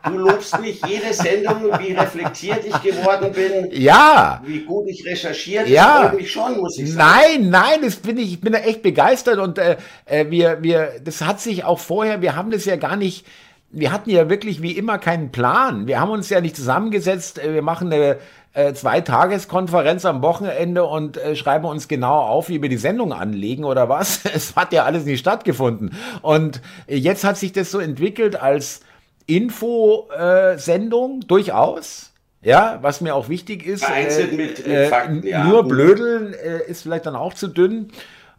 du 0.06 0.18
lobst 0.18 0.60
mich 0.60 0.82
jede 0.86 1.14
Sendung, 1.14 1.66
wie 1.80 1.94
reflektiert 1.94 2.66
ich 2.66 2.82
geworden 2.82 3.32
bin. 3.32 3.70
Ja. 3.72 4.42
Wie 4.44 4.62
gut 4.62 4.88
ich 4.90 5.06
recherchiert. 5.06 5.68
Ja. 5.68 6.06
Das 6.06 6.14
mich 6.14 6.32
schon, 6.32 6.58
muss 6.58 6.78
ich 6.78 6.94
sagen. 6.94 7.12
Nein, 7.12 7.50
nein, 7.50 7.82
das 7.84 7.98
bin 7.98 8.18
ich, 8.18 8.34
ich 8.34 8.42
bin 8.42 8.54
da 8.54 8.60
echt 8.60 8.82
begeistert 8.82 9.38
und 9.38 9.58
äh, 9.60 9.78
äh, 10.06 10.30
wir, 10.30 10.64
wir, 10.64 10.94
das 11.04 11.22
hat 11.22 11.40
sich 11.40 11.64
auch 11.64 11.80
vorher, 11.80 12.22
wir 12.22 12.36
haben 12.36 12.52
das 12.52 12.66
ja 12.66 12.76
gar 12.76 12.96
nicht 12.96 13.26
wir 13.72 13.92
hatten 13.92 14.10
ja 14.10 14.30
wirklich 14.30 14.62
wie 14.62 14.72
immer 14.72 14.98
keinen 14.98 15.32
Plan. 15.32 15.88
Wir 15.88 16.00
haben 16.00 16.10
uns 16.10 16.30
ja 16.30 16.42
nicht 16.42 16.56
zusammengesetzt, 16.56 17.40
äh, 17.40 17.54
wir 17.54 17.62
machen 17.62 17.92
eine 17.92 18.18
äh, 18.60 18.74
Zwei-Tages-Konferenz 18.74 20.06
am 20.06 20.22
Wochenende 20.22 20.84
und 20.84 21.18
äh, 21.18 21.36
schreiben 21.36 21.66
uns 21.66 21.88
genau 21.88 22.20
auf, 22.20 22.50
wie 22.50 22.62
wir 22.62 22.70
die 22.70 22.78
Sendung 22.78 23.14
anlegen 23.14 23.64
oder 23.64 23.88
was. 23.90 24.22
Es 24.34 24.56
hat 24.56 24.74
ja 24.74 24.84
alles 24.84 25.06
nicht 25.06 25.20
stattgefunden. 25.20 25.96
Und 26.22 26.62
jetzt 26.88 27.24
hat 27.24 27.38
sich 27.38 27.52
das 27.52 27.72
so 27.72 27.80
entwickelt 27.80 28.40
als 28.42 28.82
Infosendung, 29.26 31.22
durchaus. 31.28 32.12
Ja, 32.42 32.80
was 32.82 33.02
mir 33.02 33.16
auch 33.16 33.28
wichtig 33.30 33.66
ist. 33.66 33.84
Vereinzelt 33.84 34.32
äh, 34.32 34.36
mit, 34.36 34.68
mit 34.68 34.88
Fakten, 34.88 35.28
ja. 35.28 35.44
Nur 35.44 35.68
blödeln 35.68 36.34
äh, 36.34 36.64
ist 36.68 36.84
vielleicht 36.84 37.06
dann 37.06 37.16
auch 37.16 37.34
zu 37.34 37.48
dünn. 37.48 37.92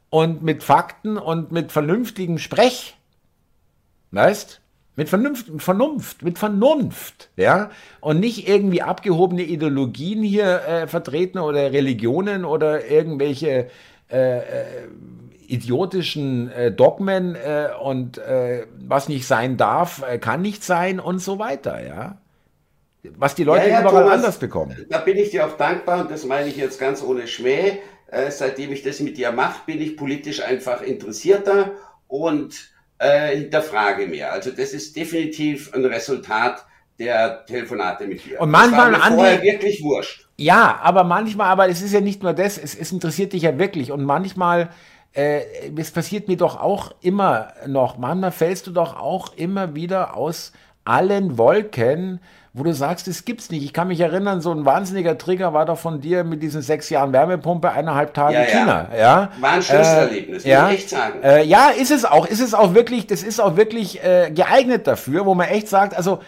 Und 0.09 0.43
mit 0.43 0.63
Fakten 0.63 1.17
und 1.17 1.53
mit 1.53 1.71
vernünftigem 1.71 2.39
Sprech. 2.39 2.97
Weißt? 4.11 4.60
Mit 5.01 5.09
Vernunft, 5.09 5.47
Vernunft, 5.57 6.23
mit 6.23 6.39
Vernunft, 6.39 7.31
ja, 7.37 7.71
und 8.03 8.21
nicht 8.21 8.47
irgendwie 8.47 8.83
abgehobene 8.83 9.45
Ideologien 9.45 10.23
hier 10.23 10.61
äh, 10.69 10.87
vertreten 10.89 11.39
oder 11.39 11.73
Religionen 11.73 12.45
oder 12.45 12.85
irgendwelche 12.85 13.71
äh, 14.13 14.39
äh, 14.41 14.43
idiotischen 15.47 16.53
äh, 16.53 16.71
Dogmen 16.71 17.35
äh, 17.35 17.69
und 17.83 18.19
äh, 18.19 18.67
was 18.79 19.09
nicht 19.09 19.27
sein 19.27 19.57
darf, 19.57 20.05
kann 20.21 20.43
nicht 20.43 20.63
sein 20.63 21.01
und 21.01 21.21
so 21.21 21.39
weiter, 21.39 21.83
ja. 21.83 22.19
Was 23.17 23.35
die 23.35 23.45
Leute 23.45 23.69
ja, 23.69 23.77
ja, 23.77 23.81
überall 23.81 24.03
Thomas, 24.03 24.19
anders 24.19 24.39
bekommen. 24.39 24.87
Da 24.91 24.99
bin 24.99 25.17
ich 25.17 25.31
dir 25.31 25.47
auch 25.47 25.57
dankbar 25.57 26.03
und 26.03 26.11
das 26.11 26.27
meine 26.27 26.51
ich 26.51 26.59
jetzt 26.59 26.79
ganz 26.79 27.03
ohne 27.03 27.27
Schmäh. 27.27 27.79
seitdem 28.29 28.71
ich 28.71 28.83
das 28.83 29.01
mit 29.01 29.17
dir 29.17 29.33
mache, 29.33 29.63
bin 29.65 29.81
ich 29.81 29.97
politisch 29.97 30.43
einfach 30.43 30.83
interessierter 30.83 31.71
und 32.07 32.71
äh, 33.01 33.37
hinterfrage 33.37 34.07
mehr. 34.07 34.33
Also 34.33 34.51
das 34.51 34.73
ist 34.73 34.95
definitiv 34.95 35.73
ein 35.75 35.85
Resultat 35.85 36.65
der 36.99 37.47
Telefonate 37.47 38.07
mit 38.07 38.25
dir. 38.25 38.41
Und 38.41 38.51
manchmal 38.51 38.93
das 38.93 39.01
war 39.01 39.13
vorher 39.13 39.43
wirklich 39.43 39.83
wurscht. 39.83 40.29
Ja, 40.37 40.79
aber 40.83 41.03
manchmal, 41.03 41.49
aber 41.49 41.69
es 41.69 41.81
ist 41.81 41.93
ja 41.93 42.01
nicht 42.01 42.23
nur 42.23 42.35
das, 42.35 42.59
es, 42.59 42.75
es 42.75 42.93
interessiert 42.93 43.33
dich 43.33 43.43
ja 43.43 43.59
wirklich. 43.59 43.91
Und 43.91 44.05
manchmal, 44.05 44.69
äh, 45.13 45.41
es 45.77 45.91
passiert 45.91 46.29
mir 46.29 46.37
doch 46.37 46.61
auch 46.61 46.95
immer 47.01 47.55
noch, 47.67 47.97
manchmal 47.97 48.33
fällst 48.33 48.67
du 48.67 48.71
doch 48.71 49.01
auch 49.01 49.35
immer 49.35 49.75
wieder 49.75 50.15
aus 50.15 50.53
allen 50.85 51.39
Wolken, 51.39 52.21
wo 52.53 52.65
du 52.65 52.75
sagst, 52.75 53.07
das 53.07 53.25
gibt's 53.25 53.51
nicht. 53.51 53.65
Ich 53.65 53.73
kann 53.73 53.89
mich 53.89 54.01
erinnern, 54.01 54.41
so 54.41 54.51
ein 54.53 54.65
wahnsinniger 54.65 55.17
Trigger 55.17 55.53
war 55.53 55.67
doch 55.67 55.79
von 55.79 56.01
dir 56.01 56.25
mit 56.25 56.43
diesen 56.43 56.63
sechs 56.63 56.91
Jahren 56.91 57.13
Wärmepumpe, 57.13 57.71
eineinhalb 57.71 58.13
Tage 58.13 58.35
ja, 58.35 58.45
China. 58.45 58.89
Ja. 58.93 58.99
ja. 58.99 59.33
War 59.41 59.51
ein 59.53 59.63
Schlüsselerlebnis, 59.63 60.45
äh, 60.45 60.51
ja. 60.51 60.63
muss 60.63 60.73
ich 60.73 60.79
echt 60.81 60.91
sagen. 60.91 61.23
Äh, 61.23 61.45
ja, 61.45 61.71
ist 61.71 61.91
es 61.93 62.05
auch. 62.05 62.27
Ist 62.27 62.41
es 62.41 62.55
auch 62.55 62.75
wirklich, 62.75 63.07
das 63.07 63.23
ist 63.23 63.41
auch 63.41 63.57
wirklich 63.57 64.03
äh, 64.03 64.33
geeignet 64.35 64.87
dafür, 64.87 65.27
wo 65.27 65.35
man 65.35 65.49
echt 65.49 65.69
sagt, 65.69 65.97
also 65.97 66.21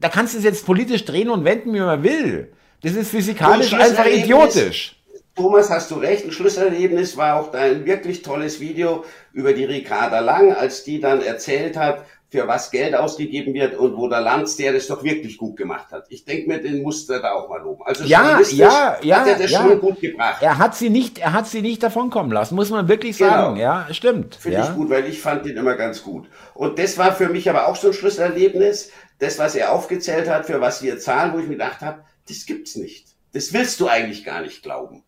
da 0.00 0.08
kannst 0.08 0.34
du 0.34 0.38
es 0.38 0.44
jetzt 0.44 0.66
politisch 0.66 1.04
drehen 1.04 1.30
und 1.30 1.44
wenden, 1.44 1.74
wie 1.74 1.80
man 1.80 2.02
will. 2.02 2.52
Das 2.82 2.92
ist 2.92 3.10
physikalisch 3.10 3.72
einfach 3.74 4.06
idiotisch. 4.06 4.96
Thomas, 5.34 5.70
hast 5.70 5.90
du 5.92 5.96
recht. 5.96 6.24
Ein 6.24 6.32
Schlusserlebnis 6.32 7.16
war 7.16 7.40
auch 7.40 7.52
dein 7.52 7.86
wirklich 7.86 8.22
tolles 8.22 8.58
Video 8.58 9.04
über 9.32 9.52
die 9.52 9.64
Ricarda 9.64 10.18
Lang, 10.18 10.52
als 10.52 10.82
die 10.82 11.00
dann 11.00 11.22
erzählt 11.22 11.76
hat, 11.76 12.04
für 12.30 12.46
was 12.46 12.70
Geld 12.70 12.94
ausgegeben 12.94 13.54
wird 13.54 13.76
und 13.76 13.96
wo 13.96 14.06
der 14.06 14.20
Lanz, 14.20 14.56
der 14.56 14.74
das 14.74 14.86
doch 14.86 15.02
wirklich 15.02 15.38
gut 15.38 15.56
gemacht 15.56 15.90
hat. 15.92 16.06
Ich 16.10 16.26
denke 16.26 16.48
mir, 16.48 16.60
den 16.60 16.82
musste 16.82 17.14
er 17.14 17.20
da 17.20 17.32
auch 17.32 17.48
mal 17.48 17.62
loben. 17.62 17.82
Also 17.84 18.04
ja, 18.04 18.38
ja, 18.50 18.98
ja, 19.02 19.20
hat 19.20 19.28
er 19.28 19.38
das 19.38 19.50
ja. 19.50 19.62
schon 19.62 19.80
gut 19.80 20.00
gebracht. 20.00 20.42
Er 20.42 20.58
hat 20.58 20.76
sie 20.76 20.90
nicht, 20.90 21.18
er 21.18 21.32
hat 21.32 21.46
sie 21.46 21.62
nicht 21.62 21.82
davonkommen 21.82 22.30
lassen, 22.30 22.54
muss 22.54 22.70
man 22.70 22.86
wirklich 22.86 23.16
genau. 23.16 23.30
sagen. 23.30 23.56
Ja, 23.56 23.86
stimmt. 23.92 24.34
Finde 24.34 24.58
ja. 24.58 24.64
ich 24.64 24.74
gut, 24.74 24.90
weil 24.90 25.06
ich 25.06 25.20
fand 25.20 25.46
ihn 25.46 25.56
immer 25.56 25.74
ganz 25.74 26.02
gut. 26.02 26.28
Und 26.52 26.78
das 26.78 26.98
war 26.98 27.12
für 27.12 27.30
mich 27.30 27.48
aber 27.48 27.66
auch 27.66 27.76
so 27.76 27.88
ein 27.88 27.94
Schlüsselerlebnis, 27.94 28.90
das, 29.18 29.38
was 29.38 29.54
er 29.54 29.72
aufgezählt 29.72 30.28
hat, 30.28 30.46
für 30.46 30.60
was 30.60 30.82
wir 30.82 30.98
zahlen, 30.98 31.32
wo 31.32 31.38
ich 31.38 31.46
mir 31.46 31.54
gedacht 31.54 31.80
habe, 31.80 32.04
das 32.28 32.44
gibt's 32.44 32.76
nicht. 32.76 33.06
Das 33.32 33.52
willst 33.54 33.80
du 33.80 33.88
eigentlich 33.88 34.24
gar 34.24 34.42
nicht 34.42 34.62
glauben. 34.62 35.02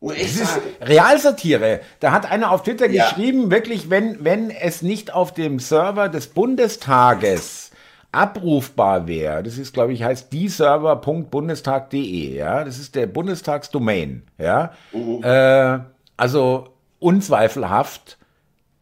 Das 0.00 0.18
ist 0.18 0.60
Realsatire. 0.80 1.80
Da 2.00 2.12
hat 2.12 2.30
einer 2.30 2.52
auf 2.52 2.62
Twitter 2.62 2.88
ja. 2.88 3.04
geschrieben, 3.04 3.50
wirklich, 3.50 3.90
wenn, 3.90 4.24
wenn 4.24 4.50
es 4.50 4.82
nicht 4.82 5.12
auf 5.12 5.32
dem 5.32 5.58
Server 5.58 6.08
des 6.08 6.28
Bundestages 6.28 7.70
abrufbar 8.12 9.06
wäre, 9.06 9.42
das 9.42 9.58
ist, 9.58 9.74
glaube 9.74 9.92
ich, 9.92 10.02
heißt 10.02 10.32
dieserver.bundestag.de, 10.32 12.34
ja, 12.34 12.64
das 12.64 12.78
ist 12.78 12.94
der 12.94 13.06
Bundestagsdomain, 13.06 14.22
ja, 14.38 14.72
mhm. 14.92 15.22
äh, 15.22 15.80
also 16.16 16.68
unzweifelhaft 16.98 18.16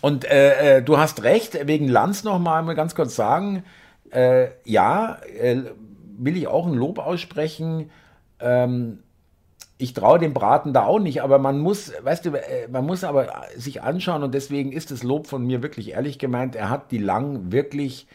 und 0.00 0.24
äh, 0.24 0.76
äh, 0.76 0.82
du 0.82 0.98
hast 0.98 1.24
recht, 1.24 1.66
wegen 1.66 1.88
Lanz 1.88 2.24
noch 2.24 2.38
mal, 2.38 2.62
mal 2.62 2.74
ganz 2.74 2.94
kurz 2.94 3.16
sagen, 3.16 3.64
äh, 4.12 4.48
ja, 4.64 5.18
äh, 5.38 5.62
will 6.16 6.36
ich 6.36 6.46
auch 6.46 6.66
ein 6.66 6.74
Lob 6.74 6.98
aussprechen. 6.98 7.90
Ähm, 8.40 9.00
ich 9.78 9.92
traue 9.92 10.18
dem 10.18 10.32
Braten 10.32 10.72
da 10.72 10.84
auch 10.84 11.00
nicht, 11.00 11.22
aber 11.22 11.38
man 11.38 11.58
muss, 11.58 11.92
weißt 12.02 12.24
du, 12.24 12.30
äh, 12.30 12.68
man 12.68 12.86
muss 12.86 13.04
aber 13.04 13.32
sich 13.56 13.82
anschauen 13.82 14.22
und 14.22 14.32
deswegen 14.32 14.72
ist 14.72 14.90
das 14.90 15.02
Lob 15.02 15.26
von 15.26 15.44
mir 15.44 15.62
wirklich 15.62 15.90
ehrlich 15.90 16.18
gemeint. 16.18 16.56
Er 16.56 16.70
hat 16.70 16.90
die 16.92 16.98
Lang 16.98 17.52
wirklich 17.52 18.06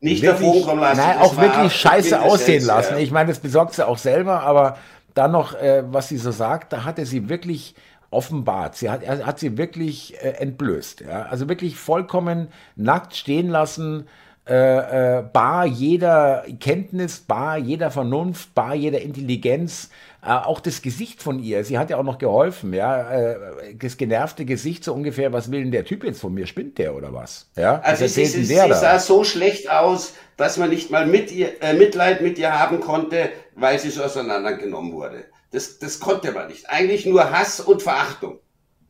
nicht 0.00 0.22
wirklich, 0.22 0.64
davon 0.64 0.80
lassen. 0.80 1.00
Nein, 1.00 1.18
auch 1.18 1.36
wirklich 1.36 1.72
scheiße 1.72 2.20
aussehen 2.20 2.64
lassen. 2.64 2.94
Ja. 2.94 2.98
Ich 3.00 3.10
meine, 3.10 3.28
das 3.28 3.38
besorgt 3.38 3.74
sie 3.74 3.86
auch 3.86 3.98
selber, 3.98 4.40
aber 4.42 4.78
dann 5.14 5.32
noch, 5.32 5.54
äh, 5.54 5.82
was 5.86 6.08
sie 6.08 6.16
so 6.16 6.30
sagt, 6.30 6.72
da 6.72 6.84
hatte 6.84 7.04
sie 7.04 7.28
wirklich 7.28 7.74
offenbart. 8.10 8.76
Sie 8.76 8.90
hat, 8.90 9.02
er 9.02 9.26
hat 9.26 9.38
sie 9.38 9.56
wirklich 9.56 10.14
äh, 10.22 10.30
entblößt. 10.30 11.02
Ja? 11.02 11.22
Also 11.22 11.48
wirklich 11.48 11.76
vollkommen 11.76 12.48
nackt 12.76 13.14
stehen 13.14 13.48
lassen, 13.48 14.08
äh, 14.48 15.18
äh, 15.18 15.22
bar 15.22 15.66
jeder 15.66 16.44
Kenntnis, 16.58 17.20
bar 17.20 17.58
jeder 17.58 17.90
Vernunft, 17.90 18.54
bar 18.54 18.74
jeder 18.74 19.00
Intelligenz. 19.00 19.90
Äh, 20.22 20.30
auch 20.30 20.60
das 20.60 20.82
Gesicht 20.82 21.22
von 21.22 21.38
ihr, 21.42 21.64
sie 21.64 21.78
hat 21.78 21.88
ja 21.90 21.96
auch 21.98 22.04
noch 22.04 22.18
geholfen, 22.18 22.74
ja, 22.74 23.10
äh, 23.10 23.74
das 23.78 23.96
genervte 23.96 24.44
Gesicht 24.44 24.84
so 24.84 24.92
ungefähr, 24.92 25.32
was 25.32 25.50
will 25.50 25.62
denn 25.62 25.70
der 25.70 25.84
Typ 25.84 26.04
jetzt 26.04 26.20
von 26.20 26.34
mir, 26.34 26.46
spinnt 26.46 26.78
der 26.78 26.94
oder 26.94 27.14
was? 27.14 27.48
Ja, 27.56 27.80
also 27.80 28.06
sie, 28.06 28.26
sie, 28.26 28.44
sie 28.44 28.54
sah 28.54 28.98
so 28.98 29.24
schlecht 29.24 29.70
aus, 29.70 30.14
dass 30.36 30.56
man 30.56 30.70
nicht 30.70 30.90
mal 30.90 31.06
mit 31.06 31.30
ihr, 31.32 31.62
äh, 31.62 31.72
Mitleid 31.74 32.20
mit 32.20 32.38
ihr 32.38 32.58
haben 32.58 32.80
konnte, 32.80 33.30
weil 33.54 33.78
sie 33.78 33.90
so 33.90 34.02
auseinandergenommen 34.02 34.92
wurde. 34.92 35.24
Das, 35.52 35.78
das 35.78 36.00
konnte 36.00 36.32
man 36.32 36.48
nicht. 36.48 36.68
Eigentlich 36.68 37.06
nur 37.06 37.30
Hass 37.30 37.60
und 37.60 37.82
Verachtung. 37.82 38.40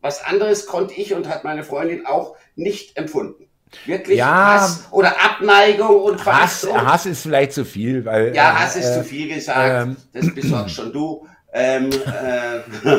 Was 0.00 0.24
anderes 0.24 0.66
konnte 0.66 0.94
ich 0.94 1.12
und 1.12 1.28
hat 1.28 1.44
meine 1.44 1.64
Freundin 1.64 2.06
auch 2.06 2.36
nicht 2.56 2.96
empfunden. 2.96 3.49
Wirklich 3.86 4.18
ja, 4.18 4.60
Hass 4.60 4.88
oder 4.90 5.14
Abneigung 5.22 6.02
und 6.02 6.24
Hass. 6.24 6.66
Hass 6.72 7.06
ist 7.06 7.22
vielleicht 7.22 7.52
zu 7.52 7.64
viel, 7.64 8.04
weil. 8.04 8.34
Ja, 8.34 8.58
Hass 8.58 8.76
äh, 8.76 8.80
ist 8.80 8.94
zu 8.94 9.04
viel 9.04 9.34
gesagt. 9.34 9.88
Ähm, 9.88 9.96
das 10.12 10.34
besorgst 10.34 10.74
schon 10.74 10.92
du. 10.92 11.26
Ähm, 11.52 11.90
äh, 11.90 12.60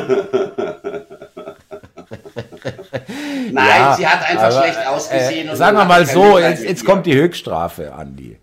Nein, 3.52 3.80
ja, 3.80 3.94
sie 3.96 4.06
hat 4.06 4.28
einfach 4.28 4.44
aber, 4.44 4.62
schlecht 4.62 4.86
ausgesehen. 4.86 5.48
Äh, 5.48 5.56
sagen 5.56 5.76
wir 5.76 5.84
mal 5.84 6.06
so, 6.06 6.38
jetzt, 6.38 6.62
jetzt 6.62 6.84
kommt 6.84 7.06
die 7.06 7.14
Höchststrafe, 7.14 7.94
Andi. 7.94 8.38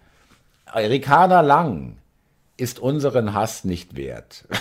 Ricarda 0.73 1.41
Lang 1.41 1.97
ist 2.57 2.79
unseren 2.79 3.33
Hass 3.33 3.63
nicht 3.63 3.95
wert. 3.95 4.45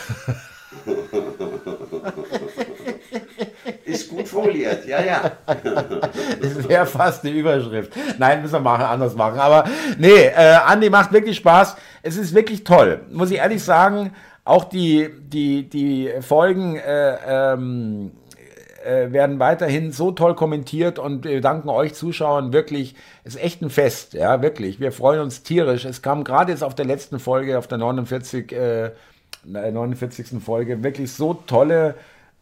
Ist 3.88 4.10
gut 4.10 4.28
formuliert, 4.28 4.86
ja, 4.86 5.02
ja. 5.02 5.32
Das 5.46 6.68
wäre 6.68 6.84
fast 6.84 7.24
eine 7.24 7.34
Überschrift. 7.34 7.92
Nein, 8.18 8.42
müssen 8.42 8.52
wir 8.52 8.60
machen, 8.60 8.84
anders 8.84 9.14
machen. 9.14 9.40
Aber 9.40 9.64
nee, 9.98 10.26
äh, 10.26 10.56
Andi 10.66 10.90
macht 10.90 11.12
wirklich 11.12 11.38
Spaß. 11.38 11.76
Es 12.02 12.18
ist 12.18 12.34
wirklich 12.34 12.64
toll, 12.64 13.00
muss 13.10 13.30
ich 13.30 13.38
ehrlich 13.38 13.64
sagen. 13.64 14.12
Auch 14.44 14.64
die, 14.64 15.08
die, 15.20 15.68
die 15.68 16.10
Folgen 16.20 16.76
äh, 16.76 17.16
ähm, 17.26 18.12
äh, 18.84 19.10
werden 19.10 19.38
weiterhin 19.38 19.90
so 19.92 20.12
toll 20.12 20.34
kommentiert 20.34 20.98
und 20.98 21.24
wir 21.24 21.40
danken 21.40 21.70
euch 21.70 21.94
Zuschauern 21.94 22.52
wirklich. 22.52 22.94
Ist 23.24 23.42
echt 23.42 23.62
ein 23.62 23.70
Fest, 23.70 24.12
ja, 24.12 24.42
wirklich. 24.42 24.80
Wir 24.80 24.92
freuen 24.92 25.20
uns 25.20 25.42
tierisch. 25.42 25.86
Es 25.86 26.02
kam 26.02 26.24
gerade 26.24 26.52
jetzt 26.52 26.62
auf 26.62 26.74
der 26.74 26.84
letzten 26.84 27.18
Folge, 27.18 27.58
auf 27.58 27.66
der 27.66 27.78
49, 27.78 28.52
äh, 28.52 28.90
49. 29.44 30.42
Folge, 30.44 30.82
wirklich 30.82 31.12
so 31.12 31.34
tolle 31.34 31.94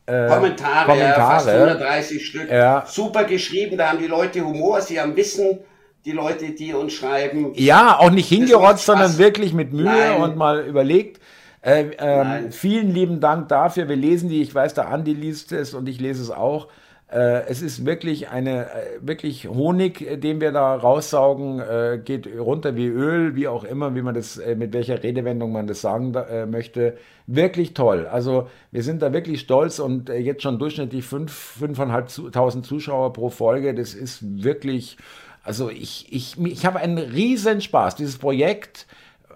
äh, 0.06 0.28
Kommentare, 0.28 0.86
Kommentare. 0.86 1.16
fast 1.16 1.48
130 1.48 2.26
Stück. 2.26 2.50
Ja. 2.50 2.84
Super 2.86 3.24
geschrieben, 3.24 3.76
da 3.76 3.90
haben 3.90 3.98
die 3.98 4.06
Leute 4.06 4.40
Humor, 4.44 4.80
sie 4.80 5.00
haben 5.00 5.16
Wissen, 5.16 5.58
die 6.04 6.12
Leute, 6.12 6.50
die 6.50 6.72
uns 6.72 6.92
schreiben. 6.92 7.52
Ja, 7.54 7.98
auch 7.98 8.10
nicht 8.10 8.28
hingerotzt, 8.28 8.86
sondern 8.86 9.18
wirklich 9.18 9.52
mit 9.52 9.72
Mühe 9.72 9.86
Nein. 9.86 10.22
und 10.22 10.36
mal 10.36 10.64
überlegt. 10.64 11.20
Äh, 11.60 11.90
ähm, 11.98 12.52
vielen 12.52 12.92
lieben 12.94 13.20
Dank 13.20 13.48
dafür. 13.48 13.88
Wir 13.88 13.96
lesen 13.96 14.28
die. 14.28 14.40
Ich 14.40 14.54
weiß, 14.54 14.74
der 14.74 14.88
Andi 14.88 15.12
liest 15.12 15.50
es 15.50 15.74
und 15.74 15.88
ich 15.88 16.00
lese 16.00 16.22
es 16.22 16.30
auch. 16.30 16.68
Äh, 17.08 17.46
es 17.46 17.62
ist 17.62 17.86
wirklich 17.86 18.30
eine, 18.30 18.66
äh, 18.66 18.98
wirklich 19.00 19.48
Honig, 19.48 20.00
äh, 20.00 20.16
den 20.16 20.40
wir 20.40 20.50
da 20.50 20.74
raussaugen, 20.74 21.62
geht 22.04 22.28
runter 22.38 22.74
wie 22.74 22.86
Öl, 22.86 23.36
wie 23.36 23.46
auch 23.48 23.64
immer, 23.64 23.94
wie 23.94 24.02
man 24.02 24.14
das, 24.14 24.40
mit 24.56 24.72
welcher 24.72 25.02
Redewendung 25.02 25.52
man 25.52 25.66
das 25.66 25.80
sagen 25.80 26.14
möchte. 26.50 26.96
Wirklich 27.26 27.74
toll. 27.74 28.06
Also 28.06 28.48
wir 28.70 28.82
sind 28.82 29.02
da 29.02 29.12
wirklich 29.12 29.40
stolz 29.40 29.78
und 29.78 30.08
jetzt 30.08 30.42
schon 30.42 30.58
durchschnittlich 30.58 31.04
5.500 31.04 32.62
Zuschauer 32.62 33.12
pro 33.12 33.30
Folge. 33.30 33.74
Das 33.74 33.94
ist 33.94 34.42
wirklich, 34.42 34.96
also 35.42 35.70
ich, 35.70 36.12
ich, 36.12 36.38
ich 36.40 36.66
habe 36.66 36.80
einen 36.80 36.98
riesen 36.98 37.60
Spaß. 37.60 37.96
Dieses 37.96 38.18
Projekt 38.18 38.86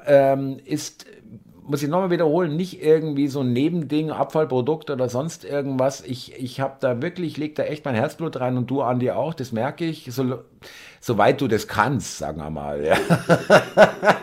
ähm, 0.07 0.59
ist 0.65 1.07
muss 1.71 1.85
ich 1.85 1.89
nochmal 1.89 2.11
wiederholen, 2.11 2.57
nicht 2.57 2.83
irgendwie 2.83 3.29
so 3.29 3.43
ein 3.43 3.53
Nebending, 3.53 4.11
Abfallprodukt 4.11 4.91
oder 4.91 5.09
sonst 5.09 5.45
irgendwas. 5.45 6.01
Ich, 6.01 6.35
ich 6.35 6.59
habe 6.59 6.75
da 6.81 7.01
wirklich, 7.01 7.37
leg 7.37 7.55
da 7.55 7.63
echt 7.63 7.85
mein 7.85 7.95
Herzblut 7.95 8.41
rein 8.41 8.57
und 8.57 8.69
du, 8.69 8.83
Andi, 8.83 9.13
auch, 9.13 9.35
das 9.35 9.53
merke 9.53 9.85
ich, 9.85 10.09
so, 10.11 10.41
soweit 11.01 11.41
du 11.41 11.47
das 11.47 11.69
kannst, 11.69 12.19
sagen 12.19 12.39
wir 12.39 12.51
mal. 12.51 12.85
Ja. 12.85 12.97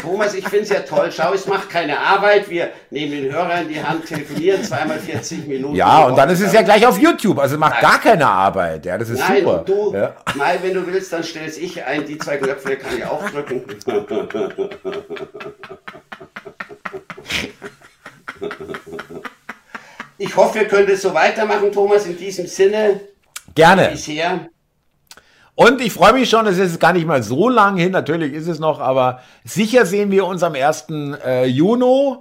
Thomas, 0.00 0.34
ich 0.34 0.46
finde 0.48 0.64
es 0.64 0.70
ja 0.70 0.80
toll. 0.80 1.10
Schau, 1.12 1.32
es 1.32 1.46
macht 1.46 1.70
keine 1.70 1.98
Arbeit. 1.98 2.48
Wir 2.48 2.70
nehmen 2.90 3.12
den 3.12 3.32
Hörer 3.32 3.62
in 3.62 3.68
die 3.68 3.82
Hand, 3.82 4.06
telefonieren 4.06 4.62
zweimal 4.62 4.98
40 4.98 5.46
Minuten. 5.46 5.74
Ja, 5.74 6.06
und 6.06 6.16
dann 6.16 6.30
ist 6.30 6.40
es 6.40 6.52
ja 6.52 6.62
gleich 6.62 6.86
auf 6.86 6.98
YouTube. 6.98 7.38
Also 7.38 7.58
macht 7.58 7.82
nein. 7.82 7.82
gar 7.82 8.00
keine 8.00 8.26
Arbeit. 8.26 8.84
Ja, 8.86 8.98
das 8.98 9.10
ist 9.10 9.18
nein, 9.18 9.40
super. 9.40 9.60
Und 9.60 9.68
du, 9.68 9.94
ja. 9.94 10.14
Nein, 10.36 10.58
wenn 10.62 10.74
du 10.74 10.86
willst, 10.86 11.12
dann 11.12 11.24
stelle 11.24 11.46
ich 11.46 11.84
ein. 11.84 12.06
Die 12.06 12.18
zwei 12.18 12.36
Knöpfe 12.36 12.76
kann 12.76 12.96
ich 12.96 13.04
auch 13.04 13.28
drücken. 13.30 13.64
Ich 20.20 20.36
hoffe, 20.36 20.58
ihr 20.58 20.68
könnt 20.68 20.88
es 20.88 21.02
so 21.02 21.14
weitermachen, 21.14 21.70
Thomas, 21.72 22.06
in 22.06 22.16
diesem 22.16 22.46
Sinne. 22.46 23.00
Gerne. 23.54 23.88
Bisher. 23.90 24.48
Und 25.58 25.80
ich 25.80 25.92
freue 25.92 26.12
mich 26.12 26.30
schon, 26.30 26.46
es 26.46 26.56
ist 26.56 26.78
gar 26.78 26.92
nicht 26.92 27.04
mal 27.04 27.20
so 27.20 27.48
lang 27.48 27.76
hin, 27.76 27.90
natürlich 27.90 28.32
ist 28.32 28.46
es 28.46 28.60
noch, 28.60 28.78
aber 28.78 29.20
sicher 29.42 29.86
sehen 29.86 30.12
wir 30.12 30.24
uns 30.24 30.44
am 30.44 30.54
1. 30.54 30.86
Äh, 31.26 31.46
Juni 31.46 32.14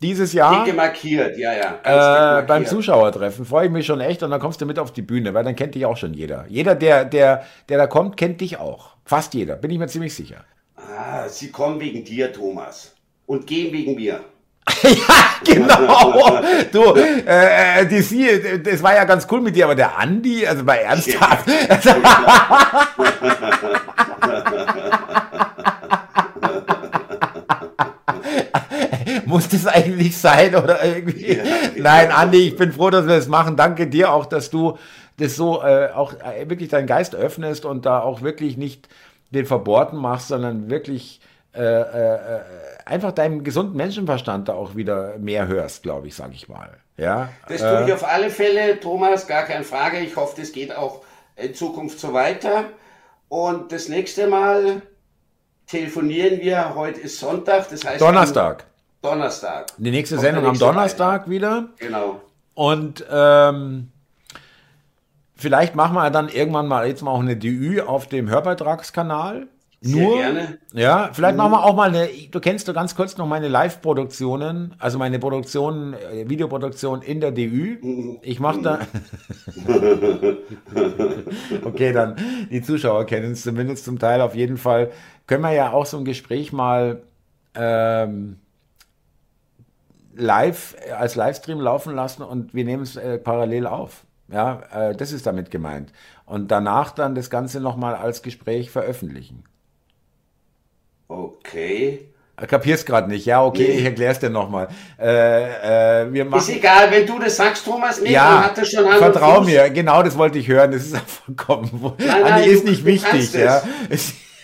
dieses 0.00 0.32
Jahr. 0.32 0.64
Dicke 0.64 0.76
markiert, 0.76 1.36
ja, 1.38 1.52
ja. 1.52 1.80
Äh, 1.82 1.96
markiert. 1.96 2.46
Beim 2.46 2.64
Zuschauertreffen 2.64 3.44
freue 3.44 3.66
ich 3.66 3.72
mich 3.72 3.84
schon 3.84 4.00
echt 4.00 4.22
und 4.22 4.30
dann 4.30 4.38
kommst 4.38 4.60
du 4.60 4.66
mit 4.66 4.78
auf 4.78 4.92
die 4.92 5.02
Bühne, 5.02 5.34
weil 5.34 5.42
dann 5.42 5.56
kennt 5.56 5.74
dich 5.74 5.86
auch 5.86 5.96
schon 5.96 6.14
jeder. 6.14 6.44
Jeder, 6.48 6.76
der, 6.76 7.04
der, 7.04 7.42
der 7.68 7.78
da 7.78 7.88
kommt, 7.88 8.16
kennt 8.16 8.40
dich 8.40 8.60
auch. 8.60 8.90
Fast 9.04 9.34
jeder, 9.34 9.56
bin 9.56 9.72
ich 9.72 9.78
mir 9.80 9.88
ziemlich 9.88 10.14
sicher. 10.14 10.44
Ah, 10.76 11.28
sie 11.28 11.50
kommen 11.50 11.80
wegen 11.80 12.04
dir, 12.04 12.32
Thomas. 12.32 12.94
Und 13.26 13.48
gehen 13.48 13.72
wegen 13.72 13.96
mir. 13.96 14.20
ja, 14.84 15.25
genau. 15.44 16.40
Du, 16.72 16.94
äh, 16.94 17.80
äh, 17.80 17.86
die 17.86 18.00
sie, 18.00 18.62
das 18.62 18.82
war 18.82 18.94
ja 18.94 19.04
ganz 19.04 19.26
cool 19.30 19.40
mit 19.40 19.56
dir, 19.56 19.64
aber 19.64 19.74
der 19.74 19.98
Andi, 19.98 20.46
also 20.46 20.64
bei 20.64 20.78
ernsthaft. 20.78 21.48
Muss 29.26 29.48
das 29.48 29.66
eigentlich 29.66 30.16
sein 30.16 30.54
oder 30.54 30.84
irgendwie? 30.84 31.36
Ja, 31.36 31.44
Nein, 31.76 32.10
Andi, 32.10 32.48
ich 32.48 32.56
bin 32.56 32.72
froh, 32.72 32.90
dass 32.90 33.06
wir 33.06 33.16
das 33.16 33.28
machen. 33.28 33.56
Danke 33.56 33.86
dir 33.86 34.12
auch, 34.12 34.26
dass 34.26 34.50
du 34.50 34.78
das 35.18 35.36
so 35.36 35.62
äh, 35.62 35.90
auch 35.94 36.12
äh, 36.12 36.48
wirklich 36.48 36.68
deinen 36.68 36.86
Geist 36.86 37.14
öffnest 37.14 37.64
und 37.64 37.86
da 37.86 38.00
auch 38.00 38.22
wirklich 38.22 38.56
nicht 38.56 38.88
den 39.30 39.46
Verbohrten 39.46 39.98
machst, 39.98 40.28
sondern 40.28 40.70
wirklich 40.70 41.20
äh, 41.54 41.62
äh, 41.62 42.14
äh, 42.14 42.40
einfach 42.86 43.12
deinem 43.12 43.44
gesunden 43.44 43.76
Menschenverstand 43.76 44.48
da 44.48 44.54
auch 44.54 44.74
wieder 44.74 45.18
mehr 45.18 45.46
hörst, 45.46 45.82
glaube 45.82 46.06
ich, 46.06 46.14
sage 46.14 46.32
ich 46.34 46.48
mal. 46.48 46.70
Ja, 46.96 47.28
das 47.46 47.60
tue 47.60 47.84
ich 47.86 47.92
auf 47.92 48.08
alle 48.08 48.30
Fälle, 48.30 48.80
Thomas, 48.80 49.26
gar 49.26 49.42
keine 49.42 49.64
Frage. 49.64 49.98
Ich 49.98 50.16
hoffe, 50.16 50.40
das 50.40 50.52
geht 50.52 50.74
auch 50.74 51.02
in 51.34 51.54
Zukunft 51.54 52.00
so 52.00 52.14
weiter. 52.14 52.64
Und 53.28 53.72
das 53.72 53.88
nächste 53.88 54.28
Mal 54.28 54.80
telefonieren 55.66 56.40
wir. 56.40 56.74
Heute 56.74 57.00
ist 57.00 57.18
Sonntag, 57.18 57.68
das 57.68 57.84
heißt 57.84 58.00
Donnerstag. 58.00 58.64
Donnerstag. 59.02 59.66
Die 59.76 59.90
nächste 59.90 60.18
Sendung 60.18 60.44
nächste 60.44 60.64
am 60.64 60.74
Donnerstag 60.74 61.26
Mal. 61.26 61.30
wieder. 61.32 61.68
Genau. 61.78 62.20
Und 62.54 63.04
ähm, 63.10 63.90
vielleicht 65.34 65.74
machen 65.74 65.94
wir 65.94 66.08
dann 66.10 66.28
irgendwann 66.28 66.66
mal 66.66 66.86
jetzt 66.88 67.02
mal 67.02 67.10
auch 67.10 67.20
eine 67.20 67.36
DÜ 67.36 67.82
auf 67.82 68.06
dem 68.06 68.30
Hörbeitragskanal. 68.30 69.48
Sehr 69.80 70.02
Nur, 70.02 70.16
gerne. 70.16 70.58
Ja, 70.72 71.10
vielleicht 71.12 71.34
mhm. 71.34 71.38
machen 71.38 71.52
wir 71.52 71.64
auch 71.64 71.76
mal 71.76 71.88
eine, 71.88 72.08
du 72.30 72.40
kennst 72.40 72.66
du 72.66 72.72
ganz 72.72 72.96
kurz 72.96 73.16
noch 73.18 73.26
meine 73.26 73.48
Live-Produktionen, 73.48 74.74
also 74.78 74.98
meine 74.98 75.18
Produktionen, 75.18 75.92
äh, 75.94 76.28
Videoproduktion 76.28 77.02
in 77.02 77.20
der 77.20 77.30
DÜ. 77.30 77.76
Mhm. 77.82 78.18
Ich 78.22 78.40
mache 78.40 78.62
da. 78.62 78.78
okay, 81.64 81.92
dann 81.92 82.16
die 82.50 82.62
Zuschauer 82.62 83.04
kennen 83.04 83.32
es 83.32 83.42
zumindest 83.42 83.84
zum 83.84 83.98
Teil 83.98 84.22
auf 84.22 84.34
jeden 84.34 84.56
Fall. 84.56 84.90
Können 85.26 85.42
wir 85.42 85.52
ja 85.52 85.72
auch 85.72 85.86
so 85.86 85.98
ein 85.98 86.04
Gespräch 86.04 86.52
mal 86.52 87.02
ähm, 87.54 88.38
live 90.14 90.74
als 90.98 91.16
Livestream 91.16 91.60
laufen 91.60 91.94
lassen 91.94 92.22
und 92.22 92.54
wir 92.54 92.64
nehmen 92.64 92.82
es 92.82 92.96
äh, 92.96 93.18
parallel 93.18 93.66
auf. 93.66 94.04
Ja, 94.28 94.62
äh, 94.72 94.96
das 94.96 95.12
ist 95.12 95.26
damit 95.26 95.50
gemeint. 95.50 95.92
Und 96.24 96.50
danach 96.50 96.90
dann 96.92 97.14
das 97.14 97.30
Ganze 97.30 97.60
nochmal 97.60 97.94
als 97.94 98.22
Gespräch 98.22 98.70
veröffentlichen. 98.70 99.44
Okay. 101.08 102.08
Kapierst 102.36 102.84
gerade 102.84 103.08
nicht. 103.08 103.24
Ja, 103.24 103.42
okay, 103.42 103.66
nee. 103.66 103.78
ich 103.78 103.84
erkläre 103.84 104.12
es 104.12 104.18
dir 104.18 104.28
nochmal. 104.28 104.68
Äh, 105.00 106.02
äh, 106.02 106.12
wir 106.12 106.26
machen, 106.26 106.40
ist 106.40 106.50
egal, 106.50 106.90
wenn 106.90 107.06
du 107.06 107.18
das 107.18 107.36
sagst, 107.36 107.64
Thomas, 107.64 108.00
nee, 108.02 108.12
ja, 108.12 108.44
hat 108.44 108.58
das 108.58 108.70
schon 108.70 108.84
Vertrau 108.84 109.40
mir, 109.40 109.70
genau 109.70 110.02
das 110.02 110.18
wollte 110.18 110.38
ich 110.38 110.46
hören. 110.46 110.72
Das 110.72 110.82
ist 110.82 110.96
vollkommen. 111.24 111.94
Nein, 111.96 112.08
nein, 112.08 112.24
Andi 112.24 112.50
ist 112.50 112.64
du, 112.64 112.70
nicht 112.70 112.84
wichtig. 112.84 113.32
Ja. 113.32 113.62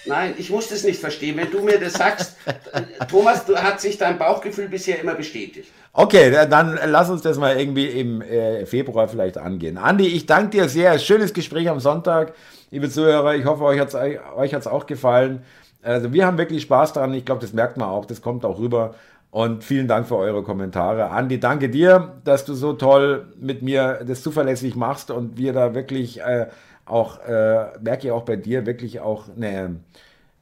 Nein, 0.07 0.35
ich 0.39 0.51
muss 0.51 0.69
das 0.69 0.85
nicht 0.85 0.99
verstehen. 0.99 1.37
Wenn 1.37 1.51
du 1.51 1.61
mir 1.61 1.79
das 1.79 1.93
sagst, 1.93 2.37
Thomas, 3.11 3.45
du, 3.45 3.57
hat 3.57 3.81
sich 3.81 3.99
dein 3.99 4.19
Bauchgefühl 4.19 4.69
bisher 4.69 4.99
immer 4.99 5.15
bestätigt. 5.15 5.71
Okay, 5.93 6.31
dann 6.49 6.79
lass 6.87 7.11
uns 7.11 7.21
das 7.21 7.37
mal 7.37 7.61
irgendwie 7.61 7.87
im 7.87 8.23
äh, 8.23 8.65
Februar 8.65 9.07
vielleicht 9.07 9.37
angehen. 9.37 9.77
Andi, 9.77 10.07
ich 10.07 10.25
danke 10.25 10.57
dir 10.57 10.69
sehr. 10.71 10.99
Schönes 10.99 11.35
Gespräch 11.35 11.69
am 11.69 11.79
Sonntag, 11.79 12.33
liebe 12.71 12.89
Zuhörer. 12.89 13.35
Ich 13.35 13.45
hoffe, 13.45 13.65
euch 13.65 13.79
hat 13.79 13.89
es 13.89 13.95
euch 13.95 14.55
hat's 14.55 14.67
auch 14.67 14.87
gefallen. 14.87 15.45
Also 15.83 16.13
wir 16.13 16.27
haben 16.27 16.39
wirklich 16.39 16.63
Spaß 16.63 16.93
daran. 16.93 17.13
Ich 17.15 17.25
glaube, 17.25 17.41
das 17.41 17.53
merkt 17.53 17.77
man 17.77 17.89
auch. 17.89 18.05
Das 18.05 18.23
kommt 18.23 18.45
auch 18.45 18.59
rüber. 18.59 18.95
Und 19.33 19.65
vielen 19.65 19.89
Dank 19.89 20.07
für 20.07 20.17
eure 20.17 20.43
Kommentare. 20.43 21.11
Andi, 21.11 21.41
danke 21.41 21.71
dir, 21.71 22.17
dass 22.23 22.45
du 22.45 22.53
so 22.53 22.75
toll 22.75 23.33
mit 23.41 23.63
mir 23.63 24.05
das 24.07 24.23
zuverlässig 24.23 24.77
machst 24.77 25.11
und 25.11 25.39
wir 25.39 25.55
da 25.55 25.75
wirklich 25.75 26.21
äh, 26.21 26.49
auch, 26.85 27.19
äh, 27.27 27.79
merke 27.81 28.09
ich 28.09 28.11
auch 28.13 28.25
bei 28.25 28.37
dir, 28.37 28.67
wirklich 28.67 29.01
auch 29.01 29.25
eine, 29.35 29.77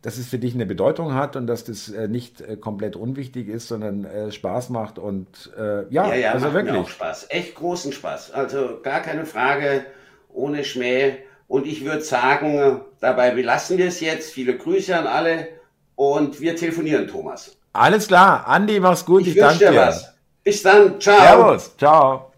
dass 0.02 0.18
es 0.18 0.26
für 0.26 0.40
dich 0.40 0.54
eine 0.54 0.66
Bedeutung 0.66 1.14
hat 1.14 1.36
und 1.36 1.46
dass 1.46 1.62
das 1.62 1.88
äh, 1.88 2.08
nicht 2.08 2.40
äh, 2.40 2.56
komplett 2.56 2.96
unwichtig 2.96 3.48
ist, 3.48 3.68
sondern 3.68 4.04
äh, 4.04 4.32
Spaß 4.32 4.70
macht 4.70 4.98
und 4.98 5.52
äh, 5.56 5.86
ja, 5.90 6.08
ja, 6.08 6.14
ja, 6.14 6.32
also 6.32 6.46
macht 6.46 6.54
wirklich. 6.54 6.74
Mir 6.74 6.80
auch 6.80 6.88
Spaß. 6.88 7.26
Echt 7.28 7.54
großen 7.54 7.92
Spaß. 7.92 8.32
Also 8.32 8.80
gar 8.82 9.02
keine 9.02 9.24
Frage, 9.24 9.84
ohne 10.32 10.64
Schmäh. 10.64 11.18
Und 11.50 11.66
ich 11.66 11.84
würde 11.84 12.02
sagen, 12.02 12.80
dabei 13.00 13.32
belassen 13.32 13.76
wir 13.76 13.88
es 13.88 13.98
jetzt. 13.98 14.32
Viele 14.32 14.56
Grüße 14.56 14.96
an 14.96 15.08
alle 15.08 15.48
und 15.96 16.40
wir 16.40 16.54
telefonieren, 16.54 17.08
Thomas. 17.08 17.56
Alles 17.72 18.06
klar. 18.06 18.46
Andi, 18.46 18.78
mach's 18.78 19.04
gut. 19.04 19.22
Ich, 19.22 19.30
ich 19.30 19.34
danke 19.34 19.70
dir. 19.70 19.74
Was. 19.74 20.14
Bis 20.44 20.62
dann. 20.62 21.00
Ciao. 21.00 21.18
Servus. 21.18 21.76
Ciao. 21.76 22.29